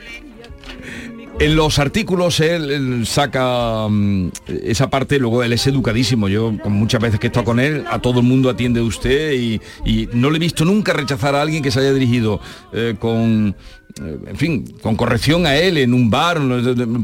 En 1.40 1.56
los 1.56 1.80
artículos 1.80 2.40
él, 2.40 2.70
él 2.70 3.08
saca 3.08 3.88
mm, 3.90 4.30
esa 4.64 4.90
parte, 4.90 5.20
luego 5.20 5.44
él 5.44 5.54
es 5.54 5.66
educadísimo. 5.68 6.28
Yo 6.30 6.52
muchas 6.66 7.02
veces 7.02 7.20
que 7.20 7.28
he 7.28 7.30
estado 7.30 7.46
con 7.46 7.60
él, 7.60 7.86
a 7.90 8.00
todo 8.00 8.20
el 8.20 8.26
mundo 8.26 8.50
atiende 8.50 8.82
usted 8.82 9.34
y, 9.34 9.62
y 9.84 10.08
no 10.14 10.30
le 10.30 10.38
he 10.38 10.40
visto 10.40 10.64
nunca 10.64 10.94
rechazar 10.94 11.36
a 11.36 11.42
alguien 11.42 11.64
que 11.64 11.72
se 11.72 11.80
haya 11.80 11.92
dirigido 11.92 12.40
eh, 12.72 12.96
con, 13.00 13.56
eh, 14.02 14.18
en 14.28 14.38
fin, 14.38 14.76
con 14.82 14.96
corrección 14.96 15.46
a 15.46 15.56
él 15.56 15.78
en 15.78 15.94
un 15.94 16.10
bar. 16.10 16.40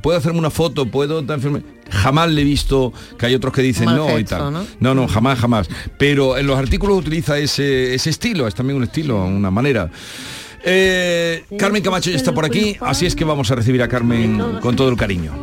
¿Puedo 0.02 0.18
hacerme 0.18 0.40
una 0.40 0.52
foto? 0.52 0.86
¿Puedo? 0.86 1.24
tan 1.24 1.42
firme?". 1.42 1.64
Jamás 1.90 2.30
le 2.30 2.42
he 2.42 2.46
visto 2.46 2.94
que 3.18 3.26
hay 3.26 3.34
otros 3.34 3.52
que 3.52 3.64
dicen 3.64 3.86
Mal 3.86 3.98
no 3.98 4.20
y 4.20 4.24
tal. 4.24 4.54
¿no? 4.54 4.66
No, 4.80 4.94
no, 4.94 5.08
jamás, 5.08 5.40
jamás. 5.40 5.68
Pero 5.98 6.38
en 6.38 6.46
los 6.46 6.58
artículos 6.58 7.00
utiliza 7.00 7.40
ese, 7.40 7.96
ese 7.96 8.12
estilo, 8.12 8.48
es 8.48 8.54
también 8.54 8.78
un 8.78 8.84
estilo, 8.84 9.26
una 9.26 9.50
manera. 9.50 9.90
Eh, 10.64 11.46
Carmen 11.58 11.82
Camacho 11.82 12.10
ya 12.10 12.18
está 12.18 12.34
por 12.34 12.46
aquí, 12.46 12.76
así 12.82 13.06
es 13.06 13.16
que 13.16 13.24
vamos 13.24 13.50
a 13.52 13.56
recibir 13.56 13.82
a 13.82 13.88
Carmen 13.88 14.60
con 14.62 14.76
todo 14.76 14.90
el 14.90 14.98
cariño. 14.98 15.34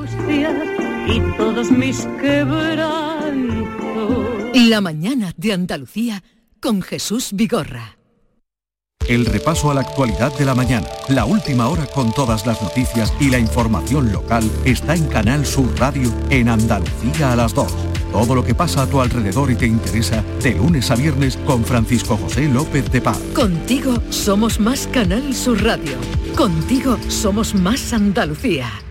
y 1.08 1.20
todos 1.36 1.70
mis 1.70 2.06
quebrantos. 2.20 2.96
La 4.54 4.80
mañana 4.80 5.32
de 5.36 5.52
Andalucía 5.52 6.22
con 6.60 6.82
Jesús 6.82 7.30
Vigorra. 7.32 7.96
El 9.06 9.24
repaso 9.24 9.70
a 9.70 9.74
la 9.74 9.82
actualidad 9.82 10.36
de 10.36 10.44
la 10.44 10.54
mañana, 10.54 10.88
la 11.08 11.26
última 11.26 11.68
hora 11.68 11.86
con 11.86 12.12
todas 12.12 12.44
las 12.44 12.60
noticias 12.60 13.12
y 13.20 13.30
la 13.30 13.38
información 13.38 14.12
local 14.12 14.50
está 14.64 14.96
en 14.96 15.06
Canal 15.06 15.46
Sur 15.46 15.68
Radio 15.78 16.12
en 16.30 16.48
Andalucía 16.48 17.32
a 17.32 17.36
las 17.36 17.54
2. 17.54 17.95
Todo 18.16 18.34
lo 18.34 18.42
que 18.42 18.54
pasa 18.54 18.80
a 18.80 18.86
tu 18.86 18.98
alrededor 19.02 19.50
y 19.50 19.56
te 19.56 19.66
interesa 19.66 20.24
de 20.42 20.54
lunes 20.54 20.90
a 20.90 20.94
viernes 20.94 21.36
con 21.44 21.62
Francisco 21.62 22.16
José 22.16 22.48
López 22.48 22.90
de 22.90 23.02
Paz. 23.02 23.18
Contigo 23.34 23.92
somos 24.08 24.58
más 24.58 24.86
Canal 24.86 25.34
Sur 25.34 25.62
Radio. 25.62 25.98
Contigo 26.34 26.96
somos 27.08 27.54
más 27.54 27.92
Andalucía. 27.92 28.85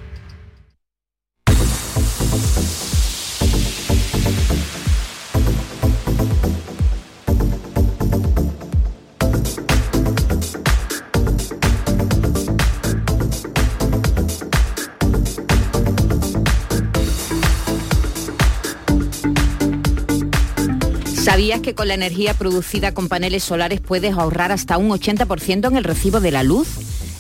Que 21.65 21.73
con 21.73 21.88
la 21.88 21.95
energía 21.95 22.36
producida 22.36 22.93
con 22.93 23.10
paneles 23.10 23.43
solares 23.43 23.82
puedes 23.82 24.13
ahorrar 24.13 24.51
hasta 24.51 24.78
un 24.78 24.91
80% 24.91 25.67
en 25.67 25.75
el 25.75 25.84
recibo 25.84 26.19
de 26.19 26.30
la 26.30 26.43
luz? 26.43 26.67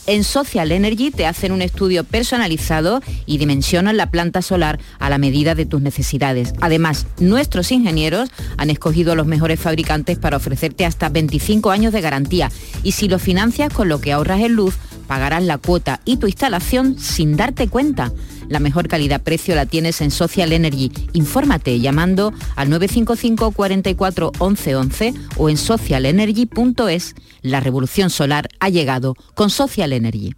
En 0.05 0.23
Social 0.23 0.71
Energy 0.71 1.09
te 1.09 1.25
hacen 1.25 1.51
un 1.51 1.63
estudio 1.63 2.03
personalizado 2.03 3.01
y 3.25 3.39
dimensionan 3.39 3.97
la 3.97 4.11
planta 4.11 4.43
solar 4.43 4.79
a 4.99 5.09
la 5.09 5.17
medida 5.17 5.55
de 5.55 5.65
tus 5.65 5.81
necesidades. 5.81 6.53
Además, 6.61 7.07
nuestros 7.19 7.71
ingenieros 7.71 8.29
han 8.57 8.69
escogido 8.69 9.15
los 9.15 9.25
mejores 9.25 9.59
fabricantes 9.59 10.19
para 10.19 10.37
ofrecerte 10.37 10.85
hasta 10.85 11.09
25 11.09 11.71
años 11.71 11.91
de 11.91 12.01
garantía 12.01 12.51
y 12.83 12.91
si 12.91 13.07
lo 13.07 13.17
financias 13.17 13.73
con 13.73 13.89
lo 13.89 13.99
que 13.99 14.13
ahorras 14.13 14.41
en 14.41 14.53
luz, 14.53 14.75
pagarás 15.07 15.41
la 15.43 15.57
cuota 15.57 16.01
y 16.05 16.17
tu 16.17 16.27
instalación 16.27 16.99
sin 16.99 17.35
darte 17.35 17.67
cuenta. 17.67 18.11
La 18.47 18.59
mejor 18.59 18.87
calidad-precio 18.87 19.55
la 19.55 19.65
tienes 19.65 20.01
en 20.01 20.11
Social 20.11 20.53
Energy. 20.53 20.91
Infórmate 21.13 21.79
llamando 21.79 22.33
al 22.55 22.69
955 22.69 23.51
44 23.51 24.31
11 24.37 24.75
11 24.75 25.13
o 25.37 25.49
en 25.49 25.57
socialenergy.es. 25.57 27.15
La 27.41 27.59
revolución 27.59 28.09
solar 28.09 28.47
ha 28.59 28.69
llegado 28.69 29.15
con 29.33 29.49
Social 29.49 29.93
Energy. 29.93 30.35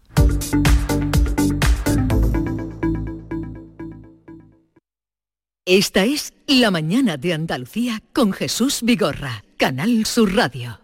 Esta 5.66 6.06
es 6.06 6.34
La 6.48 6.72
mañana 6.72 7.18
de 7.18 7.34
Andalucía 7.34 8.02
con 8.14 8.32
Jesús 8.32 8.80
Vigorra, 8.84 9.44
Canal 9.58 10.06
Sur 10.06 10.34
Radio. 10.34 10.80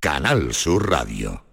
Canal 0.00 0.54
Sur 0.54 0.88
Radio. 0.88 1.49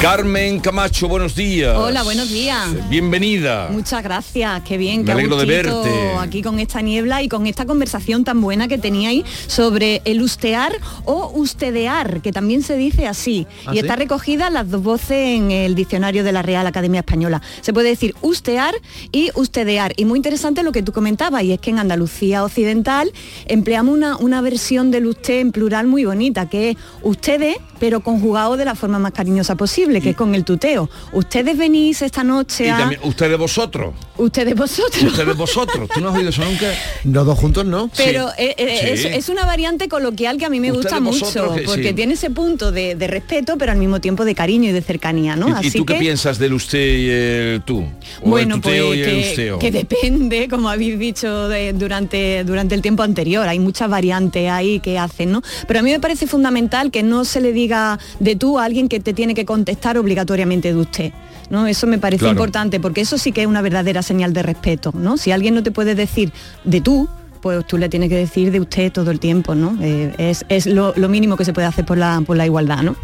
Carmen 0.06 0.60
Camacho, 0.60 1.08
buenos 1.08 1.34
días. 1.34 1.76
Hola, 1.76 2.04
buenos 2.04 2.30
días. 2.30 2.70
Bienvenida. 2.90 3.70
Muchas 3.72 4.04
gracias, 4.04 4.62
qué 4.62 4.78
bien, 4.78 5.00
Me 5.00 5.06
qué 5.06 5.12
alegro 5.14 5.36
de 5.36 5.46
verte. 5.48 6.12
aquí 6.20 6.44
con 6.44 6.60
esta 6.60 6.84
niebla 6.84 7.24
y 7.24 7.28
con 7.28 7.48
esta 7.48 7.66
conversación 7.66 8.24
tan 8.24 8.40
buena 8.40 8.68
que 8.68 8.78
teníais 8.78 9.26
sobre 9.48 10.04
el 10.06 10.22
ustear 10.22 10.74
o 11.06 11.32
ustedear, 11.34 12.22
que 12.22 12.32
también 12.32 12.62
se 12.62 12.78
dice 12.78 13.08
así. 13.08 13.48
¿Ah, 13.66 13.72
y 13.72 13.78
sí? 13.78 13.80
está 13.80 13.96
recogida 13.96 14.52
las 14.52 14.70
dos 14.70 14.84
voces 14.84 15.40
en 15.40 15.50
el 15.50 15.74
diccionario 15.74 16.24
de 16.24 16.32
la 16.32 16.44
Real 16.44 16.68
Academia 16.68 17.00
Española. 17.00 17.42
Se 17.62 17.74
puede 17.74 17.90
decir 17.90 18.14
ustear 18.22 18.76
y 19.12 19.32
ustedear. 19.34 19.94
Y 19.98 20.06
muy 20.06 20.20
interesante 20.20 20.62
lo 20.62 20.72
que 20.72 20.84
tú 20.84 20.92
comentabas, 20.92 21.42
y 21.42 21.52
es 21.52 21.60
que 21.60 21.72
en 21.72 21.80
Andalucía 21.80 22.44
Occidental 22.44 23.12
empleamos 23.48 23.96
una, 23.96 24.18
una 24.18 24.42
versión 24.42 24.92
del 24.92 25.08
usted 25.08 25.40
en 25.40 25.52
plural 25.52 25.88
muy 25.88 26.06
bonita, 26.06 26.48
que 26.48 26.70
es 26.70 26.78
ustedes, 27.02 27.58
pero 27.80 28.00
conjugado 28.00 28.58
de 28.58 28.66
la 28.66 28.76
forma 28.76 29.00
más 29.00 29.12
cariñosa 29.12 29.56
posible, 29.56 30.02
que 30.02 30.12
es 30.12 30.16
con 30.16 30.36
el 30.36 30.44
tuteo. 30.44 30.90
Ustedes 31.12 31.58
venís 31.58 32.02
esta 32.02 32.24
noche 32.24 32.66
Y 32.66 32.70
a... 32.70 32.78
también, 32.78 33.02
ustedes 33.04 33.38
vosotros. 33.38 33.94
Ustedes 34.18 34.56
vosotros. 34.56 35.04
Ustedes 35.04 35.36
vosotros. 35.36 35.90
¿Tú 35.94 36.00
no 36.02 36.10
has 36.10 36.16
oído 36.16 36.30
eso 36.30 36.44
nunca? 36.46 36.72
No 37.04 37.26
dos 37.26 37.38
juntos, 37.38 37.66
¿no? 37.66 37.90
Pero 37.98 38.30
eh, 38.38 38.56
eh, 38.58 38.96
Sí. 38.98 39.08
es, 39.08 39.16
es 39.18 39.30
una 39.30 39.46
variante 39.46 39.88
coloquial 39.90 40.38
que 40.38 40.46
a 40.46 40.50
mí 40.50 40.60
me 40.60 40.72
Ustedes 40.72 40.86
gusta 40.94 41.00
mucho, 41.02 41.54
que- 41.56 41.64
porque 41.64 41.90
sí. 41.90 41.94
tiene 41.94 42.14
ese 42.14 42.30
punto 42.30 42.72
de, 42.72 42.96
de 42.96 43.08
respeto, 43.08 43.58
pero 43.58 43.72
al 43.74 43.78
mismo 43.78 44.00
tiempo 44.00 44.24
de 44.24 44.34
cariño 44.34 44.70
y 44.70 44.74
de 44.74 44.82
cercanía, 44.82 45.36
¿no? 45.36 45.48
¿Y, 45.50 45.52
y 45.52 45.54
Así 45.68 45.78
tú 45.80 45.86
que, 45.86 45.94
qué 45.96 46.00
piensas 46.00 46.40
del 46.40 46.54
usted 46.54 46.80
y 46.98 47.10
el 47.10 47.62
tú? 47.66 47.84
¿O 48.22 48.30
bueno, 48.30 48.56
el 48.56 48.62
pues 48.62 48.76
y 48.76 49.02
el 49.02 49.06
que, 49.06 49.30
usteo? 49.32 49.60
que 49.60 49.72
depende, 49.72 50.48
como 50.50 50.70
habéis 50.70 50.98
dicho 50.98 51.50
de- 51.50 51.74
durante, 51.74 52.44
durante 52.46 52.74
el 52.76 52.82
tiempo 52.82 53.04
anterior. 53.04 53.48
Hay 53.48 53.60
muchas 53.60 53.90
variantes 53.90 54.50
ahí 54.50 54.80
que 54.80 54.98
hacen, 54.98 55.32
¿no? 55.32 55.42
Pero 55.68 55.80
a 55.82 55.84
mí 55.84 55.92
me 55.92 56.00
parece 56.00 56.26
fundamental 56.28 56.90
que 56.92 57.04
no 57.04 57.26
se 57.26 57.42
le 57.42 57.52
diga 57.52 58.00
de 58.20 58.36
tú 58.36 58.60
a 58.60 58.64
alguien 58.66 58.88
que 58.88 59.00
te 59.00 59.14
tiene 59.14 59.36
que 59.36 59.46
contestar 59.46 59.98
obligatoriamente 59.98 60.74
de 60.74 60.80
usted. 60.80 61.12
¿No? 61.50 61.68
Eso 61.68 61.86
me 61.88 61.98
parece 62.00 62.20
Claro. 62.22 62.32
importante 62.34 62.80
porque 62.80 63.02
eso 63.02 63.18
sí 63.18 63.32
que 63.32 63.42
es 63.42 63.48
una 63.48 63.62
verdadera 63.62 64.02
señal 64.02 64.34
de 64.34 64.42
respeto, 64.44 64.92
¿no? 64.96 65.18
Si 65.18 65.32
alguien 65.32 65.54
no 65.54 65.62
te 65.64 65.72
puede 65.72 65.94
decir 65.96 66.32
de 66.64 66.82
tú, 66.82 67.08
pues 67.42 67.64
tú 67.68 67.78
le 67.78 67.90
tienes 67.90 68.10
que 68.10 68.16
decir 68.16 68.52
de 68.52 68.60
usted 68.60 68.92
todo 68.92 69.12
el 69.12 69.20
tiempo, 69.20 69.54
¿no? 69.54 69.78
Eh, 69.80 70.12
es 70.18 70.44
es 70.50 70.66
lo, 70.66 70.94
lo 70.96 71.08
mínimo 71.10 71.38
que 71.38 71.46
se 71.46 71.54
puede 71.54 71.68
hacer 71.68 71.86
por 71.86 71.96
la, 71.98 72.20
por 72.26 72.36
la 72.36 72.46
igualdad, 72.48 72.82
¿no? 72.82 72.96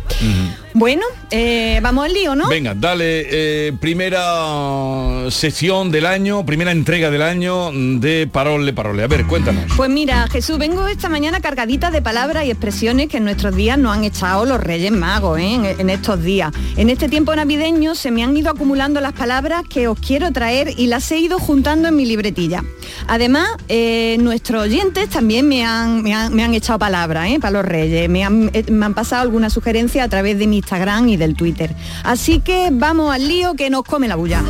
Bueno, 0.74 1.04
eh, 1.32 1.80
vamos 1.82 2.06
al 2.06 2.14
lío, 2.14 2.36
¿no? 2.36 2.48
Venga, 2.48 2.74
dale, 2.76 3.26
eh, 3.30 3.74
primera 3.80 5.30
sesión 5.30 5.92
del 5.92 6.06
año, 6.06 6.46
primera 6.46 6.72
entrega 6.72 7.10
del 7.10 7.22
año 7.22 7.72
de 7.74 8.28
Parole 8.32 8.72
Parole. 8.74 9.04
A 9.04 9.08
ver, 9.08 9.26
cuéntanos. 9.26 9.66
Pues 9.76 9.90
mira, 9.90 10.28
Jesús, 10.30 10.58
vengo 10.58 10.88
esta 10.88 11.10
mañana 11.10 11.42
cargadita 11.42 11.92
de 11.92 12.02
palabras 12.02 12.46
y 12.46 12.52
expresiones 12.52 13.10
que 13.10 13.18
en 13.18 13.26
nuestros 13.26 13.56
días 13.56 13.78
nos 13.78 13.96
han 13.96 14.04
echado 14.06 14.46
los 14.46 14.62
Reyes 14.62 14.92
Magos, 14.92 15.40
¿eh? 15.40 15.56
en, 15.56 15.66
en 15.66 15.90
estos 15.90 16.24
días. 16.24 16.52
En 16.78 16.90
este 16.90 17.10
tiempo 17.10 17.36
navideño 17.36 17.96
se 17.96 18.12
me 18.12 18.24
han 18.24 18.36
ido 18.36 18.50
acumulando 18.50 19.02
las 19.02 19.14
palabras 19.14 19.64
que 19.68 19.88
os 19.88 20.00
quiero 20.00 20.32
traer 20.32 20.74
y 20.78 20.88
las 20.88 21.12
he 21.12 21.20
ido 21.20 21.40
juntando 21.40 21.90
en 21.90 21.96
mi 21.96 22.06
libretilla. 22.06 22.64
Además, 23.08 23.50
eh, 23.68 24.18
nuestros 24.20 24.64
oyentes 24.64 25.10
también 25.10 25.48
me 25.48 25.66
han, 25.66 26.02
me 26.02 26.14
han, 26.14 26.34
me 26.34 26.44
han 26.44 26.54
echado 26.54 26.80
palabras 26.80 27.30
¿eh? 27.30 27.40
para 27.40 27.52
los 27.52 27.66
Reyes. 27.66 28.10
Me 28.10 28.24
han, 28.24 28.52
me 28.70 28.86
han 28.86 28.94
pasado 28.94 29.22
algunas 29.22 29.54
sugerencias 29.54 30.06
a 30.06 30.10
través 30.10 30.40
de 30.40 30.48
mi 30.48 30.61
Instagram 30.62 31.10
y 31.10 31.18
del 31.18 31.36
Twitter. 31.36 31.76
Así 32.04 32.40
que 32.40 32.70
vamos 32.72 33.14
al 33.14 33.28
lío 33.28 33.56
que 33.56 33.70
nos 33.70 33.84
come 33.84 34.08
la 34.08 34.16
bulla. 34.16 34.44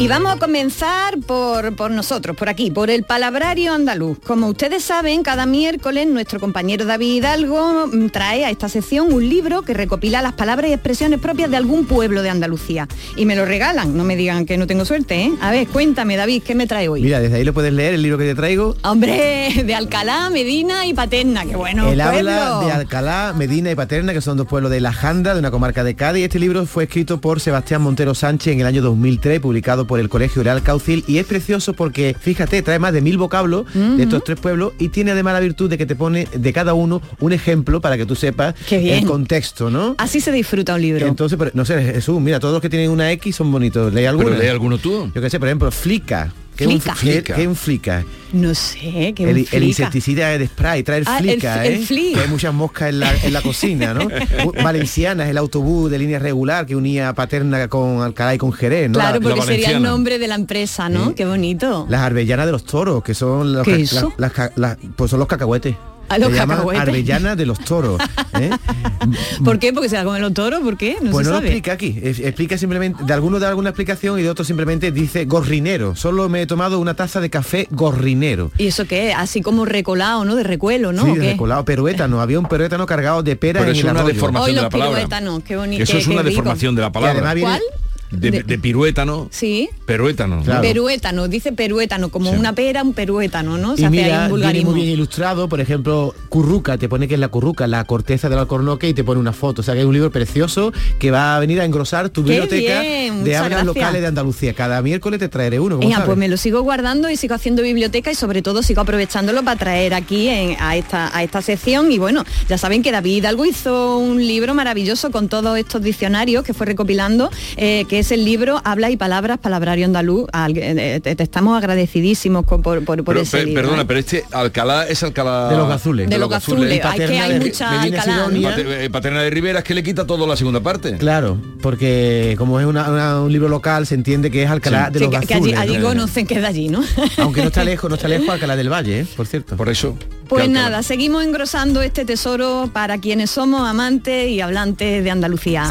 Y 0.00 0.08
vamos 0.08 0.32
a 0.32 0.38
comenzar 0.38 1.18
por, 1.26 1.76
por 1.76 1.90
nosotros, 1.90 2.34
por 2.34 2.48
aquí, 2.48 2.70
por 2.70 2.88
el 2.88 3.02
palabrario 3.02 3.74
andaluz. 3.74 4.18
Como 4.20 4.46
ustedes 4.46 4.82
saben, 4.82 5.22
cada 5.22 5.44
miércoles 5.44 6.06
nuestro 6.06 6.40
compañero 6.40 6.86
David 6.86 7.16
Hidalgo 7.16 7.86
mm, 7.86 8.06
trae 8.06 8.46
a 8.46 8.50
esta 8.50 8.70
sección 8.70 9.12
un 9.12 9.28
libro 9.28 9.60
que 9.60 9.74
recopila 9.74 10.22
las 10.22 10.32
palabras 10.32 10.70
y 10.70 10.72
expresiones 10.72 11.20
propias 11.20 11.50
de 11.50 11.58
algún 11.58 11.84
pueblo 11.84 12.22
de 12.22 12.30
Andalucía. 12.30 12.88
Y 13.14 13.26
me 13.26 13.36
lo 13.36 13.44
regalan, 13.44 13.94
no 13.94 14.04
me 14.04 14.16
digan 14.16 14.46
que 14.46 14.56
no 14.56 14.66
tengo 14.66 14.86
suerte, 14.86 15.20
¿eh? 15.20 15.32
A 15.42 15.50
ver, 15.50 15.68
cuéntame, 15.68 16.16
David, 16.16 16.44
¿qué 16.44 16.54
me 16.54 16.66
trae 16.66 16.88
hoy? 16.88 17.02
Mira, 17.02 17.20
desde 17.20 17.36
ahí 17.36 17.44
lo 17.44 17.52
puedes 17.52 17.74
leer, 17.74 17.92
el 17.92 18.00
libro 18.00 18.16
que 18.16 18.24
te 18.24 18.34
traigo. 18.34 18.76
Hombre, 18.82 19.52
de 19.66 19.74
Alcalá, 19.74 20.30
Medina 20.30 20.86
y 20.86 20.94
Paterna, 20.94 21.44
qué 21.44 21.56
bueno. 21.56 21.88
Habla 21.88 22.10
pueblo. 22.10 22.60
de 22.60 22.72
Alcalá, 22.72 23.34
Medina 23.36 23.70
y 23.70 23.74
Paterna, 23.74 24.14
que 24.14 24.22
son 24.22 24.38
dos 24.38 24.46
pueblos 24.46 24.70
de 24.70 24.80
La 24.80 24.94
Janda, 24.94 25.34
de 25.34 25.40
una 25.40 25.50
comarca 25.50 25.84
de 25.84 25.94
Cádiz. 25.94 26.24
Este 26.24 26.38
libro 26.38 26.64
fue 26.64 26.84
escrito 26.84 27.20
por 27.20 27.38
Sebastián 27.38 27.82
Montero 27.82 28.14
Sánchez 28.14 28.54
en 28.54 28.60
el 28.60 28.66
año 28.66 28.80
2003, 28.80 29.40
publicado 29.40 29.89
por 29.90 29.98
el 29.98 30.08
Colegio 30.08 30.44
Real 30.44 30.62
Caucil, 30.62 31.02
y 31.08 31.18
es 31.18 31.26
precioso 31.26 31.72
porque, 31.72 32.14
fíjate, 32.16 32.62
trae 32.62 32.78
más 32.78 32.92
de 32.92 33.00
mil 33.00 33.18
vocablos 33.18 33.66
de 33.74 34.04
estos 34.04 34.22
tres 34.22 34.38
pueblos 34.38 34.72
y 34.78 34.90
tiene 34.90 35.10
además 35.10 35.34
la 35.34 35.40
virtud 35.40 35.68
de 35.68 35.76
que 35.76 35.84
te 35.84 35.96
pone 35.96 36.28
de 36.32 36.52
cada 36.52 36.74
uno 36.74 37.02
un 37.18 37.32
ejemplo 37.32 37.80
para 37.80 37.96
que 37.96 38.06
tú 38.06 38.14
sepas 38.14 38.54
el 38.70 39.04
contexto, 39.04 39.68
¿no? 39.68 39.96
Así 39.98 40.20
se 40.20 40.30
disfruta 40.30 40.76
un 40.76 40.82
libro. 40.82 41.08
Entonces, 41.08 41.36
pero, 41.36 41.50
no 41.54 41.64
sé, 41.64 41.82
Jesús, 41.82 42.20
mira, 42.20 42.38
todos 42.38 42.52
los 42.52 42.62
que 42.62 42.70
tienen 42.70 42.88
una 42.88 43.10
X 43.10 43.34
son 43.34 43.50
bonitos. 43.50 43.92
¿Leí 43.92 44.04
alguno? 44.04 44.30
lee 44.30 44.46
alguno 44.46 44.78
tú. 44.78 45.10
Yo 45.12 45.20
qué 45.20 45.28
sé, 45.28 45.40
por 45.40 45.48
ejemplo, 45.48 45.72
flica. 45.72 46.32
¿Qué 46.60 46.64
es 46.64 46.70
un 46.74 46.80
Flica. 46.80 46.94
fli- 46.96 47.22
¿Qué- 47.22 47.32
qué 47.34 47.48
un 47.48 47.56
flica? 47.56 48.04
No 48.32 48.54
sé, 48.54 49.12
qué 49.16 49.22
El, 49.24 49.28
el 49.38 49.44
flica. 49.46 49.64
insecticida 49.64 50.28
de 50.38 50.46
spray, 50.46 50.82
trae 50.82 50.98
el 50.98 51.04
Ah, 51.08 51.18
el 51.18 51.24
flica, 51.30 51.64
f- 51.64 51.74
el 51.74 51.80
¿eh? 51.82 51.86
flic. 51.86 52.14
Que 52.14 52.20
hay 52.20 52.28
muchas 52.28 52.52
moscas 52.54 52.90
en 52.90 53.00
la, 53.00 53.14
en 53.24 53.32
la 53.32 53.40
cocina, 53.42 53.94
¿no? 53.94 54.08
Valenciana 54.62 55.24
es 55.24 55.30
el 55.30 55.38
autobús 55.38 55.90
de 55.90 55.98
línea 55.98 56.18
regular 56.18 56.66
que 56.66 56.76
unía 56.76 57.12
Paterna 57.14 57.66
con 57.68 58.02
Alcalá 58.02 58.34
y 58.34 58.38
con 58.38 58.52
Jerez, 58.52 58.88
¿no? 58.90 58.94
Claro, 58.98 59.14
La- 59.14 59.20
porque 59.20 59.40
la 59.40 59.46
sería 59.46 59.70
el 59.70 59.82
nombre 59.82 60.18
de 60.18 60.28
la 60.28 60.34
empresa, 60.34 60.88
¿no? 60.88 61.08
Sí. 61.08 61.14
Qué 61.14 61.24
bonito. 61.24 61.86
Las 61.88 62.02
arbellanas 62.02 62.46
de 62.46 62.52
los 62.52 62.64
toros, 62.64 63.02
que 63.02 63.14
son 63.14 63.52
los, 63.52 63.64
¿Qué 63.64 63.84
ca- 64.32 64.52
las- 64.56 64.76
pues 64.96 65.10
son 65.10 65.18
los 65.18 65.28
cacahuetes. 65.28 65.74
Ah, 66.12 66.18
los 66.18 66.30
cacahuetes. 66.30 66.82
arbellanas 66.82 67.36
de 67.36 67.46
los 67.46 67.58
toros. 67.60 68.00
¿eh? 68.34 68.50
¿Por 69.44 69.58
qué? 69.58 69.72
Porque 69.72 69.88
se 69.88 69.96
la 69.96 70.04
comen 70.04 70.20
los 70.20 70.34
toros, 70.34 70.60
¿por 70.60 70.76
qué? 70.76 70.96
No 71.00 71.10
pues 71.12 71.26
se 71.26 71.32
no 71.32 71.38
lo 71.40 71.44
explica 71.46 71.72
aquí. 71.72 71.98
Explica 72.02 72.58
simplemente, 72.58 73.04
de 73.04 73.12
algunos 73.12 73.40
da 73.40 73.48
alguna 73.48 73.70
explicación 73.70 74.18
y 74.18 74.22
de 74.22 74.30
otros 74.30 74.46
simplemente 74.46 74.90
dice 74.92 75.24
gorrinero. 75.24 75.94
Solo 75.94 76.28
me 76.28 76.42
he 76.42 76.46
tomado 76.46 76.78
una 76.80 76.94
taza 76.94 77.20
de 77.20 77.30
café 77.30 77.68
gorrinero. 77.70 78.50
¿Y 78.58 78.66
eso 78.66 78.86
qué? 78.86 79.12
Así 79.12 79.40
como 79.40 79.64
recolado, 79.64 80.24
¿no? 80.24 80.34
De 80.34 80.42
recuelo, 80.42 80.92
¿no? 80.92 81.04
Sí, 81.04 81.14
recolado, 81.18 81.64
peruétano. 81.64 82.20
Había 82.20 82.38
un 82.38 82.46
peruétano 82.46 82.86
cargado 82.86 83.22
de 83.22 83.36
pera 83.36 83.60
Pero 83.60 83.70
en 83.70 83.76
es 83.76 83.84
el 83.84 83.90
una 83.90 84.00
arroyo. 84.00 84.14
deformación 84.14 84.48
Hoy 84.50 84.56
de 84.56 84.62
la 84.62 84.70
palabra. 84.70 84.96
piruétanos, 84.96 85.42
qué 85.44 85.56
bonito. 85.56 85.82
Eso 85.82 85.92
qué- 85.92 85.98
es 86.00 86.06
una 86.08 86.16
qué 86.16 86.22
rico. 86.30 86.30
deformación 86.40 86.74
de 86.74 86.82
la 86.82 86.92
palabra. 86.92 87.12
además 87.18 87.34
viene- 87.36 87.50
¿Cuál? 87.50 87.62
De, 88.10 88.30
De- 88.30 88.42
de 88.42 88.58
piruétano. 88.58 89.28
Sí. 89.30 89.68
Peruétano. 89.86 90.42
Claro. 90.42 90.62
Peruétano, 90.62 91.28
dice 91.28 91.52
peruétano, 91.52 92.08
como 92.10 92.30
una 92.30 92.52
pera, 92.54 92.82
un 92.82 92.92
peruétano, 92.92 93.56
¿no? 93.58 93.76
Se 93.76 93.82
Y 93.82 93.84
hace 93.84 93.98
ahí 93.98 94.04
mira, 94.04 94.24
un 94.24 94.30
vulgarismo. 94.30 94.70
muy 94.72 94.80
bien 94.80 94.92
ilustrado, 94.94 95.48
por 95.48 95.60
ejemplo, 95.60 96.14
curruca, 96.28 96.76
te 96.78 96.88
pone 96.88 97.06
que 97.08 97.14
es 97.14 97.20
la 97.20 97.28
curruca, 97.28 97.66
la 97.66 97.84
corteza 97.84 98.28
del 98.28 98.38
alcornoque 98.38 98.88
y 98.88 98.94
te 98.94 99.04
pone 99.04 99.20
una 99.20 99.32
foto. 99.32 99.60
O 99.60 99.64
sea 99.64 99.74
que 99.74 99.80
es 99.80 99.86
un 99.86 99.92
libro 99.94 100.10
precioso 100.10 100.72
que 100.98 101.10
va 101.10 101.36
a 101.36 101.40
venir 101.40 101.60
a 101.60 101.64
engrosar 101.64 102.08
tu 102.10 102.24
Qué 102.24 102.30
biblioteca 102.30 102.80
bien, 102.80 103.24
de 103.24 103.36
hablas 103.36 103.64
locales 103.64 104.00
de 104.02 104.08
Andalucía. 104.08 104.54
Cada 104.54 104.82
miércoles 104.82 105.18
te 105.20 105.28
traeré 105.28 105.60
uno. 105.60 105.78
pues 106.04 106.18
me 106.18 106.28
lo 106.28 106.36
sigo 106.36 106.62
guardando 106.62 107.08
y 107.10 107.16
sigo 107.16 107.34
haciendo 107.34 107.62
biblioteca 107.62 108.10
y 108.10 108.14
sobre 108.14 108.42
todo 108.42 108.62
sigo 108.62 108.80
aprovechándolo 108.80 109.42
para 109.44 109.56
traer 109.58 109.94
aquí 109.94 110.28
en- 110.28 110.56
a, 110.60 110.76
esta, 110.76 111.16
a 111.16 111.22
esta 111.22 111.42
sección. 111.42 111.92
Y 111.92 111.98
bueno, 111.98 112.24
ya 112.48 112.58
saben 112.58 112.82
que 112.82 112.90
David 112.92 113.16
Hidalgo 113.18 113.44
hizo 113.44 113.98
un 113.98 114.18
libro 114.26 114.54
maravilloso 114.54 115.10
con 115.10 115.28
todos 115.28 115.56
estos 115.58 115.82
diccionarios 115.82 116.42
que 116.44 116.54
fue 116.54 116.66
recopilando, 116.66 117.30
eh, 117.56 117.84
que 117.88 117.99
es 118.00 118.10
el 118.12 118.24
libro 118.24 118.60
Habla 118.64 118.90
y 118.90 118.96
Palabras, 118.96 119.38
Palabrario 119.38 119.84
Andaluz. 119.86 120.26
Al- 120.32 120.56
eh, 120.56 121.00
te, 121.02 121.22
estamos 121.22 121.56
agradecidísimos 121.56 122.44
con- 122.44 122.62
por, 122.62 122.84
por, 122.84 122.98
por 123.04 123.14
Pero, 123.14 123.20
ese 123.20 123.44
libro. 123.44 123.62
perdona, 123.62 123.82
¿eh? 123.82 123.84
pero 123.86 124.00
este 124.00 124.24
Alcalá 124.32 124.86
es 124.88 125.02
Alcalá... 125.02 125.48
De 125.48 125.56
los 125.56 125.68
Gazules. 125.68 126.10
De 126.10 126.18
los 126.18 126.28
Gazules. 126.28 126.68
Y 126.76 126.80
Hay 126.86 126.98
que 126.98 127.18
hay 127.18 127.32
de- 127.34 127.40
mucha 127.40 127.80
Alcalá. 127.82 128.28
¿no? 128.30 128.50
Eh, 128.50 128.90
Paterna 128.90 129.22
de 129.22 129.30
Rivera 129.30 129.58
es 129.60 129.64
que 129.64 129.74
le 129.74 129.82
quita 129.82 130.06
toda 130.06 130.26
la 130.26 130.36
segunda 130.36 130.60
parte. 130.60 130.96
Claro, 130.96 131.38
porque 131.62 132.34
como 132.38 132.58
es 132.60 132.66
una- 132.66 132.88
una- 132.90 133.20
un 133.20 133.32
libro 133.32 133.48
local, 133.48 133.86
se 133.86 133.94
entiende 133.94 134.30
que 134.30 134.42
es 134.42 134.50
Alcalá 134.50 134.86
Sí. 134.86 134.92
de 134.94 134.98
Sí, 134.98 135.04
los 135.04 135.20
que, 135.20 135.26
que 135.26 135.34
allí, 135.34 135.50
Gazules. 135.52 135.74
allí 135.76 135.82
conocen 135.82 136.26
que 136.26 136.34
es 136.34 136.40
de 136.40 136.46
allí, 136.46 136.68
¿no? 136.68 136.82
Aunque 137.18 137.40
no 137.42 137.48
está 137.48 137.64
lejos, 137.64 137.88
no 137.90 137.96
está 137.96 138.08
lejos 138.08 138.28
Alcalá 138.30 138.56
del 138.56 138.68
Valle, 138.72 139.00
¿eh? 139.00 139.06
por 139.16 139.26
cierto. 139.26 139.56
Por 139.56 139.68
eso. 139.68 139.96
Pues 140.28 140.44
Alcalá- 140.44 140.52
nada, 140.70 140.82
seguimos 140.82 141.24
engrosando 141.24 141.82
este 141.82 142.04
tesoro 142.04 142.70
para 142.72 142.98
quienes 142.98 143.30
somos 143.30 143.68
amantes 143.68 144.28
y 144.30 144.40
hablantes 144.40 145.02
de 145.04 145.10
Andalucía. 145.10 145.64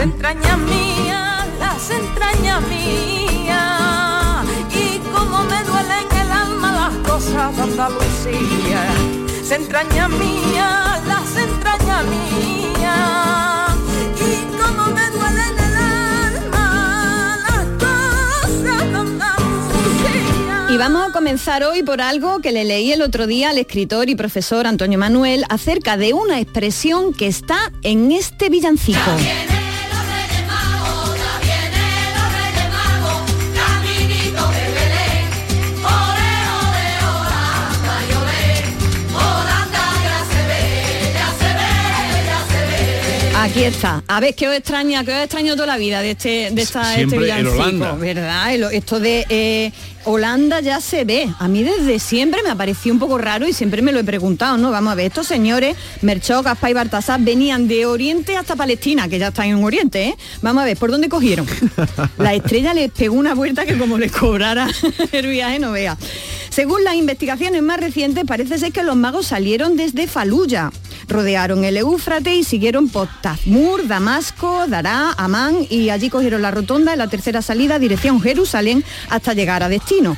Y 4.71 4.99
como 5.11 5.43
me 5.43 5.63
duelen 5.63 6.07
el 6.21 6.31
alma 6.31 6.71
las 6.71 7.09
cosas 7.09 7.55
de 7.55 7.61
Andalucía. 7.61 8.83
Se 9.43 9.55
entrañas 9.55 10.09
mías, 10.09 11.07
las 11.07 11.37
entrañas 11.37 12.05
mías, 12.05 13.69
y 14.17 14.45
como 14.57 14.87
me 14.93 15.09
duelen 15.09 15.57
el 15.57 15.75
alma 16.45 17.37
las 17.49 17.65
cosas 17.83 18.91
de 18.91 18.97
Andalucía. 18.97 20.67
Y 20.69 20.77
vamos 20.77 21.09
a 21.09 21.11
comenzar 21.11 21.63
hoy 21.63 21.81
por 21.83 22.01
algo 22.01 22.39
que 22.39 22.51
le 22.51 22.63
leí 22.63 22.91
el 22.91 23.01
otro 23.01 23.25
día 23.25 23.49
al 23.49 23.57
escritor 23.57 24.09
y 24.09 24.15
profesor 24.15 24.67
Antonio 24.67 24.99
Manuel 24.99 25.45
acerca 25.49 25.97
de 25.97 26.13
una 26.13 26.39
expresión 26.39 27.13
que 27.13 27.27
está 27.27 27.71
en 27.81 28.11
este 28.11 28.49
villancico. 28.49 29.11
Aquí 43.49 43.63
está. 43.63 44.03
A 44.07 44.19
ver, 44.19 44.35
¿qué 44.35 44.47
os 44.47 44.55
extraña? 44.55 45.03
¿Qué 45.03 45.11
os 45.11 45.23
extraño 45.23 45.55
toda 45.55 45.65
la 45.65 45.77
vida 45.77 46.01
de 46.01 46.11
este, 46.11 46.51
de 46.51 46.61
esta, 46.61 46.81
este 46.81 46.95
Siempre 46.95 47.17
el 47.17 47.23
villancico? 47.23 47.55
Holanda. 47.55 47.93
¿Verdad? 47.93 48.53
Esto 48.71 48.99
de 48.99 49.25
eh, 49.27 49.71
Holanda 50.05 50.59
ya 50.59 50.79
se 50.79 51.03
ve. 51.03 51.27
A 51.39 51.47
mí 51.47 51.63
desde 51.63 51.97
siempre 51.97 52.43
me 52.43 52.49
ha 52.49 52.55
parecido 52.55 52.93
un 52.93 52.99
poco 52.99 53.17
raro 53.17 53.47
y 53.47 53.53
siempre 53.53 53.81
me 53.81 53.91
lo 53.91 53.99
he 53.99 54.03
preguntado, 54.03 54.57
¿no? 54.57 54.69
Vamos 54.69 54.91
a 54.91 54.95
ver, 54.95 55.07
estos 55.07 55.25
señores, 55.25 55.75
Merchó, 56.03 56.43
Gaspar 56.43 56.69
y 56.69 56.73
Bartasar, 56.73 57.21
venían 57.21 57.67
de 57.67 57.87
Oriente 57.87 58.37
hasta 58.37 58.55
Palestina, 58.55 59.07
que 59.07 59.17
ya 59.17 59.29
están 59.29 59.47
en 59.47 59.63
Oriente, 59.63 60.09
¿eh? 60.09 60.15
Vamos 60.43 60.61
a 60.61 60.65
ver, 60.65 60.77
¿por 60.77 60.91
dónde 60.91 61.09
cogieron? 61.09 61.47
La 62.19 62.35
estrella 62.35 62.75
les 62.75 62.91
pegó 62.91 63.15
una 63.15 63.33
vuelta 63.33 63.65
que 63.65 63.79
como 63.79 63.97
les 63.97 64.11
cobrara 64.11 64.67
el 65.11 65.25
viaje 65.25 65.57
no 65.57 65.71
vea. 65.71 65.97
Según 66.59 66.83
las 66.83 66.95
investigaciones 66.95 67.61
más 67.61 67.79
recientes, 67.79 68.25
parece 68.25 68.59
ser 68.59 68.73
que 68.73 68.83
los 68.83 68.97
magos 68.97 69.27
salieron 69.27 69.77
desde 69.77 70.07
Faluya, 70.07 70.71
rodearon 71.07 71.63
el 71.63 71.77
Éufrates 71.77 72.35
y 72.35 72.43
siguieron 72.43 72.89
por 72.89 73.07
Tazmur, 73.21 73.87
Damasco, 73.87 74.67
Dará, 74.67 75.13
Amán 75.13 75.65
y 75.69 75.89
allí 75.89 76.09
cogieron 76.09 76.41
la 76.41 76.51
rotonda 76.51 76.91
en 76.91 76.99
la 76.99 77.07
tercera 77.07 77.41
salida 77.41 77.79
dirección 77.79 78.21
Jerusalén 78.21 78.83
hasta 79.09 79.33
llegar 79.33 79.63
a 79.63 79.69
destino. 79.69 80.17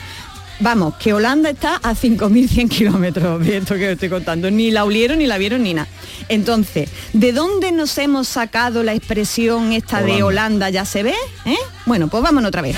Vamos, 0.59 0.95
que 0.95 1.13
Holanda 1.13 1.51
está 1.51 1.75
a 1.75 1.93
5.100 1.93 2.69
kilómetros 2.69 3.45
de 3.45 3.57
esto 3.57 3.75
que 3.75 3.89
os 3.89 3.93
estoy 3.93 4.09
contando. 4.09 4.49
Ni 4.49 4.71
la 4.71 4.83
olieron, 4.83 5.19
ni 5.19 5.27
la 5.27 5.37
vieron, 5.37 5.61
ni 5.61 5.75
nada. 5.75 5.89
Entonces, 6.27 6.89
¿de 7.13 7.33
dónde 7.33 7.71
nos 7.71 7.95
hemos 7.99 8.27
sacado 8.27 8.81
la 8.81 8.95
expresión 8.95 9.73
esta 9.73 10.01
de 10.01 10.23
Holanda. 10.23 10.71
Ya 10.71 10.85
se 10.85 11.03
ve? 11.03 11.13
¿Eh? 11.45 11.55
Bueno, 11.85 12.07
pues 12.07 12.23
vámonos 12.23 12.47
otra 12.47 12.63
vez. 12.63 12.75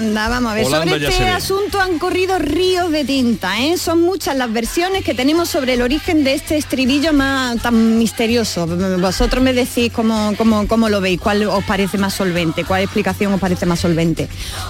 Holanda. 0.00 0.28
Vamos 0.28 0.52
a 0.52 0.54
ver, 0.54 0.66
Holanda 0.66 0.92
sobre 0.92 1.08
este 1.08 1.28
asunto 1.28 1.80
han 1.80 1.98
corrido 1.98 2.38
ríos 2.38 2.90
de 2.90 3.04
tinta, 3.04 3.60
¿eh? 3.60 3.76
Son 3.76 4.00
muchas 4.00 4.36
las 4.36 4.52
versiones 4.52 5.04
que 5.04 5.14
tenemos 5.14 5.48
sobre 5.48 5.74
el 5.74 5.82
origen 5.82 6.24
de 6.24 6.34
este 6.34 6.56
estribillo 6.56 7.12
más 7.12 7.60
tan 7.60 7.98
misterioso. 7.98 8.66
Vosotros 8.66 9.42
me 9.42 9.52
decís 9.52 9.92
cómo, 9.92 10.32
cómo, 10.36 10.66
cómo 10.66 10.88
lo 10.88 11.00
veis, 11.00 11.20
cuál 11.20 11.42
os 11.44 11.64
parece 11.64 11.98
más 11.98 12.14
solvente, 12.14 12.64
cuál 12.64 12.82
explicación 12.82 13.32
os 13.34 13.40
parece 13.40 13.66
más 13.66 13.80
solvente. 13.80 14.28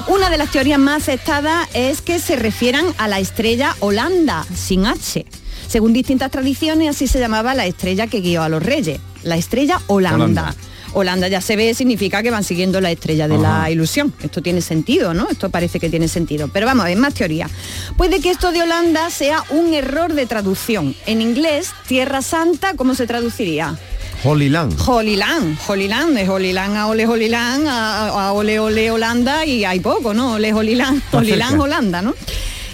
Una 0.09 0.31
de 0.31 0.39
las 0.39 0.51
teorías 0.51 0.78
más 0.78 1.03
aceptadas 1.03 1.68
es 1.74 2.03
que 2.03 2.18
se 2.18 2.37
refieran 2.37 2.87
a 2.99 3.09
la 3.09 3.20
estrella 3.20 3.76
Holanda, 3.81 4.45
sin 4.55 4.87
H. 4.87 5.24
Según 5.68 5.93
distintas 5.93 6.31
tradiciones, 6.31 6.91
así 6.91 7.07
se 7.07 7.20
llamaba 7.20 7.55
la 7.55 7.66
estrella 7.66 8.09
que 8.09 8.20
guió 8.20 8.43
a 8.43 8.49
los 8.49 8.62
reyes, 8.62 9.01
la 9.22 9.37
estrella 9.37 9.81
Holanda. 9.87 10.16
Holanda. 10.16 10.55
Holanda 10.93 11.28
ya 11.28 11.41
se 11.41 11.57
ve 11.57 11.74
significa 11.74 12.22
que 12.22 12.30
van 12.30 12.45
siguiendo 12.45 12.80
la 12.80 12.91
estrella 12.91 13.28
de 13.28 13.38
la 13.38 13.70
ilusión. 13.70 14.12
Esto 14.22 14.43
tiene 14.43 14.61
sentido, 14.61 15.14
¿no? 15.14 15.28
Esto 15.30 15.51
parece 15.51 15.80
que 15.80 15.88
tiene 15.88 16.09
sentido. 16.09 16.49
Pero 16.49 16.66
vamos 16.66 16.84
a 16.84 16.88
ver, 16.88 16.97
más 16.97 17.14
teoría. 17.14 17.49
Puede 17.97 18.20
que 18.20 18.30
esto 18.30 18.53
de 18.53 18.62
Holanda 18.62 19.11
sea 19.11 19.45
un 19.51 19.74
error 19.74 20.14
de 20.14 20.26
traducción. 20.26 20.95
En 21.07 21.22
inglés, 21.22 21.70
Tierra 21.86 22.22
Santa, 22.22 22.74
¿cómo 22.74 22.95
se 22.95 23.07
traduciría? 23.07 23.78
Holy 24.22 24.51
Land. 24.51 24.78
Holy 24.86 25.16
Land, 25.16 25.59
Holy 25.66 25.88
Land, 25.88 26.14
de 26.14 26.28
Holy 26.28 26.53
Land 26.53 26.76
a 26.76 26.86
Ole 26.88 27.07
Holy 27.07 27.28
Land, 27.28 27.66
a, 27.66 28.09
a 28.09 28.32
Ole 28.32 28.61
Ole 28.61 28.91
Holanda 28.91 29.47
y 29.47 29.64
hay 29.64 29.80
poco, 29.80 30.12
¿no? 30.12 30.34
Ole 30.34 30.53
Holy 30.53 30.74
Land, 30.74 31.03
Holy 31.12 31.36
Land. 31.36 31.59
Holanda, 31.59 32.03
¿no? 32.03 32.14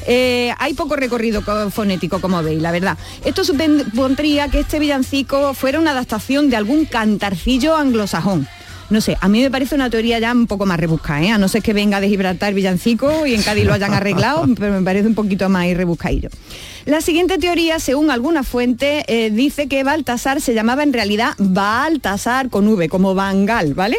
Eh, 0.06 0.52
hay 0.58 0.74
poco 0.74 0.96
recorrido 0.96 1.44
co- 1.44 1.70
fonético, 1.70 2.20
como 2.20 2.42
veis, 2.42 2.62
la 2.62 2.70
verdad. 2.72 2.96
Esto 3.24 3.44
supondría 3.44 4.48
que 4.48 4.60
este 4.60 4.78
villancico 4.78 5.52
fuera 5.54 5.78
una 5.80 5.90
adaptación 5.92 6.50
de 6.50 6.56
algún 6.56 6.84
cantarcillo 6.84 7.76
anglosajón. 7.76 8.46
No 8.88 9.00
sé, 9.00 9.16
a 9.20 9.26
mí 9.28 9.40
me 9.42 9.50
parece 9.50 9.74
una 9.74 9.90
teoría 9.90 10.20
ya 10.20 10.30
un 10.32 10.46
poco 10.46 10.64
más 10.64 10.78
rebuscada, 10.78 11.20
¿eh? 11.22 11.30
a 11.32 11.38
no 11.38 11.48
ser 11.48 11.60
que 11.60 11.72
venga 11.72 12.00
de 12.00 12.08
Gibraltar 12.08 12.54
villancico 12.54 13.26
y 13.26 13.34
en 13.34 13.42
Cádiz 13.42 13.64
lo 13.64 13.72
hayan 13.72 13.92
arreglado, 13.92 14.46
pero 14.56 14.72
me 14.72 14.82
parece 14.82 15.08
un 15.08 15.16
poquito 15.16 15.48
más 15.48 15.66
rebuscadillo. 15.74 16.28
La 16.86 17.00
siguiente 17.00 17.36
teoría, 17.38 17.80
según 17.80 18.12
algunas 18.12 18.46
fuentes, 18.46 19.02
eh, 19.08 19.30
dice 19.32 19.66
que 19.66 19.82
Baltasar 19.82 20.40
se 20.40 20.54
llamaba 20.54 20.84
en 20.84 20.92
realidad 20.92 21.30
Baltasar 21.36 22.48
con 22.48 22.68
V, 22.68 22.88
como 22.88 23.12
Bangal, 23.12 23.74
¿vale? 23.74 23.98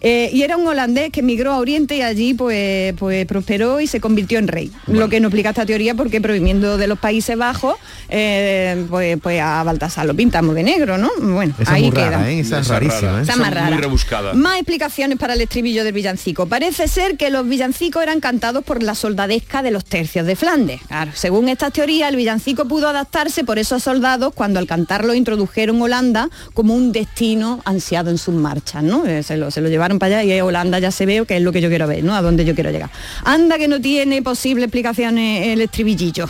Eh, 0.00 0.30
y 0.32 0.42
era 0.42 0.56
un 0.56 0.64
holandés 0.68 1.10
que 1.10 1.18
emigró 1.18 1.52
a 1.52 1.58
Oriente 1.58 1.96
y 1.96 2.02
allí 2.02 2.34
pues, 2.34 2.94
pues 2.94 3.26
prosperó 3.26 3.80
y 3.80 3.88
se 3.88 3.98
convirtió 4.00 4.38
en 4.38 4.46
rey. 4.46 4.70
Lo 4.86 5.08
que 5.08 5.18
no 5.18 5.26
explica 5.26 5.48
esta 5.48 5.66
teoría 5.66 5.96
porque 5.96 6.20
proviniendo 6.20 6.76
de 6.76 6.86
los 6.86 7.00
Países 7.00 7.36
Bajos, 7.36 7.74
eh, 8.08 8.86
pues, 8.88 9.18
pues 9.20 9.40
a 9.40 9.64
Baltasar 9.64 10.06
lo 10.06 10.14
pintamos 10.14 10.54
de 10.54 10.62
negro, 10.62 10.96
¿no? 10.96 11.10
Bueno, 11.20 11.54
Esa 11.58 11.62
es 11.64 11.68
ahí 11.70 11.82
muy 11.86 11.90
queda. 11.90 12.10
rara, 12.10 12.30
¿eh? 12.30 12.38
Esa 12.38 12.60
es 12.60 12.68
rarísima, 12.68 13.18
¿eh? 13.18 13.22
Esa 13.22 13.34
más 13.34 13.52
rara. 13.52 13.66
Muy 13.70 13.78
rebuscada. 13.78 14.34
Más 14.34 14.54
explicaciones 14.58 15.18
para 15.18 15.34
el 15.34 15.40
estribillo 15.40 15.82
del 15.82 15.92
villancico. 15.92 16.46
Parece 16.46 16.86
ser 16.86 17.16
que 17.16 17.30
los 17.30 17.48
villancicos 17.48 18.00
eran 18.00 18.20
cantados 18.20 18.62
por 18.62 18.80
la 18.80 18.94
soldadesca 18.94 19.64
de 19.64 19.72
los 19.72 19.84
tercios 19.84 20.24
de 20.24 20.36
Flandes. 20.36 20.80
Claro, 20.86 21.10
según 21.14 21.48
esta 21.48 21.72
teoría, 21.72 22.08
el 22.08 22.14
villancico 22.14 22.27
pudo 22.66 22.88
adaptarse 22.88 23.44
por 23.44 23.58
esos 23.58 23.82
soldados 23.82 24.32
cuando 24.34 24.58
al 24.58 24.66
cantarlo 24.66 25.14
introdujeron 25.14 25.80
Holanda 25.80 26.28
como 26.54 26.74
un 26.74 26.92
destino 26.92 27.60
ansiado 27.64 28.10
en 28.10 28.18
sus 28.18 28.34
marchas, 28.34 28.82
¿no? 28.82 29.06
Eh, 29.06 29.22
Se 29.22 29.36
lo, 29.36 29.48
llevaron 29.48 29.98
para 29.98 30.18
allá 30.18 30.36
y 30.36 30.40
Holanda 30.40 30.78
ya 30.78 30.90
se 30.90 31.06
ve 31.06 31.24
que 31.26 31.36
es 31.36 31.42
lo 31.42 31.52
que 31.52 31.60
yo 31.60 31.68
quiero 31.68 31.86
ver, 31.86 32.04
¿no? 32.04 32.14
A 32.14 32.22
dónde 32.22 32.44
yo 32.44 32.54
quiero 32.54 32.70
llegar. 32.70 32.90
Anda 33.24 33.58
que 33.58 33.68
no 33.68 33.80
tiene 33.80 34.22
posible 34.22 34.64
explicaciones 34.64 35.48
el 35.48 35.62
estribillillo. 35.62 36.26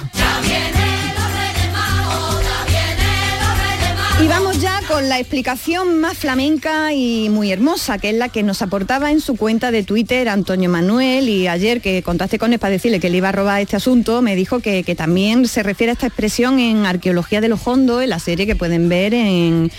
Y 4.20 4.26
vamos 4.26 4.60
ya 4.60 4.80
con 4.88 5.08
la 5.08 5.20
explicación 5.20 6.00
más 6.00 6.18
flamenca 6.18 6.92
y 6.92 7.28
muy 7.28 7.52
hermosa, 7.52 7.98
que 7.98 8.10
es 8.10 8.16
la 8.16 8.28
que 8.28 8.42
nos 8.42 8.62
aportaba 8.62 9.12
en 9.12 9.20
su 9.20 9.36
cuenta 9.36 9.70
de 9.70 9.84
Twitter 9.84 10.28
Antonio 10.28 10.68
Manuel 10.68 11.28
y 11.28 11.46
ayer 11.46 11.80
que 11.80 12.02
contaste 12.02 12.36
con 12.36 12.52
él 12.52 12.58
para 12.58 12.72
decirle 12.72 12.98
que 12.98 13.10
le 13.10 13.18
iba 13.18 13.28
a 13.28 13.32
robar 13.32 13.60
este 13.60 13.76
asunto, 13.76 14.20
me 14.20 14.34
dijo 14.34 14.58
que, 14.58 14.82
que 14.82 14.96
también 14.96 15.46
se 15.46 15.62
refiere 15.62 15.90
a 15.90 15.92
esta 15.92 16.08
expresión 16.08 16.58
en 16.58 16.84
Arqueología 16.84 17.40
de 17.40 17.48
los 17.48 17.64
Hondos, 17.64 18.02
en 18.02 18.10
la 18.10 18.18
serie 18.18 18.44
que 18.44 18.56
pueden 18.56 18.88
ver 18.88 19.14
en, 19.14 19.70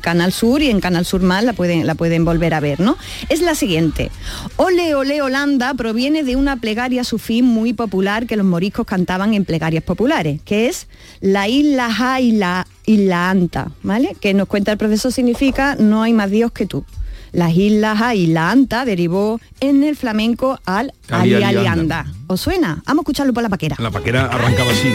Canal 0.00 0.32
Sur 0.32 0.60
y 0.60 0.68
en 0.68 0.80
Canal 0.80 1.06
Sur 1.06 1.22
Más 1.22 1.42
la 1.42 1.54
pueden, 1.54 1.86
la 1.86 1.94
pueden 1.94 2.26
volver 2.26 2.52
a 2.52 2.60
ver, 2.60 2.80
¿no? 2.80 2.98
Es 3.30 3.40
la 3.40 3.54
siguiente. 3.54 4.10
Ole, 4.56 4.94
ole, 4.94 5.22
Holanda 5.22 5.72
proviene 5.72 6.22
de 6.22 6.36
una 6.36 6.58
plegaria 6.58 7.02
sufí 7.02 7.40
muy 7.40 7.72
popular 7.72 8.26
que 8.26 8.36
los 8.36 8.44
moriscos 8.44 8.84
cantaban 8.84 9.32
en 9.32 9.46
plegarias 9.46 9.82
populares, 9.82 10.40
que 10.44 10.68
es 10.68 10.86
la 11.20 11.48
isla 11.48 11.90
ja 11.90 12.20
y 12.20 12.32
la 12.32 12.66
isla 12.86 13.30
anta, 13.30 13.70
¿vale? 13.82 14.16
Que 14.20 14.32
nos 14.34 14.48
cuenta 14.48 14.72
el 14.72 14.78
profesor 14.78 15.12
significa 15.12 15.74
no 15.76 16.02
hay 16.02 16.12
más 16.12 16.30
Dios 16.30 16.52
que 16.52 16.66
tú. 16.66 16.84
Las 17.32 17.54
islas 17.54 18.00
A 18.00 18.14
y 18.14 18.28
la 18.28 18.50
anta 18.50 18.84
derivó 18.84 19.40
en 19.60 19.84
el 19.84 19.96
flamenco 19.96 20.58
al 20.64 20.92
Ali, 21.10 21.34
ali, 21.34 21.44
alialianda. 21.44 22.00
anda. 22.00 22.12
¿Os 22.28 22.40
suena? 22.40 22.82
Vamos 22.86 23.02
a 23.02 23.04
escucharlo 23.04 23.34
por 23.34 23.42
la 23.42 23.48
paquera. 23.50 23.76
La 23.78 23.90
paquera 23.90 24.26
arrancaba 24.26 24.70
así. 24.70 24.88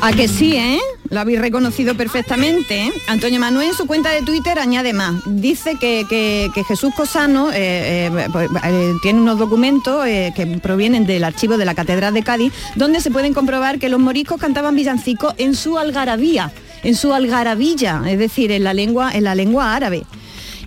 A 0.00 0.12
que 0.12 0.28
sí, 0.28 0.54
¿eh? 0.56 0.78
Lo 1.10 1.20
habéis 1.20 1.40
reconocido 1.40 1.96
perfectamente. 1.96 2.82
¿eh? 2.86 2.92
Antonio 3.08 3.40
Manuel 3.40 3.68
en 3.68 3.74
su 3.74 3.86
cuenta 3.86 4.10
de 4.10 4.22
Twitter 4.22 4.58
añade 4.58 4.92
más. 4.92 5.14
Dice 5.26 5.74
que, 5.80 6.06
que- 6.08 6.50
que 6.54 6.62
Jesús 6.64 6.94
Cosano 6.94 7.50
eh, 7.50 8.06
eh, 8.06 8.28
pues, 8.32 8.48
tiene 9.02 9.20
unos 9.20 9.38
documentos 9.38 10.04
que 10.04 10.58
provienen 10.62 11.04
del 11.04 11.24
archivo 11.24 11.56
de 11.56 11.64
la 11.64 11.74
Catedral 11.74 12.14
de 12.14 12.22
Cádiz, 12.22 12.52
donde 12.76 13.00
se 13.00 13.10
pueden 13.10 13.34
comprobar 13.34 13.78
que 13.80 13.88
los 13.88 13.98
moriscos 14.00 14.40
cantaban 14.40 14.76
villancicos 14.76 15.34
en 15.38 15.54
su 15.56 15.78
algarabía, 15.78 16.52
en 16.84 16.94
su 16.94 17.12
algarabilla, 17.12 18.02
es 18.06 18.18
decir, 18.18 18.52
en 18.52 18.62
la 18.64 18.74
lengua, 18.74 19.10
en 19.12 19.24
la 19.24 19.34
lengua 19.34 19.74
árabe. 19.74 20.04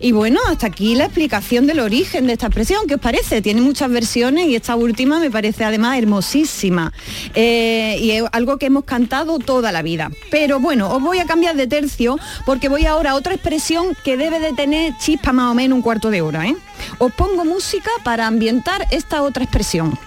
Y 0.03 0.13
bueno, 0.13 0.39
hasta 0.47 0.65
aquí 0.65 0.95
la 0.95 1.05
explicación 1.05 1.67
del 1.67 1.79
origen 1.79 2.25
de 2.25 2.33
esta 2.33 2.47
expresión. 2.47 2.87
¿Qué 2.87 2.95
os 2.95 2.99
parece? 3.01 3.43
Tiene 3.43 3.61
muchas 3.61 3.91
versiones 3.91 4.47
y 4.47 4.55
esta 4.55 4.75
última 4.75 5.19
me 5.19 5.29
parece 5.29 5.63
además 5.63 5.99
hermosísima. 5.99 6.91
Eh, 7.35 7.97
y 8.01 8.11
es 8.11 8.23
algo 8.31 8.57
que 8.57 8.65
hemos 8.65 8.83
cantado 8.83 9.37
toda 9.37 9.71
la 9.71 9.83
vida. 9.83 10.09
Pero 10.31 10.59
bueno, 10.59 10.89
os 10.91 11.03
voy 11.03 11.19
a 11.19 11.25
cambiar 11.25 11.55
de 11.55 11.67
tercio 11.67 12.17
porque 12.47 12.67
voy 12.67 12.87
ahora 12.87 13.11
a 13.11 13.15
otra 13.15 13.35
expresión 13.35 13.95
que 14.03 14.17
debe 14.17 14.39
de 14.39 14.53
tener 14.53 14.97
chispa 14.97 15.33
más 15.33 15.51
o 15.51 15.53
menos 15.53 15.75
un 15.75 15.83
cuarto 15.83 16.09
de 16.09 16.21
hora. 16.21 16.47
¿eh? 16.47 16.55
Os 16.97 17.13
pongo 17.13 17.45
música 17.45 17.91
para 18.03 18.25
ambientar 18.25 18.87
esta 18.89 19.21
otra 19.21 19.43
expresión. 19.43 19.99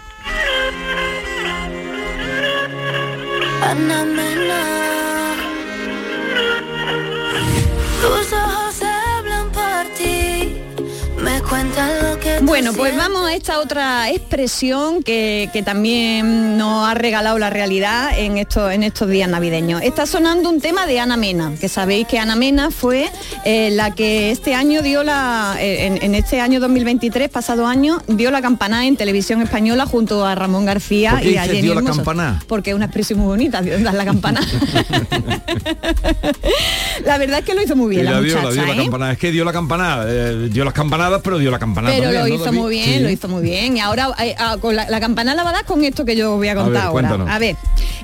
Me 11.76 11.80
cuentan 11.80 12.02
lo 12.02 12.02
que 12.02 12.13
tú 12.13 12.13
Bueno, 12.44 12.72
pues 12.74 12.96
vamos 12.96 13.26
a 13.28 13.34
esta 13.34 13.58
otra 13.58 14.10
expresión 14.10 15.02
que, 15.02 15.48
que 15.52 15.62
también 15.62 16.56
nos 16.58 16.88
ha 16.88 16.94
regalado 16.94 17.38
la 17.38 17.50
realidad 17.50 18.10
en 18.18 18.36
estos, 18.38 18.72
en 18.72 18.82
estos 18.82 19.08
días 19.08 19.28
navideños. 19.28 19.80
Está 19.82 20.06
sonando 20.06 20.50
un 20.50 20.60
tema 20.60 20.86
de 20.86 21.00
Ana 21.00 21.16
Mena, 21.16 21.52
que 21.60 21.68
sabéis 21.68 22.06
que 22.06 22.18
Ana 22.18 22.36
Mena 22.36 22.70
fue 22.70 23.08
eh, 23.44 23.70
la 23.72 23.94
que 23.94 24.30
este 24.30 24.54
año 24.54 24.82
dio 24.82 25.02
la, 25.02 25.56
eh, 25.58 25.86
en, 25.86 26.02
en 26.02 26.14
este 26.14 26.40
año 26.40 26.60
2023, 26.60 27.28
pasado 27.30 27.66
año, 27.66 28.02
dio 28.08 28.30
la 28.30 28.42
campanada 28.42 28.84
en 28.84 28.96
televisión 28.96 29.40
española 29.42 29.86
junto 29.86 30.24
a 30.26 30.34
Ramón 30.34 30.66
García 30.66 31.12
¿Por 31.12 31.20
qué 31.22 31.30
y 31.32 31.36
a 31.36 31.44
Jenny 31.44 31.62
dio 31.62 31.74
la 31.74 31.80
Hermoso. 31.80 31.96
campanada? 31.96 32.42
Porque 32.46 32.70
es 32.70 32.76
una 32.76 32.86
expresión 32.86 33.18
muy 33.20 33.28
bonita, 33.28 33.62
dar 33.62 33.94
la 33.94 34.04
campanada. 34.04 34.46
la 37.04 37.18
verdad 37.18 37.38
es 37.40 37.44
que 37.44 37.54
lo 37.54 37.62
hizo 37.62 37.76
muy 37.76 37.90
bien 37.90 38.04
la, 38.04 38.12
la 38.12 38.20
dio, 38.20 38.36
muchacha, 38.36 38.48
la 38.48 38.52
dio 38.52 38.66
la 38.66 38.72
¿eh? 38.74 38.82
campanada. 38.84 39.12
Es 39.12 39.18
que 39.18 39.32
dio 39.32 39.44
la 39.44 39.52
campanada. 39.52 40.04
eh, 40.08 40.48
dio 40.50 40.64
las 40.64 40.74
campanadas, 40.74 41.20
pero 41.24 41.38
dio 41.38 41.50
la 41.50 41.58
campanada 41.58 41.94
Pero 41.94 42.04
también, 42.04 42.22
lo 42.22 42.28
¿no, 42.28 42.33
hizo 42.34 42.52
muy 42.52 42.70
bien, 42.74 42.94
Sí. 42.98 43.00
lo 43.00 43.10
hizo 43.10 43.28
muy 43.28 43.42
bien. 43.42 43.76
Y 43.76 43.80
ahora 43.80 44.08
eh, 44.22 44.34
ah, 44.38 44.56
con 44.60 44.76
la, 44.76 44.88
la 44.90 45.00
campana 45.00 45.34
la 45.34 45.42
va 45.44 45.50
a 45.50 45.52
dar 45.54 45.64
con 45.64 45.84
esto 45.84 46.04
que 46.04 46.16
yo 46.16 46.36
voy 46.36 46.48
a 46.48 46.52
A 46.52 46.56
contar 46.56 46.72
ver, 46.72 46.82
ahora. 46.82 46.92
cuéntanos. 47.08 47.30
A 47.30 47.38
ver, 47.38 47.56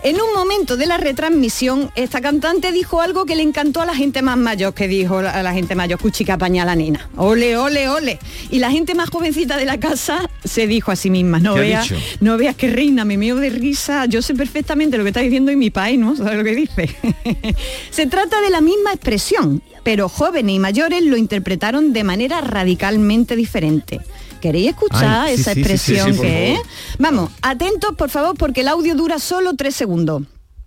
en 0.02 0.16
un 0.16 0.32
momento 0.34 0.76
de 0.76 0.86
la 0.86 0.96
retransmisión, 0.96 1.90
esta 1.94 2.20
cantante 2.20 2.72
dijo 2.72 3.00
algo 3.00 3.26
que 3.26 3.36
le 3.36 3.42
encantó 3.42 3.80
a 3.82 3.86
la 3.86 3.94
gente 3.94 4.22
más 4.22 4.36
mayor, 4.38 4.72
que 4.74 4.88
dijo 4.88 5.18
a 5.18 5.42
la 5.42 5.52
gente 5.52 5.74
mayor, 5.74 5.98
cuchica 6.00 6.38
paña 6.38 6.64
la 6.64 6.74
nena. 6.76 7.08
Ole, 7.16 7.56
ole, 7.56 7.88
ole. 7.88 8.18
Y 8.50 8.58
la 8.58 8.70
gente 8.70 8.94
más 8.94 9.10
jovencita 9.10 9.56
de 9.56 9.66
la 9.66 9.78
casa 9.78 10.28
se 10.44 10.66
dijo 10.66 10.90
a 10.90 10.96
sí 10.96 11.10
misma, 11.10 11.38
no 11.38 11.54
¿Qué 11.54 11.60
ha 11.60 11.62
veas, 11.62 11.94
no 12.20 12.36
veas 12.38 12.56
que 12.56 12.70
reina, 12.70 13.04
me 13.04 13.16
meo 13.18 13.36
de 13.36 13.50
risa, 13.50 14.06
yo 14.06 14.22
sé 14.22 14.34
perfectamente 14.34 14.96
lo 14.96 15.04
que 15.04 15.10
está 15.10 15.20
diciendo 15.20 15.50
y 15.52 15.56
mi 15.56 15.70
país, 15.70 15.98
¿no? 15.98 16.16
¿Sabes 16.16 16.36
lo 16.36 16.44
que 16.44 16.54
dice? 16.54 16.88
se 17.90 18.06
trata 18.06 18.40
de 18.40 18.50
la 18.50 18.60
misma 18.60 18.92
expresión, 18.92 19.62
pero 19.82 20.08
jóvenes 20.08 20.54
y 20.54 20.58
mayores 20.58 21.02
lo 21.02 21.16
interpretaron 21.16 21.92
de 21.92 22.04
manera 22.04 22.40
radicalmente 22.40 23.36
diferente. 23.36 24.00
¿Queréis 24.40 24.70
escuchar 24.70 25.26
Ay, 25.26 25.36
sí, 25.36 25.42
esa 25.42 25.54
sí, 25.54 25.62
sí, 25.62 25.64
sí, 25.64 25.70
expresión 25.72 26.14
sí, 26.14 26.20
que 26.20 26.52
es? 26.54 26.60
Vamos, 26.98 27.30
atentos 27.42 27.94
por 27.94 28.10
favor 28.10 28.36
porque 28.36 28.62
el 28.62 28.68
audio 28.68 28.94
dura 28.94 29.18
solo 29.18 29.54
tres 29.54 29.76
segundos. 29.76 30.22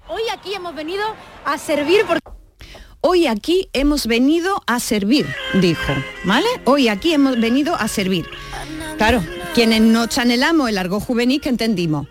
Hoy 0.08 0.22
aquí 0.32 0.54
hemos 0.54 0.76
venido 0.76 1.04
a 1.46 1.58
servir 1.58 2.06
porque... 2.08 2.22
Hoy 3.02 3.28
aquí 3.28 3.68
hemos 3.74 4.08
venido 4.08 4.62
a 4.66 4.80
servir, 4.80 5.28
dijo, 5.60 5.92
¿vale? 6.24 6.48
Hoy 6.64 6.88
aquí 6.88 7.14
hemos 7.14 7.38
venido 7.40 7.76
a 7.76 7.88
servir. 7.90 8.26
Claro, 8.98 9.22
quienes 9.54 9.82
no 9.82 10.08
chanelamos 10.08 10.70
el 10.70 10.78
argot 10.78 11.04
juvenil 11.04 11.42
que 11.42 11.50
entendimos. 11.50 12.08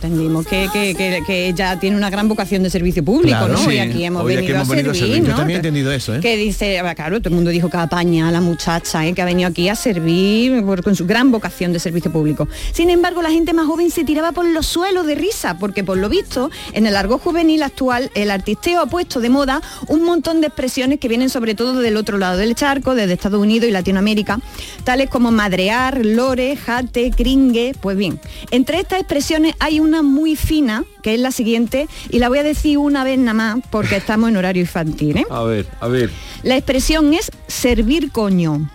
Entendimos 0.00 0.46
que, 0.46 0.68
que- 0.72 0.94
que- 0.94 1.22
que 1.26 1.48
ella 1.48 1.78
tiene 1.80 1.96
una 1.96 2.10
gran 2.10 2.28
vocación 2.28 2.62
de 2.62 2.68
servicio 2.70 3.02
público, 3.02 3.28
Claro, 3.38 3.54
¿no? 3.54 3.58
sí. 3.58 3.68
Hoy 3.68 3.78
aquí 3.78 4.04
hemos 4.04 4.22
Hoy 4.22 4.32
aquí 4.34 4.36
venido, 4.42 4.56
hemos 4.56 4.68
a, 4.68 4.72
venido 4.72 4.90
a 4.90 4.94
servir. 4.94 5.22
Yo 5.22 5.30
¿no? 5.30 5.36
también 5.36 5.56
he 5.56 5.60
entendido 5.60 5.90
eso, 5.92 6.14
¿eh? 6.14 6.20
Que 6.20 6.36
dice, 6.36 6.78
ah, 6.80 6.94
claro, 6.94 7.18
todo 7.20 7.30
el 7.30 7.34
mundo 7.34 7.50
dijo 7.50 7.70
que 7.70 7.78
apaña 7.78 8.28
a 8.28 8.30
la 8.30 8.40
muchacha, 8.42 9.06
¿eh? 9.06 9.14
que 9.14 9.22
ha 9.22 9.24
venido 9.24 9.48
aquí 9.48 9.68
a 9.70 9.74
servir 9.74 10.62
por- 10.64 10.82
con 10.82 10.94
su 10.94 11.06
gran 11.06 11.30
vocación 11.32 11.72
de 11.72 11.80
servicio 11.80 12.12
público. 12.12 12.46
Sin 12.72 12.90
embargo, 12.90 13.22
la 13.22 13.30
gente 13.30 13.54
más 13.54 13.66
joven 13.66 13.90
se 13.90 14.04
tiraba 14.04 14.32
por 14.32 14.44
los 14.44 14.66
suelos 14.66 15.06
de 15.06 15.14
risa, 15.14 15.58
porque 15.58 15.82
por 15.82 15.96
lo 15.96 16.08
visto, 16.10 16.50
en 16.74 16.86
el 16.86 16.94
argot 16.94 17.22
juvenil 17.22 17.62
actual, 17.62 18.10
el 18.14 18.30
artisteo 18.30 18.80
ha 18.82 18.86
puesto 18.86 19.20
de 19.20 19.30
moda 19.30 19.62
un 19.88 20.04
montón 20.04 20.40
de 20.42 20.48
expresiones 20.48 21.00
que 21.00 21.08
vienen 21.08 21.30
sobre 21.30 21.54
todo 21.54 21.80
del 21.80 21.96
otro 21.96 22.18
lado 22.18 22.36
del 22.36 22.54
charco, 22.54 22.94
desde 22.94 23.14
Estados 23.14 23.40
Unidos 23.40 23.68
y 23.68 23.72
Latinoamérica, 23.72 24.40
tales 24.84 25.08
como 25.08 25.30
madrear, 25.32 26.04
lore, 26.04 26.54
jate, 26.56 27.10
cringue. 27.16 27.74
Pues 27.80 27.96
bien, 27.96 28.20
entre 28.50 28.78
estas 28.80 28.98
expresiones 29.00 29.54
hay 29.58 29.80
una 29.86 30.02
muy 30.02 30.36
fina, 30.36 30.84
que 31.02 31.14
es 31.14 31.20
la 31.20 31.30
siguiente, 31.30 31.88
y 32.10 32.18
la 32.18 32.28
voy 32.28 32.38
a 32.38 32.42
decir 32.42 32.78
una 32.78 33.04
vez 33.04 33.18
nada 33.18 33.34
más, 33.34 33.58
porque 33.70 33.96
estamos 33.96 34.28
en 34.28 34.36
horario 34.36 34.62
infantil. 34.62 35.18
¿eh? 35.18 35.26
A 35.30 35.42
ver, 35.42 35.66
a 35.80 35.88
ver. 35.88 36.10
La 36.42 36.56
expresión 36.56 37.14
es 37.14 37.30
servir 37.46 38.10
coño. 38.10 38.68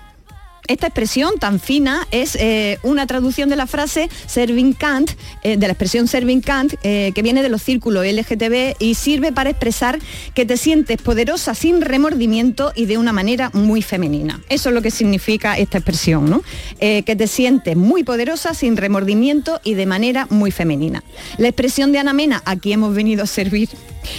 Esta 0.68 0.88
expresión 0.88 1.38
tan 1.40 1.60
fina 1.60 2.08
es 2.12 2.36
eh, 2.36 2.80
una 2.84 3.08
traducción 3.08 3.50
de 3.50 3.56
la 3.56 3.68
frase 3.68 4.10
serving 4.28 4.74
Kant, 4.74 5.12
eh, 5.44 5.58
de 5.58 5.68
la 5.68 5.74
expresión 5.74 6.08
serving 6.08 6.42
Kant, 6.42 6.76
eh, 6.84 7.12
que 7.14 7.22
viene 7.22 7.44
de 7.44 7.50
los 7.50 7.62
círculos 7.62 8.06
LGTB 8.06 8.76
y 8.80 8.96
sirve 8.96 9.32
para 9.32 9.50
expresar 9.50 10.00
que 10.34 10.46
te 10.46 10.58
sientes 10.58 11.02
poderosa 11.02 11.56
sin 11.56 11.82
remordimiento 11.82 12.72
y 12.76 12.86
de 12.86 12.98
una 12.98 13.12
manera 13.12 13.50
muy 13.54 13.82
femenina. 13.82 14.40
Eso 14.50 14.70
es 14.70 14.76
lo 14.76 14.82
que 14.82 14.92
significa 14.92 15.58
esta 15.58 15.80
expresión, 15.80 16.30
¿no? 16.30 16.44
Que 16.80 17.16
te 17.16 17.28
sientes 17.28 17.76
muy 17.76 18.04
poderosa 18.04 18.54
sin 18.54 18.78
remordimiento 18.78 19.60
y 19.64 19.74
de 19.74 19.86
manera 19.86 20.28
muy 20.30 20.52
femenina. 20.52 21.04
La 21.38 21.48
expresión 21.48 21.92
de 21.92 22.00
Ana 22.00 22.14
Mena, 22.14 22.42
aquí 22.46 22.74
hemos 22.74 22.96
venido 22.96 23.24
a 23.24 23.28
servir, 23.28 23.70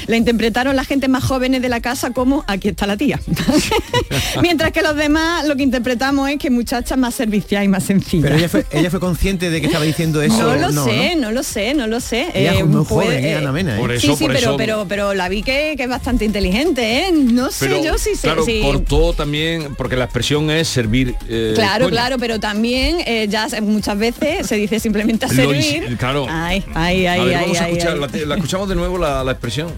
la 0.07 0.16
interpretaron 0.16 0.76
la 0.76 0.85
gente 0.85 1.09
más 1.09 1.24
jóvenes 1.24 1.62
de 1.62 1.68
la 1.68 1.80
casa 1.80 2.11
como 2.11 2.45
aquí 2.47 2.68
está 2.68 2.87
la 2.87 2.97
tía. 2.97 3.20
Mientras 4.43 4.72
que 4.72 4.83
los 4.83 4.97
demás 4.97 5.47
lo 5.47 5.57
que 5.57 5.62
interpretamos 5.62 6.28
es 6.30 6.39
que 6.39 6.51
muchacha 6.51 6.97
más 6.97 7.14
servicial 7.14 7.64
y 7.64 7.68
más 7.68 7.85
sencilla. 7.85 8.22
Pero 8.24 8.37
ella 8.37 8.49
fue, 8.49 8.66
ella 8.72 8.91
fue 8.91 9.01
consciente 9.01 9.51
de 9.51 9.61
que 9.61 9.66
estaba 9.66 9.85
diciendo 9.85 10.22
eso. 10.22 10.43
No 10.57 10.70
lo 10.70 10.85
sé, 10.85 11.16
no, 11.16 11.33
lo 11.33 11.43
sé, 11.43 11.74
no 11.74 11.87
lo 11.87 12.01
sé. 12.01 12.28
Ella 12.35 12.55
es 12.55 12.61
Eh, 12.61 12.64
muy 12.64 12.85
puede- 12.85 13.07
joven, 13.09 13.24
¿eh, 13.24 13.30
eh, 13.33 13.37
Ana 13.37 13.53
Mena, 13.53 13.78
¿eh? 13.80 14.01
sí, 14.01 14.14
sí, 14.16 14.26
pero, 14.26 14.57
pero, 14.57 14.87
pero 14.89 15.14
la 15.14 15.28
vi 15.28 15.43
que, 15.43 15.74
que 15.76 15.85
es 15.85 15.89
bastante 15.89 16.24
inteligente, 16.24 17.09
¿eh? 17.09 17.12
No 17.12 17.51
sé, 17.51 17.66
Pero, 17.68 17.83
yo 17.85 17.99
sí 17.99 18.14
sé. 18.14 18.22
claro, 18.22 18.45
sí. 18.45 18.61
cortó 18.62 19.12
también, 19.12 19.74
porque 19.76 19.97
la 19.97 20.05
expresión 20.05 20.51
es 20.51 20.68
servir. 20.68 21.14
eh, 21.28 21.53
Claro, 21.55 21.85
coño. 21.87 21.95
claro, 21.97 22.16
pero 22.18 22.41
también 22.41 22.99
eh, 23.07 23.26
ya 23.28 23.49
muchas 23.62 23.99
veces 23.99 24.47
se 24.47 24.57
dice 24.57 24.80
simplemente 24.80 25.26
a 25.26 25.28
servir. 25.28 25.97
claro. 25.99 26.26
Ay, 26.28 26.64
ay, 26.74 27.07
ay, 27.07 27.20
a 27.20 27.24
ver, 27.24 27.37
ay, 27.37 27.43
vamos 27.45 27.61
a 27.61 27.68
escuchar, 27.68 27.93
ay. 27.95 28.20
La, 28.20 28.26
la 28.26 28.35
escuchamos 28.37 28.68
de 28.68 28.74
nuevo 28.74 28.99
la, 28.99 29.24
la 29.24 29.33
expresión. 29.33 29.68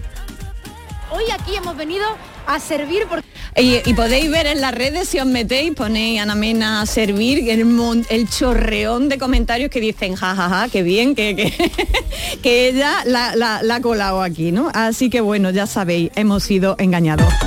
Hoy 1.11 1.23
aquí 1.33 1.55
hemos 1.55 1.75
venido 1.77 2.05
a 2.47 2.59
servir 2.59 3.05
porque... 3.09 3.25
Y, 3.57 3.81
y 3.89 3.93
podéis 3.93 4.29
ver 4.29 4.47
en 4.47 4.59
las 4.59 4.73
redes 4.73 5.07
si 5.07 5.19
os 5.19 5.25
metéis, 5.25 5.73
ponéis 5.73 6.19
Ana 6.19 6.35
Mena 6.35 6.81
a 6.81 6.85
servir 6.85 7.49
el, 7.49 7.63
mon- 7.65 8.05
el 8.09 8.29
chorreón 8.29 9.07
de 9.07 9.17
comentarios 9.17 9.69
que 9.69 9.79
dicen 9.79 10.15
jajaja, 10.15 10.67
qué 10.69 10.83
bien, 10.83 11.15
que, 11.15 11.35
que, 11.37 11.53
que 12.43 12.67
ella 12.67 13.03
la, 13.05 13.33
la- 13.35 13.63
la 13.63 13.75
ha 13.75 13.81
colado 13.81 14.21
aquí, 14.21 14.51
¿no? 14.51 14.69
Así 14.73 15.09
que 15.09 15.21
bueno, 15.21 15.51
ya 15.51 15.67
sabéis, 15.67 16.11
hemos 16.15 16.43
sido 16.43 16.75
engañados. 16.79 17.31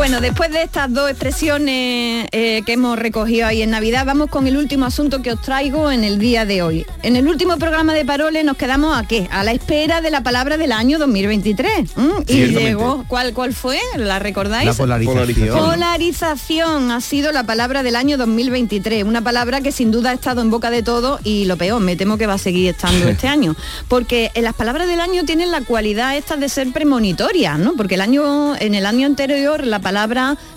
Bueno, 0.00 0.22
después 0.22 0.50
de 0.50 0.62
estas 0.62 0.90
dos 0.90 1.10
expresiones 1.10 2.26
eh, 2.32 2.62
que 2.64 2.72
hemos 2.72 2.98
recogido 2.98 3.46
ahí 3.46 3.60
en 3.60 3.68
Navidad, 3.68 4.06
vamos 4.06 4.30
con 4.30 4.46
el 4.46 4.56
último 4.56 4.86
asunto 4.86 5.20
que 5.20 5.30
os 5.30 5.42
traigo 5.42 5.90
en 5.90 6.04
el 6.04 6.18
día 6.18 6.46
de 6.46 6.62
hoy. 6.62 6.86
En 7.02 7.16
el 7.16 7.28
último 7.28 7.58
programa 7.58 7.92
de 7.92 8.06
Parole 8.06 8.42
nos 8.42 8.56
quedamos 8.56 8.96
a 8.96 9.06
qué? 9.06 9.28
A 9.30 9.44
la 9.44 9.52
espera 9.52 10.00
de 10.00 10.10
la 10.10 10.22
palabra 10.22 10.56
del 10.56 10.72
año 10.72 10.98
2023. 10.98 11.90
¿m? 11.98 12.12
Y 12.28 12.46
llegó, 12.46 13.04
¿cuál, 13.08 13.34
¿cuál 13.34 13.52
fue? 13.52 13.78
¿La 13.98 14.18
recordáis? 14.18 14.68
La 14.68 14.72
polarización. 14.72 15.58
Polarización 15.58 16.90
ha 16.92 17.02
sido 17.02 17.30
la 17.30 17.44
palabra 17.44 17.82
del 17.82 17.94
año 17.94 18.16
2023, 18.16 19.04
una 19.04 19.20
palabra 19.20 19.60
que 19.60 19.70
sin 19.70 19.90
duda 19.90 20.12
ha 20.12 20.14
estado 20.14 20.40
en 20.40 20.48
boca 20.48 20.70
de 20.70 20.82
todo 20.82 21.20
y 21.24 21.44
lo 21.44 21.58
peor, 21.58 21.78
me 21.82 21.96
temo 21.96 22.16
que 22.16 22.26
va 22.26 22.34
a 22.34 22.38
seguir 22.38 22.70
estando 22.70 23.06
este 23.06 23.28
año, 23.28 23.54
porque 23.86 24.30
eh, 24.32 24.40
las 24.40 24.54
palabras 24.54 24.88
del 24.88 25.00
año 25.00 25.26
tienen 25.26 25.50
la 25.50 25.60
cualidad 25.60 26.16
esta 26.16 26.38
de 26.38 26.48
ser 26.48 26.72
premonitorias, 26.72 27.58
¿no? 27.58 27.74
Porque 27.74 27.96
el 27.96 28.00
año 28.00 28.56
en 28.56 28.74
el 28.74 28.86
año 28.86 29.06
anterior 29.06 29.66
la 29.66 29.78
palabra 29.78 29.89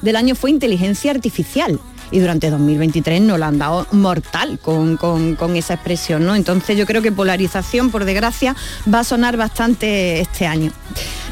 del 0.02 0.16
año 0.16 0.36
fue 0.36 0.52
inteligencia 0.52 1.12
artificial. 1.12 1.80
Y 2.14 2.20
durante 2.20 2.50
2023 2.50 3.22
nos 3.22 3.38
la 3.40 3.48
han 3.48 3.58
dado 3.58 3.86
mortal 3.92 4.60
con, 4.60 4.96
con- 4.98 5.36
con 5.36 5.56
esa 5.58 5.74
expresión, 5.74 6.26
¿no? 6.26 6.36
Entonces 6.36 6.78
yo 6.78 6.86
creo 6.86 7.02
que 7.02 7.12
polarización, 7.12 7.90
por 7.92 8.06
desgracia, 8.06 8.56
va 8.92 9.00
a 9.00 9.04
sonar 9.04 9.36
bastante 9.36 10.22
este 10.22 10.46
año. 10.48 10.72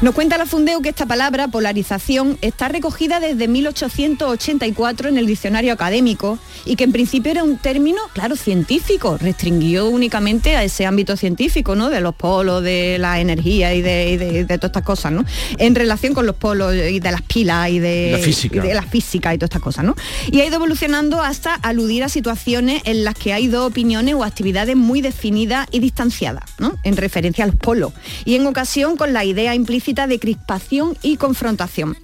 Nos 0.02 0.12
cuenta 0.14 0.36
la 0.36 0.44
Fundeu 0.46 0.82
que 0.82 0.88
esta 0.88 1.06
palabra, 1.06 1.46
polarización, 1.48 2.36
está 2.42 2.66
recogida 2.68 3.20
desde 3.20 3.46
1884 3.46 5.08
en 5.08 5.18
el 5.18 5.26
diccionario 5.26 5.72
académico 5.72 6.38
y 6.64 6.76
que 6.76 6.84
en 6.84 6.92
principio 6.92 7.30
era 7.30 7.44
un 7.44 7.56
término, 7.58 8.00
claro, 8.12 8.36
científico, 8.36 9.16
restringido 9.18 9.88
únicamente 9.88 10.56
a 10.56 10.64
ese 10.64 10.86
ámbito 10.86 11.16
científico, 11.16 11.74
¿no? 11.76 11.90
De 11.90 12.00
los 12.00 12.14
polos, 12.14 12.62
de 12.62 12.98
la 12.98 13.20
energía 13.20 13.74
y 13.74 13.82
de, 13.82 14.10
y 14.10 14.16
de- 14.16 14.44
de 14.44 14.58
todas 14.58 14.70
estas 14.70 14.82
cosas, 14.82 15.12
¿no? 15.12 15.24
En 15.58 15.74
relación 15.74 16.14
con 16.14 16.26
los 16.26 16.36
polos 16.36 16.74
y 16.74 16.98
de 17.00 17.10
las 17.12 17.22
pilas 17.22 17.70
y 17.70 17.78
de 17.78 18.10
La 18.12 18.18
física. 18.18 18.56
y 18.56 18.60
de 18.68 18.74
la 18.74 18.82
física 18.82 19.34
y 19.34 19.38
todas 19.38 19.50
estas 19.50 19.62
cosas, 19.62 19.84
¿no? 19.84 19.94
Y 20.30 20.40
ha 20.40 20.44
ido 20.44 20.58
evolucionando 20.72 21.20
hasta 21.20 21.54
aludir 21.56 22.02
a 22.02 22.08
situaciones 22.08 22.80
en 22.86 23.04
las 23.04 23.14
que 23.14 23.34
hay 23.34 23.46
dos 23.46 23.70
opiniones 23.70 24.14
o 24.14 24.24
actividades 24.24 24.74
muy 24.74 25.02
definidas 25.02 25.68
y 25.70 25.80
distanciadas, 25.80 26.44
¿no? 26.58 26.78
En 26.82 26.96
referencia 26.96 27.44
a 27.44 27.46
los 27.46 27.56
polos. 27.56 27.92
Y 28.24 28.36
en 28.36 28.46
ocasión 28.46 28.96
con 28.96 29.12
la 29.12 29.22
idea 29.22 29.54
implícita 29.54 30.06
de 30.06 30.18
crispación 30.18 30.96
y 31.02 31.18
confrontación. 31.18 31.94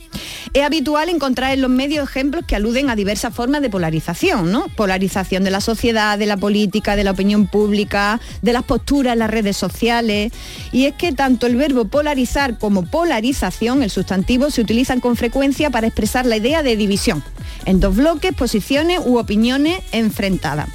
Es 0.52 0.62
habitual 0.64 1.08
encontrar 1.08 1.52
en 1.52 1.62
los 1.62 1.70
medios 1.70 2.06
ejemplos 2.06 2.44
que 2.46 2.56
aluden 2.56 2.90
a 2.90 2.96
diversas 2.96 3.34
formas 3.34 3.62
de 3.62 3.70
polarización, 3.70 4.52
¿no? 4.52 4.66
Polarización 4.76 5.44
de 5.44 5.50
la 5.50 5.62
sociedad, 5.62 6.18
de 6.18 6.26
la 6.26 6.36
política, 6.36 6.94
de 6.94 7.04
la 7.04 7.12
opinión 7.12 7.46
pública, 7.46 8.20
de 8.42 8.52
las 8.52 8.64
posturas 8.64 9.14
en 9.14 9.20
las 9.20 9.30
redes 9.30 9.56
sociales. 9.56 10.30
Y 10.72 10.84
es 10.84 10.94
que 10.94 11.12
tanto 11.12 11.46
el 11.46 11.56
verbo 11.56 11.86
polarizar 11.86 12.58
como 12.58 12.84
polarización, 12.84 13.82
el 13.82 13.88
sustantivo, 13.88 14.50
se 14.50 14.60
utilizan 14.60 15.00
con 15.00 15.16
frecuencia 15.16 15.70
para 15.70 15.86
expresar 15.86 16.26
la 16.26 16.36
idea 16.36 16.62
de 16.62 16.76
división 16.76 17.24
en 17.64 17.80
dos 17.80 17.96
bloques, 17.96 18.32
posiciones 18.34 18.57
u 19.04 19.18
opiniones 19.18 19.80
enfrentadas. 19.92 20.68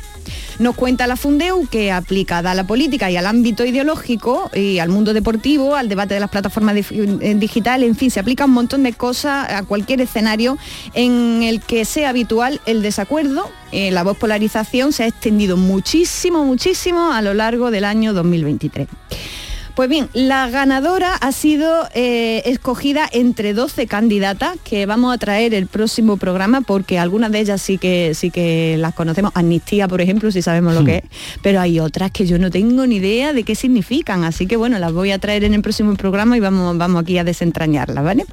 Nos 0.60 0.76
cuenta 0.76 1.08
la 1.08 1.16
Fundeu 1.16 1.68
que 1.68 1.92
aplicada 1.92 2.52
a 2.52 2.56
la 2.56 2.66
política 2.66 3.10
y 3.10 3.18
al 3.18 3.26
ámbito 3.26 3.66
ideológico 3.66 4.50
y 4.54 4.80
al 4.80 4.90
mundo 4.90 5.14
deportivo, 5.14 5.76
al 5.76 5.90
debate 5.90 6.14
de 6.14 6.20
las 6.20 6.30
plataformas 6.30 6.76
eh, 6.78 7.36
digitales, 7.38 7.90
en 7.90 7.96
fin, 7.96 8.12
se 8.12 8.20
aplica 8.20 8.46
un 8.46 8.52
montón 8.52 8.84
de 8.84 8.94
cosas 8.94 9.50
a 9.52 9.64
cualquier 9.64 10.02
escenario 10.02 10.58
en 10.94 11.42
el 11.44 11.60
que 11.60 11.86
sea 11.86 12.10
habitual 12.10 12.62
el 12.66 12.82
desacuerdo. 12.82 13.50
Eh, 13.72 13.90
la 13.92 14.04
voz 14.04 14.18
polarización 14.18 14.94
se 14.94 15.04
ha 15.04 15.08
extendido 15.08 15.58
muchísimo, 15.58 16.46
muchísimo 16.46 17.12
a 17.12 17.22
lo 17.22 17.34
largo 17.34 17.72
del 17.72 17.86
año 17.86 18.14
2023. 18.14 18.88
Pues 19.76 19.90
bien, 19.90 20.08
la 20.14 20.52
ganadora 20.52 21.16
ha 21.16 21.32
sido 21.32 21.90
eh, 21.96 22.44
escogida 22.46 23.10
entre 23.12 23.56
12 23.56 23.88
candidatas 23.88 24.56
que 24.64 24.86
vamos 24.86 25.12
a 25.12 25.18
traer 25.18 25.56
el 25.56 25.66
próximo 25.66 26.18
programa 26.18 26.62
porque 26.62 27.00
algunas 27.00 27.32
de 27.32 27.40
ellas 27.40 27.60
sí 27.60 27.80
que 27.80 28.14
sí 28.14 28.30
que 28.30 28.76
las 28.78 28.94
conocemos. 28.94 29.32
Amnistía, 29.34 29.88
por 29.88 30.00
ejemplo, 30.00 30.32
si 30.32 30.44
sabemos 30.44 30.76
lo 30.76 30.86
que 30.86 30.98
es, 30.98 31.04
pero 31.42 31.60
hay 31.60 31.80
otras 31.80 32.12
que 32.12 32.28
yo 32.28 32.38
no 32.38 32.52
tengo 32.52 32.86
ni 32.86 32.98
idea 32.98 33.34
de 33.34 33.44
qué 33.44 33.56
significan, 33.56 34.24
así 34.24 34.46
que 34.46 34.58
bueno, 34.58 34.78
las 34.78 34.94
voy 34.94 35.10
a 35.10 35.18
traer 35.18 35.44
en 35.44 35.56
el 35.56 35.64
próximo 35.64 35.96
programa 35.96 36.38
y 36.38 36.40
vamos, 36.40 36.78
vamos 36.78 37.02
aquí 37.02 37.18
a 37.18 37.24
desentrañarlas, 37.24 38.04
¿vale? 38.04 38.28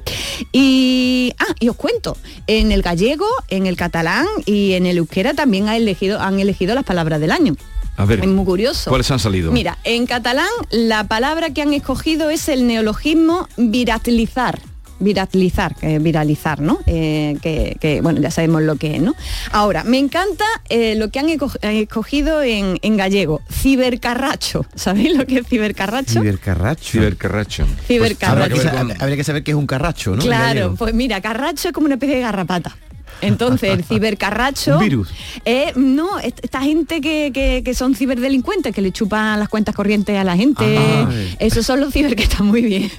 Y, 0.51 1.33
ah, 1.39 1.55
y 1.59 1.69
os 1.69 1.75
cuento, 1.75 2.17
en 2.45 2.71
el 2.71 2.83
gallego, 2.83 3.25
en 3.49 3.65
el 3.65 3.77
catalán 3.77 4.27
y 4.45 4.73
en 4.73 4.85
el 4.85 4.99
euskera 4.99 5.33
también 5.33 5.69
ha 5.69 5.75
elegido, 5.75 6.21
han 6.21 6.39
elegido 6.39 6.75
las 6.75 6.83
palabras 6.83 7.19
del 7.19 7.31
año. 7.31 7.55
A 8.01 8.05
ver, 8.05 8.19
Es 8.21 8.27
muy 8.27 8.45
curioso. 8.45 8.89
¿cuáles 8.89 9.11
han 9.11 9.19
salido? 9.19 9.51
Mira, 9.51 9.77
en 9.83 10.07
catalán 10.07 10.49
la 10.71 11.03
palabra 11.03 11.51
que 11.51 11.61
han 11.61 11.71
escogido 11.71 12.31
es 12.31 12.49
el 12.49 12.65
neologismo 12.65 13.47
viratlizar. 13.57 14.59
Viratlizar, 14.99 15.75
que 15.75 15.95
es 15.95 16.03
viralizar, 16.03 16.61
¿no? 16.61 16.79
Eh, 16.87 17.37
que, 17.41 17.75
que, 17.79 18.01
bueno, 18.01 18.19
ya 18.21 18.29
sabemos 18.31 18.61
lo 18.63 18.75
que 18.75 18.95
es, 18.95 19.01
¿no? 19.01 19.15
Ahora, 19.51 19.83
me 19.83 19.97
encanta 19.99 20.45
eh, 20.69 20.95
lo 20.95 21.09
que 21.09 21.19
han 21.19 21.27
escogido 21.29 22.41
en, 22.43 22.77
en 22.81 22.97
gallego, 22.97 23.41
cibercarracho. 23.51 24.65
¿Sabéis 24.75 25.15
lo 25.15 25.25
que 25.25 25.39
es 25.39 25.47
cibercarracho? 25.47 26.21
Cibercarracho. 26.21 26.91
Cibercarracho. 26.91 27.65
Cibercarracho. 27.87 28.55
Habría 28.55 28.95
que, 28.95 29.03
habría 29.03 29.17
que 29.17 29.23
saber 29.23 29.43
qué 29.43 29.51
es 29.51 29.57
un 29.57 29.67
carracho, 29.67 30.15
¿no? 30.15 30.21
Claro, 30.23 30.75
pues 30.75 30.93
mira, 30.93 31.21
carracho 31.21 31.67
es 31.69 31.73
como 31.73 31.85
una 31.85 31.95
especie 31.95 32.15
de 32.17 32.21
garrapata. 32.21 32.75
Entonces, 33.21 33.69
el 33.71 33.83
cibercarracho... 33.83 34.77
Virus. 34.79 35.09
eh, 35.45 35.71
no, 35.75 36.19
est- 36.19 36.39
esta 36.43 36.61
gente 36.61 37.01
que, 37.01 37.31
que- 37.33 37.61
que 37.63 37.73
son 37.73 37.95
ciberdelincuentes, 37.95 38.73
que 38.73 38.81
le 38.81 38.91
chupan 38.91 39.39
las 39.39 39.49
cuentas 39.49 39.75
corrientes 39.75 40.17
a 40.17 40.23
la 40.23 40.35
gente. 40.35 40.63
Ay. 40.77 41.35
Esos 41.39 41.65
son 41.65 41.79
los 41.81 41.93
ciber 41.93 42.15
que 42.15 42.23
están 42.23 42.45
muy 42.47 42.61
bien. 42.61 42.91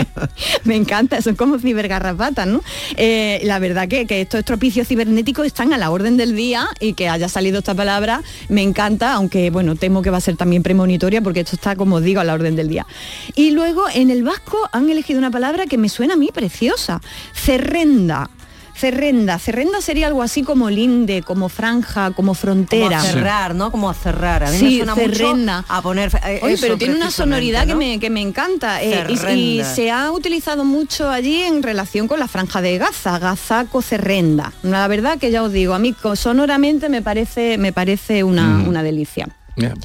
Me 0.64 0.76
encanta, 0.76 1.20
son 1.22 1.34
como 1.36 1.58
cibergarrapatas, 1.58 2.46
¿no? 2.46 2.62
Eh, 2.96 3.40
la 3.44 3.58
verdad 3.58 3.88
que, 3.88 4.06
que 4.06 4.20
estos 4.22 4.40
estropicios 4.40 4.86
cibernéticos 4.88 5.46
están 5.46 5.72
a 5.72 5.78
la 5.78 5.90
orden 5.90 6.16
del 6.16 6.34
día 6.36 6.66
y 6.80 6.94
que 6.94 7.08
haya 7.08 7.28
salido 7.28 7.58
esta 7.58 7.74
palabra 7.74 8.22
me 8.48 8.62
encanta, 8.62 9.12
aunque 9.14 9.50
bueno, 9.50 9.76
temo 9.76 10.02
que 10.02 10.10
va 10.10 10.18
a 10.18 10.20
ser 10.20 10.36
también 10.36 10.62
premonitoria 10.62 11.20
porque 11.22 11.40
esto 11.40 11.56
está, 11.56 11.76
como 11.76 12.00
digo, 12.00 12.20
a 12.20 12.24
la 12.24 12.34
orden 12.34 12.56
del 12.56 12.68
día. 12.68 12.86
Y 13.34 13.50
luego 13.50 13.84
en 13.94 14.10
el 14.10 14.22
vasco 14.22 14.58
han 14.72 14.88
elegido 14.90 15.18
una 15.18 15.30
palabra 15.30 15.66
que 15.66 15.78
me 15.78 15.88
suena 15.88 16.14
a 16.14 16.16
mí 16.16 16.30
preciosa, 16.32 17.00
cerrenda. 17.34 18.30
Cerrenda, 18.74 19.38
cerrenda 19.38 19.80
sería 19.80 20.06
algo 20.06 20.22
así 20.22 20.42
como 20.42 20.70
linde, 20.70 21.22
como 21.22 21.48
franja, 21.48 22.10
como 22.12 22.34
frontera. 22.34 22.98
Como 22.98 23.00
a 23.00 23.12
cerrar, 23.12 23.54
¿no? 23.54 23.70
Como 23.70 23.90
a 23.90 23.94
cerrar. 23.94 24.44
A 24.44 24.50
mí 24.50 24.58
Sí, 24.58 24.64
me 24.64 24.76
suena 24.78 24.94
cerrenda. 24.94 25.56
mucho 25.62 25.72
a 25.72 25.82
poner... 25.82 26.10
eh, 26.26 26.40
Oye, 26.42 26.54
eso 26.54 26.62
pero 26.62 26.78
tiene 26.78 26.96
una 26.96 27.10
sonoridad 27.10 27.66
que, 27.66 27.74
me, 27.74 28.00
que 28.00 28.10
me 28.10 28.20
encanta. 28.20 28.82
eh, 28.82 29.06
y- 29.36 29.62
se 29.62 29.90
ha 29.90 30.10
utilizado 30.10 30.64
mucho 30.64 31.10
allí 31.10 31.42
en 31.42 31.62
relación 31.62 32.08
con 32.08 32.18
la 32.18 32.28
franja 32.28 32.60
de 32.62 32.78
Gaza, 32.78 33.18
Gazaco 33.18 33.82
Cerrenda. 33.82 34.52
La 34.62 34.88
verdad 34.88 35.18
que 35.18 35.30
ya 35.30 35.42
os 35.42 35.52
digo, 35.52 35.74
a 35.74 35.78
mí 35.78 35.94
sonoramente 36.14 36.88
me 36.88 37.02
parece, 37.02 37.58
me 37.58 37.72
parece 37.72 38.24
una, 38.24 38.42
Mm. 38.58 38.68
una 38.68 38.82
delicia. 38.82 39.28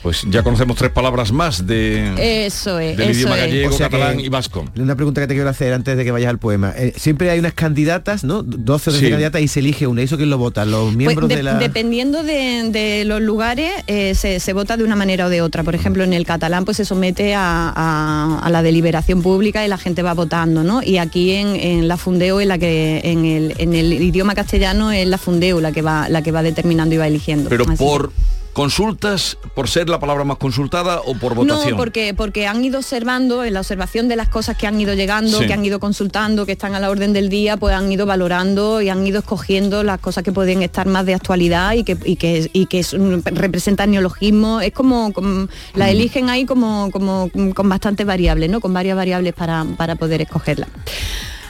Pues 0.01 0.24
ya 0.30 0.43
conocemos 0.43 0.78
tres 0.78 0.91
palabras 0.91 1.32
más 1.34 1.68
de, 1.68 2.45
Eso 2.45 2.80
es, 2.80 2.95
del 2.95 3.09
eso 3.09 3.20
idioma 3.20 3.36
es. 3.36 3.41
gallego, 3.41 3.70
O 3.76 3.78
sea 3.78 3.89
que- 3.89 3.97
catalán 3.97 4.20
y 4.22 4.30
vasco. 4.30 4.65
Una 4.80 4.95
pregunta 4.95 5.20
que 5.20 5.28
te 5.28 5.34
quiero 5.34 5.49
hacer 5.49 5.74
antes 5.74 5.97
de 5.97 6.05
que 6.05 6.11
vayas 6.11 6.30
al 6.30 6.39
poema. 6.39 6.74
Eh, 6.78 6.93
siempre 6.95 7.30
hay 7.30 7.39
unas 7.39 7.53
candidatas, 7.53 8.24
¿no? 8.24 8.43
12 8.43 8.89
o 8.89 8.93
13 8.93 9.05
Sí. 9.07 9.09
candidatas 9.11 9.41
y 9.41 9.47
se 9.49 9.59
elige 9.59 9.86
una. 9.86 10.01
¿Y 10.01 10.05
¿Eso 10.05 10.15
quién 10.15 10.30
lo 10.30 10.38
vota? 10.38 10.63
Los 10.65 10.86
Pues 10.86 10.95
miembros 10.97 11.28
de- 11.28 11.36
de 11.38 11.43
la... 11.43 11.55
Dependiendo 11.55 12.24
de, 12.24 12.70
de 12.72 13.03
los 13.05 13.20
lugares, 13.22 13.72
eh, 13.88 14.15
se, 14.15 14.39
se 14.39 14.53
vota 14.53 14.78
de 14.78 14.86
una 14.86 14.95
manera 14.95 15.26
o 15.26 15.30
de 15.30 15.41
otra. 15.41 15.63
Por 15.63 15.76
ejemplo, 15.76 16.03
en 16.05 16.13
el 16.13 16.26
catalán 16.26 16.63
pues 16.63 16.78
se 16.78 16.86
somete 16.86 17.36
a, 17.36 17.74
a- 17.76 18.39
a 18.41 18.49
la 18.49 18.63
deliberación 18.63 19.22
pública 19.22 19.65
y 19.65 19.68
la 19.68 19.78
gente 19.78 20.01
va 20.01 20.13
votando, 20.13 20.63
¿no? 20.63 20.82
Y 20.82 20.97
aquí 20.97 21.32
en, 21.32 21.55
en 21.57 21.88
la 21.89 21.97
Fundeo, 21.97 22.39
en 22.39 22.47
la 22.47 22.57
que 22.57 23.01
en 23.03 23.26
el, 23.26 23.53
en 23.57 23.74
el 23.74 23.91
idioma 23.93 24.34
castellano 24.34 24.91
es 24.93 25.05
la 25.07 25.18
Fundeo 25.18 25.59
la 25.59 25.74
que 25.74 25.82
va 25.82 26.07
la 26.07 26.22
que 26.22 26.32
va 26.32 26.41
determinando 26.41 26.95
y 26.95 26.97
va 26.99 27.07
eligiendo. 27.07 27.49
Pero 27.49 27.63
Así 27.65 27.72
que- 27.74 27.78
por 27.78 28.11
consultas, 28.58 29.38
por 29.55 29.70
ser 29.70 29.88
la 29.88 29.99
palabra 29.99 30.24
más 30.24 30.38
consultada 30.38 30.99
o 31.05 31.14
por 31.16 31.36
votación. 31.36 31.72
No, 31.72 31.78
porque, 31.78 32.16
porque 32.16 32.47
han 32.47 32.66
ido 32.66 32.80
observando, 32.80 33.43
en 33.43 33.53
la 33.53 33.60
observación 33.60 34.08
de 34.08 34.16
las 34.16 34.30
cosas 34.30 34.58
que 34.58 34.66
han 34.66 34.82
ido 34.82 34.95
llegando, 34.95 35.38
Sí. 35.39 35.45
que 35.45 35.53
han 35.53 35.64
ido 35.64 35.80
consultando, 35.80 36.45
que 36.47 36.53
están 36.53 36.74
a 36.74 36.80
la 36.80 36.89
orden 36.89 37.14
del 37.14 37.30
día, 37.30 37.55
pues 37.58 37.76
han 37.76 37.91
ido 37.91 38.08
valorando 38.08 38.82
y 38.82 38.89
han 38.89 39.05
ido 39.05 39.20
escogiendo 39.20 39.84
las 39.84 39.99
cosas 39.99 40.24
que 40.24 40.32
pueden 40.32 40.64
estar 40.64 40.88
más 40.88 41.05
de 41.05 41.14
actualidad 41.14 41.74
y 41.74 41.84
que, 41.84 41.97
y 42.03 42.16
que, 42.16 42.49
y 42.51 42.66
que 42.66 42.82
son- 42.82 43.22
representan 43.24 43.91
neologismos. 43.91 44.64
Es 44.64 44.72
como, 44.74 45.14
como- 45.14 45.47
la 45.76 45.91
eligen 45.91 46.30
ahí 46.32 46.45
como, 46.45 46.89
como 46.91 47.30
con 47.53 47.70
bastantes 47.70 48.08
variables, 48.08 48.49
¿no? 48.49 48.60
Con 48.60 48.74
varias 48.74 48.95
variables 48.97 49.34
para, 49.36 49.66
para 49.78 49.95
poder 49.97 50.22
escogerla. 50.24 50.68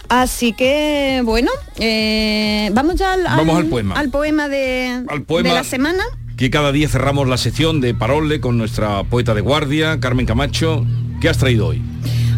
Así 0.10 0.52
que, 0.54 1.22
bueno, 1.26 1.52
eh, 1.80 2.70
vamos 2.74 2.96
ya 2.96 3.14
al, 3.14 3.24
Vamos 3.24 3.58
al 3.58 3.66
poema. 3.66 3.96
al 3.96 4.10
poema 4.10 4.48
de, 4.50 5.04
Al 5.08 5.24
poema- 5.24 5.50
de 5.50 5.56
la 5.56 5.64
semana. 5.64 6.04
Que 6.38 6.52
cada 6.52 6.72
día 6.72 6.88
cerramos 6.88 7.28
la 7.28 7.38
sección 7.38 7.82
de 7.82 7.96
Parole 7.96 8.40
con 8.40 8.60
nuestra 8.60 9.04
poeta 9.04 9.34
de 9.34 9.42
guardia, 9.42 10.00
Carmen 10.00 10.28
Camacho. 10.28 10.86
¿Qué 11.20 11.30
has 11.30 11.40
traído 11.40 11.66
hoy? 11.66 11.82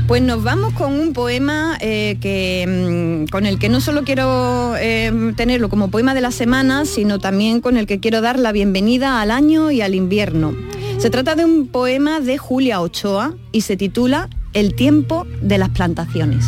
Pues 0.08 0.22
nos 0.22 0.42
vamos 0.42 0.74
con 0.74 0.94
un 0.94 1.12
poema 1.12 1.78
eh, 1.82 2.18
que, 2.22 3.26
mm, 3.28 3.30
con 3.30 3.46
el 3.46 3.60
que 3.60 3.68
no 3.68 3.82
solo 3.82 4.06
quiero 4.06 4.78
eh, 4.78 5.34
tenerlo 5.36 5.68
como 5.68 5.92
poema 5.92 6.14
de 6.14 6.22
la 6.22 6.32
semana, 6.32 6.86
sino 6.86 7.20
también 7.20 7.60
con 7.60 7.76
el 7.76 7.88
que 7.88 8.00
quiero 8.00 8.22
dar 8.22 8.40
la 8.40 8.54
bienvenida 8.54 9.20
al 9.20 9.32
año 9.32 9.70
y 9.70 9.82
al 9.82 9.94
invierno. 9.94 10.56
Se 10.98 11.10
trata 11.10 11.36
de 11.36 11.44
un 11.44 11.68
poema 11.68 12.22
de 12.22 12.38
Julia 12.38 12.80
Ochoa 12.80 13.36
y 13.52 13.62
se 13.62 13.76
titula 13.76 14.30
El 14.54 14.76
tiempo 14.76 15.28
de 15.42 15.58
las 15.58 15.70
plantaciones. 15.70 16.46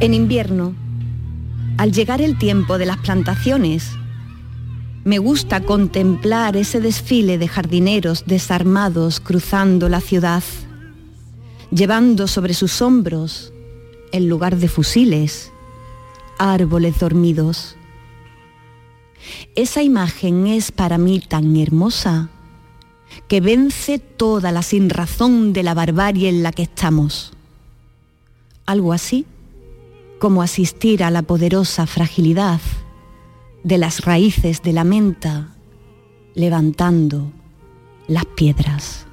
En 0.00 0.12
invierno, 0.12 0.74
al 1.76 1.92
llegar 1.92 2.20
el 2.20 2.38
tiempo 2.38 2.78
de 2.78 2.86
las 2.86 2.98
plantaciones, 2.98 3.90
me 5.04 5.18
gusta 5.18 5.60
contemplar 5.60 6.56
ese 6.56 6.80
desfile 6.80 7.36
de 7.36 7.48
jardineros 7.48 8.24
desarmados 8.26 9.20
cruzando 9.20 9.88
la 9.88 10.00
ciudad, 10.00 10.42
llevando 11.70 12.26
sobre 12.26 12.54
sus 12.54 12.80
hombros, 12.80 13.52
en 14.12 14.28
lugar 14.28 14.56
de 14.56 14.68
fusiles, 14.68 15.52
árboles 16.38 16.98
dormidos. 17.00 17.76
Esa 19.56 19.82
imagen 19.82 20.46
es 20.46 20.70
para 20.70 20.96
mí 20.96 21.20
tan 21.20 21.56
hermosa 21.56 22.28
que 23.28 23.40
vence 23.40 23.98
toda 23.98 24.52
la 24.52 24.62
sinrazón 24.62 25.52
de 25.52 25.62
la 25.64 25.74
barbarie 25.74 26.28
en 26.28 26.42
la 26.42 26.52
que 26.52 26.62
estamos. 26.62 27.32
Algo 28.66 28.92
así 28.92 29.26
como 30.24 30.40
asistir 30.40 31.04
a 31.04 31.10
la 31.10 31.20
poderosa 31.20 31.86
fragilidad 31.86 32.58
de 33.62 33.76
las 33.76 34.06
raíces 34.06 34.62
de 34.62 34.72
la 34.72 34.82
menta 34.82 35.54
levantando 36.34 37.30
las 38.08 38.24
piedras. 38.24 39.03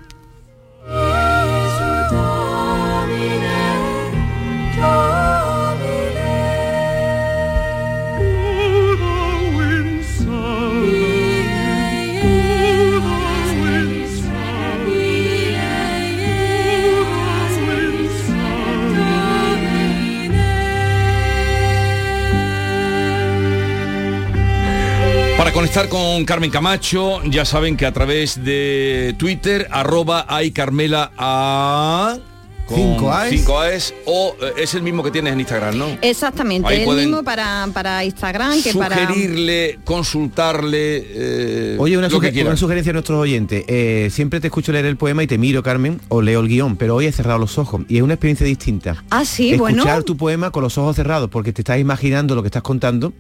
Para 25.42 25.54
conectar 25.54 25.90
con 25.90 26.24
Carmen 26.24 26.52
Camacho, 26.52 27.20
ya 27.24 27.46
saben 27.46 27.76
que 27.76 27.88
a 27.88 27.92
través 27.92 28.44
de 28.44 29.16
Twitter, 29.18 29.68
arroba 29.72 30.24
hay 30.30 30.52
Carmela 30.52 31.12
a... 31.18 32.20
con 32.68 32.78
Cinco 32.78 33.12
Aes. 33.12 33.40
cinco 33.40 33.60
Aes, 33.60 33.94
o 34.06 34.36
eh, 34.40 34.54
es 34.62 34.76
el 34.76 34.84
mismo 34.84 35.02
que 35.02 35.10
tienes 35.10 35.34
en 35.34 35.40
Instagram, 35.40 35.80
¿no? 35.80 35.88
Exactamente, 36.04 36.68
Ahí 36.70 36.84
el 36.88 36.96
mismo 36.96 37.24
para, 37.24 37.68
para 37.74 38.06
Instagram 38.06 38.62
que 38.62 38.72
para... 38.76 38.96
Sugerirle, 39.00 39.80
consultarle, 39.84 41.06
eh, 41.08 41.76
Oye, 41.80 41.98
una, 41.98 42.08
lo 42.08 42.20
que 42.20 42.28
suge- 42.28 42.34
quieran. 42.34 42.52
una 42.52 42.58
sugerencia 42.58 42.92
a 42.92 42.94
nuestros 42.94 43.18
oyentes. 43.20 43.64
Eh, 43.68 44.10
siempre 44.12 44.42
te 44.42 44.46
escucho 44.48 44.72
leer 44.72 44.86
el 44.86 44.96
poema 44.98 45.24
y 45.24 45.28
te 45.28 45.40
miro, 45.40 45.64
Carmen, 45.64 46.00
o 46.10 46.22
leo 46.22 46.42
el 46.42 46.50
guion, 46.50 46.76
pero 46.76 46.94
hoy 46.98 47.08
he 47.08 47.12
cerrado 47.12 47.40
los 47.40 47.58
ojos 47.58 47.82
y 47.90 47.98
es 47.98 48.04
una 48.04 48.14
experiencia 48.14 48.46
distinta. 48.46 49.04
Ah, 49.10 49.26
sí, 49.26 49.54
Escuchar 49.54 49.76
bueno. 49.76 50.04
tu 50.04 50.18
poema 50.18 50.52
con 50.52 50.62
los 50.62 50.78
ojos 50.78 50.96
cerrados 50.96 51.32
porque 51.32 51.52
te 51.52 51.62
estás 51.62 51.80
imaginando 51.80 52.36
lo 52.36 52.44
que 52.44 52.50
estás 52.50 52.62
contando 52.62 53.12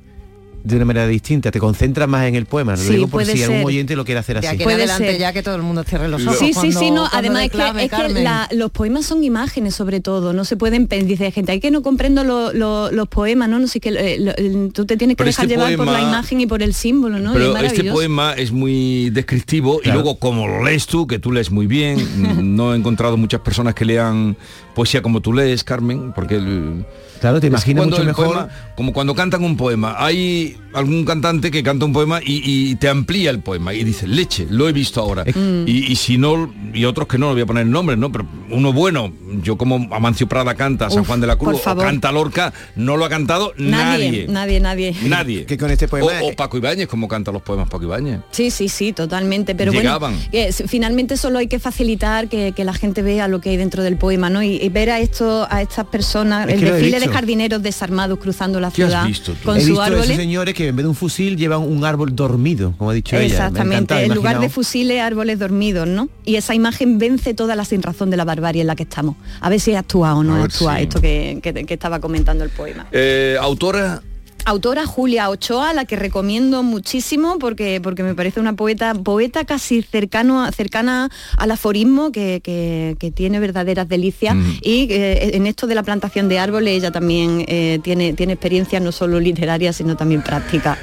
de 0.63 0.75
una 0.75 0.85
manera 0.85 1.07
distinta, 1.07 1.49
te 1.51 1.59
concentras 1.59 2.07
más 2.07 2.27
en 2.27 2.35
el 2.35 2.45
poema. 2.45 2.73
Lo 2.73 2.77
Sí, 2.77 2.89
digo 2.93 3.07
por 3.07 3.23
puede 3.23 3.35
si 3.35 3.43
algún 3.43 3.57
ser. 3.59 3.65
oyente 3.65 3.95
lo 3.95 4.05
quiere 4.05 4.19
hacer 4.19 4.39
De 4.39 4.47
así. 4.47 4.55
aquí 4.55 4.63
en 4.63 4.67
Puede 4.67 4.75
adelante 4.83 5.11
ser. 5.11 5.19
ya 5.19 5.33
que 5.33 5.41
todo 5.43 5.55
el 5.55 5.61
mundo 5.63 5.83
cierre 5.83 6.07
los 6.07 6.21
ojos. 6.25 6.37
Sí, 6.39 6.47
sí, 6.47 6.53
cuando- 6.53 6.79
sí, 6.79 6.91
no, 6.91 6.95
cuando 7.01 7.17
además 7.17 7.43
es 7.45 7.51
que, 7.51 7.83
es 7.85 7.91
que 7.91 8.21
la- 8.23 8.47
los 8.51 8.71
poemas 8.71 9.05
son 9.05 9.23
imágenes 9.23 9.73
sobre 9.75 9.99
todo, 10.01 10.33
no 10.33 10.45
se 10.45 10.57
pueden, 10.57 10.87
dice 10.87 11.31
gente, 11.31 11.51
hay 11.51 11.59
que 11.59 11.71
no 11.71 11.81
comprendo 11.81 12.23
lo- 12.23 12.53
lo- 12.53 12.91
los 12.91 13.07
poemas, 13.07 13.49
¿no? 13.49 13.59
No 13.59 13.67
sé 13.67 13.79
que 13.79 13.89
eh, 13.97 14.69
tú 14.73 14.85
te 14.85 14.97
tienes 14.97 15.15
que 15.15 15.23
Pero 15.23 15.29
dejar 15.29 15.45
este 15.45 15.55
llevar 15.55 15.75
por 15.77 15.87
la 15.87 16.01
imagen 16.01 16.41
y 16.41 16.45
por 16.47 16.61
el 16.61 16.73
símbolo, 16.73 17.19
¿no? 17.19 17.31
Es 17.31 17.37
Pero 17.37 17.57
este 17.57 17.91
poema 17.91 18.33
es 18.33 18.51
muy 18.51 19.09
descriptivo 19.09 19.79
y 19.83 19.89
luego 19.91 20.17
como 20.17 20.47
lo 20.47 20.63
lees 20.63 20.85
tú, 20.85 21.07
que 21.07 21.19
tú 21.19 21.31
lees 21.31 21.51
muy 21.51 21.67
bien, 21.67 21.97
no 22.55 22.73
he 22.73 22.77
encontrado 22.77 23.17
muchas 23.17 23.41
personas 23.41 23.73
que 23.73 23.85
lean 23.85 24.35
poesía 24.75 25.01
como 25.01 25.21
tú 25.21 25.33
lees, 25.33 25.63
Carmen, 25.63 26.11
porque 26.13 26.35
el, 26.35 26.85
Claro, 27.21 27.39
te 27.39 27.47
imaginas 27.47 27.81
cuando 27.83 27.95
mucho 27.97 28.01
el 28.01 28.07
mejor. 28.07 28.27
poema- 28.27 28.49
como 28.75 28.91
cuando 28.93 29.15
cantan 29.15 29.43
un 29.43 29.55
poema. 29.55 29.95
Hay 29.99 30.57
algún 30.73 31.05
cantante 31.05 31.51
que 31.51 31.61
canta 31.61 31.85
un 31.85 31.93
poema 31.93 32.19
y, 32.21 32.41
y 32.43 32.75
te 32.75 32.89
amplía 32.89 33.29
el 33.29 33.39
poema 33.41 33.73
y 33.73 33.83
dice, 33.83 34.07
leche, 34.07 34.47
lo 34.49 34.67
he 34.67 34.73
visto 34.73 34.99
ahora. 34.99 35.23
Mm. 35.25 35.67
Y, 35.67 35.91
y 35.91 35.95
si 35.95 36.17
no, 36.17 36.51
y 36.73 36.85
otros 36.85 37.07
que 37.07 37.17
no, 37.19 37.27
no 37.27 37.33
voy 37.33 37.41
a 37.43 37.45
poner 37.45 37.67
nombres, 37.67 37.99
¿no? 37.99 38.11
Pero 38.11 38.25
uno 38.49 38.73
bueno, 38.73 39.13
yo 39.43 39.55
como 39.57 39.87
Amancio 39.95 40.27
Prada 40.27 40.55
canta, 40.55 40.89
San 40.89 41.01
Uf, 41.01 41.07
Juan 41.07 41.21
de 41.21 41.27
la 41.27 41.35
Cruz, 41.37 41.61
o 41.67 41.77
canta 41.77 42.11
Lorca, 42.11 42.53
no 42.75 42.97
lo 42.97 43.05
ha 43.05 43.09
cantado 43.09 43.53
Nadie, 43.57 44.25
nadie. 44.27 44.27
nadie, 44.27 44.59
nadie. 44.59 44.95
Nadie. 45.03 45.45
Que 45.45 45.57
con 45.57 45.69
este 45.69 45.87
poema 45.87 46.07
O, 46.23 46.29
o 46.29 46.35
Paco 46.35 46.57
Ibáñez, 46.57 46.87
como 46.87 47.07
canta 47.07 47.31
los 47.31 47.43
poemas 47.43 47.69
Paco 47.69 47.83
Ibáñez. 47.83 48.21
Sí, 48.31 48.49
sí, 48.49 48.67
sí, 48.67 48.93
totalmente. 48.93 49.53
Pero 49.53 49.71
Llegaban. 49.71 50.13
bueno, 50.15 50.27
que 50.31 50.51
finalmente 50.67 51.17
solo 51.17 51.37
hay 51.37 51.47
que 51.47 51.59
facilitar 51.59 52.29
que, 52.29 52.53
que 52.53 52.63
la 52.65 52.73
gente 52.73 53.03
vea 53.03 53.27
lo 53.27 53.41
que 53.41 53.51
hay 53.51 53.57
dentro 53.57 53.83
del 53.83 53.97
poema, 53.97 54.29
¿no? 54.31 54.41
Y, 54.41 54.55
y 54.55 54.69
ver 54.69 54.89
a 54.89 54.99
esto, 54.99 55.45
a 55.51 55.61
estas 55.61 55.85
personas, 55.85 56.47
Es 56.49 56.55
el 56.55 56.61
desfile 56.61 56.99
de. 56.99 57.10
Jardineros 57.11 57.61
desarmados 57.61 58.19
cruzando 58.19 58.59
la 58.59 58.71
¿Qué 58.71 58.83
has 58.83 58.89
ciudad 58.89 59.05
visto 59.05 59.33
con 59.43 59.57
He 59.57 59.59
sus 59.61 59.69
visto 59.69 59.81
a 59.81 59.87
esos 59.87 59.99
árboles. 60.01 60.17
señores 60.17 60.53
que 60.53 60.67
en 60.67 60.75
vez 60.75 60.83
de 60.83 60.89
un 60.89 60.95
fusil 60.95 61.37
llevan 61.37 61.61
un 61.61 61.83
árbol 61.85 62.15
dormido, 62.15 62.73
como 62.77 62.89
ha 62.89 62.93
dicho 62.93 63.15
Exactamente, 63.17 64.03
en 64.05 64.13
lugar 64.15 64.39
de 64.39 64.49
fusiles, 64.49 65.01
árboles 65.01 65.39
dormidos, 65.39 65.87
¿no? 65.87 66.09
Y 66.25 66.35
esa 66.35 66.55
imagen 66.55 66.97
vence 66.97 67.33
toda 67.33 67.55
la 67.55 67.65
sinrazón 67.65 68.09
de 68.09 68.17
la 68.17 68.25
barbarie 68.25 68.61
en 68.61 68.67
la 68.67 68.75
que 68.75 68.83
estamos. 68.83 69.15
A 69.39 69.49
ver 69.49 69.59
si 69.59 69.73
actúa 69.75 70.15
o 70.15 70.23
no 70.23 70.43
actúa 70.43 70.79
esto 70.81 70.99
que, 71.01 71.39
que- 71.41 71.53
que 71.65 71.73
estaba 71.73 71.99
comentando 71.99 72.43
el 72.43 72.49
poema. 72.49 72.87
Eh, 72.91 73.37
autora 73.39 74.01
Autora 74.45 74.85
Julia 74.85 75.29
Ochoa, 75.29 75.73
la 75.73 75.85
que 75.85 75.95
recomiendo 75.95 76.63
muchísimo 76.63 77.37
porque, 77.39 77.79
porque 77.81 78.03
me 78.03 78.15
parece 78.15 78.39
una 78.39 78.53
poeta, 78.53 78.93
poeta 78.93 79.45
casi 79.45 79.81
cercano, 79.81 80.51
cercana 80.51 81.09
al 81.37 81.51
aforismo, 81.51 82.11
que, 82.11 82.41
que- 82.43 82.95
que 82.99 83.11
tiene 83.11 83.39
verdaderas 83.39 83.87
delicias. 83.87 84.35
Mm. 84.35 84.51
Y 84.61 84.87
eh, 84.91 85.35
en 85.35 85.47
esto 85.47 85.67
de 85.67 85.75
la 85.75 85.83
plantación 85.83 86.27
de 86.29 86.39
árboles 86.39 86.77
ella 86.77 86.91
también 86.91 87.45
eh, 87.47 87.79
tiene, 87.83 88.13
tiene 88.13 88.33
experiencia 88.33 88.79
no 88.79 88.91
solo 88.91 89.19
literaria, 89.19 89.73
sino 89.73 89.95
también 89.95 90.21
práctica. 90.21 90.77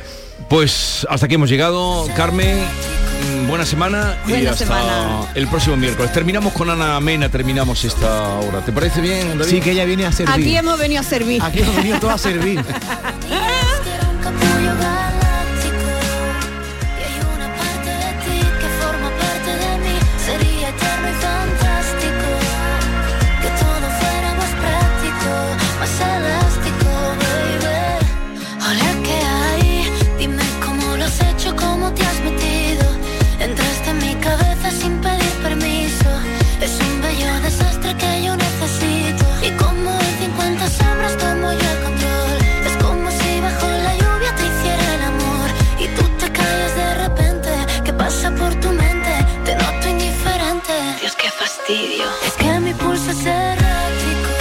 Pues 0.48 1.06
hasta 1.10 1.26
aquí 1.26 1.34
hemos 1.34 1.50
llegado, 1.50 2.06
Carmen. 2.16 2.56
Buena 3.48 3.64
semana 3.64 4.14
y 4.26 4.30
Buena 4.30 4.50
hasta 4.50 4.66
semana. 4.66 5.20
el 5.34 5.48
próximo 5.48 5.76
miércoles. 5.76 6.12
Terminamos 6.12 6.52
con 6.52 6.68
Ana 6.68 7.00
Mena, 7.00 7.30
terminamos 7.30 7.82
esta 7.82 8.34
hora. 8.40 8.60
¿Te 8.60 8.72
parece 8.72 9.00
bien, 9.00 9.38
David? 9.38 9.50
Sí, 9.50 9.60
que 9.62 9.70
ella 9.70 9.86
viene 9.86 10.04
a 10.04 10.12
servir. 10.12 10.34
Aquí 10.34 10.54
hemos 10.56 10.78
venido 10.78 11.00
a 11.00 11.04
servir. 11.04 11.42
Aquí 11.42 11.60
hemos 11.60 11.76
venido 11.76 11.98
todos 11.98 12.14
a 12.14 12.18
servir. 12.18 12.62
fastidio. 51.68 52.08
Es 52.26 52.32
que 52.34 52.60
mi 52.60 52.74
pulso 52.74 53.10
es 53.10 53.26
errático. 53.26 54.32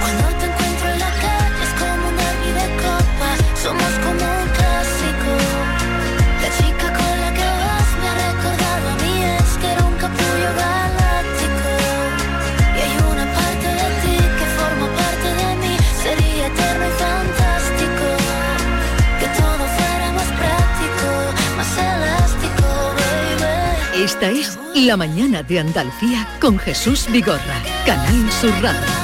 Cuando 0.00 0.38
te 0.38 0.46
encuentro 0.46 0.88
en 0.90 0.98
la 0.98 1.10
calle 1.24 1.62
es 1.64 1.72
como 1.80 2.08
un 2.08 2.16
derby 2.16 2.52
de 2.60 2.68
copa. 2.82 3.28
Somos 3.62 3.92
como 4.04 4.24
un 4.42 4.48
clásico. 4.56 5.30
La 6.42 6.50
chica 6.56 6.86
con 6.98 7.14
la 7.22 7.30
que 7.32 7.48
vas 7.62 7.90
me 8.00 8.08
ha 8.08 8.14
recordado 8.28 8.86
a 8.88 8.96
mí. 9.02 9.14
Es 9.40 9.52
que 9.60 9.66
era 9.72 9.84
un 9.84 9.96
capullo 9.96 10.50
galáctico. 10.64 11.70
Y 12.76 12.80
hay 12.84 12.96
una 13.12 13.26
parte 13.38 13.68
de 13.80 13.88
ti 14.02 14.16
que 14.38 14.46
forma 14.58 14.86
parte 15.00 15.28
de 15.40 15.50
mí. 15.62 15.74
Sería 16.02 16.46
eterno 16.46 16.84
y 16.86 16.94
fantástico. 17.06 18.06
Que 19.20 19.28
todo 19.40 19.64
fuera 19.76 20.12
más 20.12 20.30
práctico, 20.40 21.08
más 21.56 21.72
elástico, 21.92 22.66
baby. 22.98 24.04
Esta 24.04 24.30
es 24.30 24.57
la 24.86 24.96
Mañana 24.96 25.42
de 25.42 25.58
Andalucía 25.58 26.28
con 26.40 26.56
Jesús 26.58 27.06
Vigorra, 27.10 27.62
Canal 27.84 28.30
Sur 28.30 28.52
Radio. 28.62 28.97